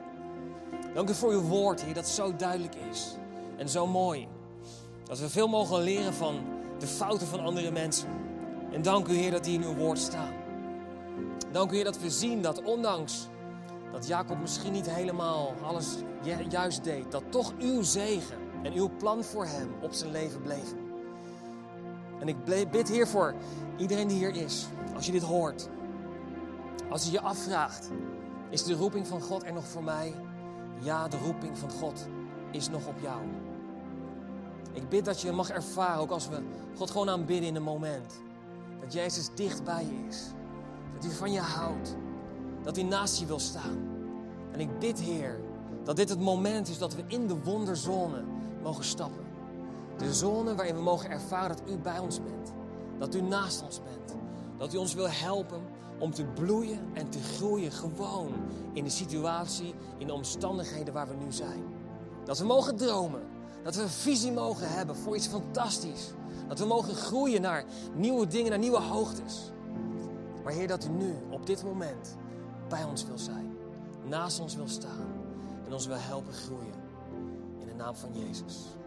Dank 0.93 1.09
u 1.09 1.13
voor 1.13 1.31
uw 1.31 1.41
woord, 1.41 1.83
Heer, 1.83 1.93
dat 1.93 2.07
zo 2.07 2.35
duidelijk 2.35 2.75
is 2.89 3.15
en 3.57 3.69
zo 3.69 3.87
mooi. 3.87 4.27
Dat 5.03 5.19
we 5.19 5.29
veel 5.29 5.47
mogen 5.47 5.81
leren 5.81 6.13
van 6.13 6.41
de 6.79 6.87
fouten 6.87 7.27
van 7.27 7.39
andere 7.39 7.71
mensen. 7.71 8.09
En 8.71 8.81
dank 8.81 9.07
u, 9.07 9.13
Heer, 9.13 9.31
dat 9.31 9.43
die 9.43 9.53
in 9.53 9.63
uw 9.63 9.75
woord 9.75 9.99
staan. 9.99 10.33
Dank 11.51 11.71
u, 11.71 11.75
Heer, 11.75 11.83
dat 11.83 11.99
we 11.99 12.09
zien 12.09 12.41
dat 12.41 12.63
ondanks 12.63 13.27
dat 13.91 14.07
Jacob 14.07 14.39
misschien 14.39 14.71
niet 14.71 14.89
helemaal 14.89 15.53
alles 15.63 15.95
juist 16.49 16.83
deed, 16.83 17.11
dat 17.11 17.23
toch 17.29 17.53
uw 17.59 17.81
zegen 17.81 18.47
en 18.63 18.73
uw 18.73 18.89
plan 18.97 19.23
voor 19.23 19.45
hem 19.45 19.69
op 19.81 19.93
zijn 19.93 20.11
leven 20.11 20.41
bleven. 20.41 20.77
En 22.19 22.27
ik 22.27 22.43
bid, 22.71 22.89
Heer, 22.89 23.07
voor 23.07 23.33
iedereen 23.77 24.07
die 24.07 24.17
hier 24.17 24.35
is, 24.35 24.67
als 24.95 25.05
je 25.05 25.11
dit 25.11 25.23
hoort, 25.23 25.69
als 26.89 27.05
je 27.05 27.11
je 27.11 27.21
afvraagt, 27.21 27.89
is 28.49 28.63
de 28.63 28.73
roeping 28.73 29.07
van 29.07 29.21
God 29.21 29.43
er 29.43 29.53
nog 29.53 29.67
voor 29.67 29.83
mij? 29.83 30.15
Ja, 30.79 31.07
de 31.07 31.17
roeping 31.17 31.57
van 31.57 31.71
God 31.71 32.07
is 32.51 32.69
nog 32.69 32.87
op 32.87 32.99
jou. 33.01 33.21
Ik 34.73 34.89
bid 34.89 35.05
dat 35.05 35.21
je 35.21 35.31
mag 35.31 35.49
ervaren, 35.49 36.01
ook 36.01 36.11
als 36.11 36.29
we 36.29 36.41
God 36.75 36.91
gewoon 36.91 37.09
aanbidden 37.09 37.47
in 37.47 37.55
een 37.55 37.63
moment. 37.63 38.21
Dat 38.81 38.93
Jezus 38.93 39.29
dicht 39.35 39.63
bij 39.63 39.85
je 39.85 40.07
is. 40.07 40.23
Dat 40.93 41.03
hij 41.03 41.13
van 41.13 41.31
je 41.31 41.39
houdt. 41.39 41.95
Dat 42.63 42.75
hij 42.75 42.85
naast 42.85 43.19
je 43.19 43.25
wil 43.25 43.39
staan. 43.39 43.87
En 44.51 44.59
ik 44.59 44.79
bid, 44.79 44.99
Heer, 44.99 45.39
dat 45.83 45.95
dit 45.95 46.09
het 46.09 46.19
moment 46.19 46.67
is 46.67 46.77
dat 46.77 46.95
we 46.95 47.03
in 47.07 47.27
de 47.27 47.43
wonderzone 47.43 48.23
mogen 48.63 48.83
stappen. 48.83 49.25
De 49.97 50.13
zone 50.13 50.55
waarin 50.55 50.75
we 50.75 50.81
mogen 50.81 51.09
ervaren 51.09 51.57
dat 51.57 51.69
u 51.69 51.77
bij 51.77 51.99
ons 51.99 52.21
bent. 52.23 52.53
Dat 52.97 53.15
u 53.15 53.21
naast 53.21 53.63
ons 53.63 53.81
bent. 53.83 54.15
Dat 54.57 54.73
u 54.73 54.77
ons 54.77 54.93
wil 54.93 55.09
helpen 55.09 55.61
om 55.99 56.11
te 56.13 56.25
bloeien 56.25 56.79
en 56.93 57.09
te 57.09 57.19
groeien 57.19 57.71
gewoon 57.71 58.33
in 58.73 58.83
de 58.83 58.89
situatie, 58.89 59.73
in 59.97 60.07
de 60.07 60.13
omstandigheden 60.13 60.93
waar 60.93 61.07
we 61.07 61.15
nu 61.15 61.31
zijn. 61.31 61.63
Dat 62.25 62.39
we 62.39 62.45
mogen 62.45 62.75
dromen 62.75 63.21
dat 63.63 63.75
we 63.75 63.81
een 63.81 63.89
visie 63.89 64.31
mogen 64.31 64.69
hebben 64.69 64.95
voor 64.95 65.15
iets 65.15 65.27
fantastisch. 65.27 66.11
Dat 66.47 66.59
we 66.59 66.65
mogen 66.65 66.95
groeien 66.95 67.41
naar 67.41 67.63
nieuwe 67.95 68.27
dingen, 68.27 68.49
naar 68.49 68.59
nieuwe 68.59 68.79
hoogtes. 68.79 69.51
Maar 70.43 70.53
Heer, 70.53 70.67
dat 70.67 70.85
u 70.85 70.89
nu, 70.89 71.15
op 71.29 71.45
dit 71.45 71.63
moment, 71.63 72.15
bij 72.69 72.83
ons 72.83 73.05
wil 73.05 73.17
zijn. 73.17 73.57
Naast 74.05 74.39
ons 74.39 74.55
wil 74.55 74.67
staan. 74.67 75.07
En 75.65 75.73
ons 75.73 75.85
wil 75.85 75.97
helpen 75.97 76.33
groeien. 76.33 76.78
Naam 77.79 77.95
van 77.95 78.13
Jezus. 78.13 78.78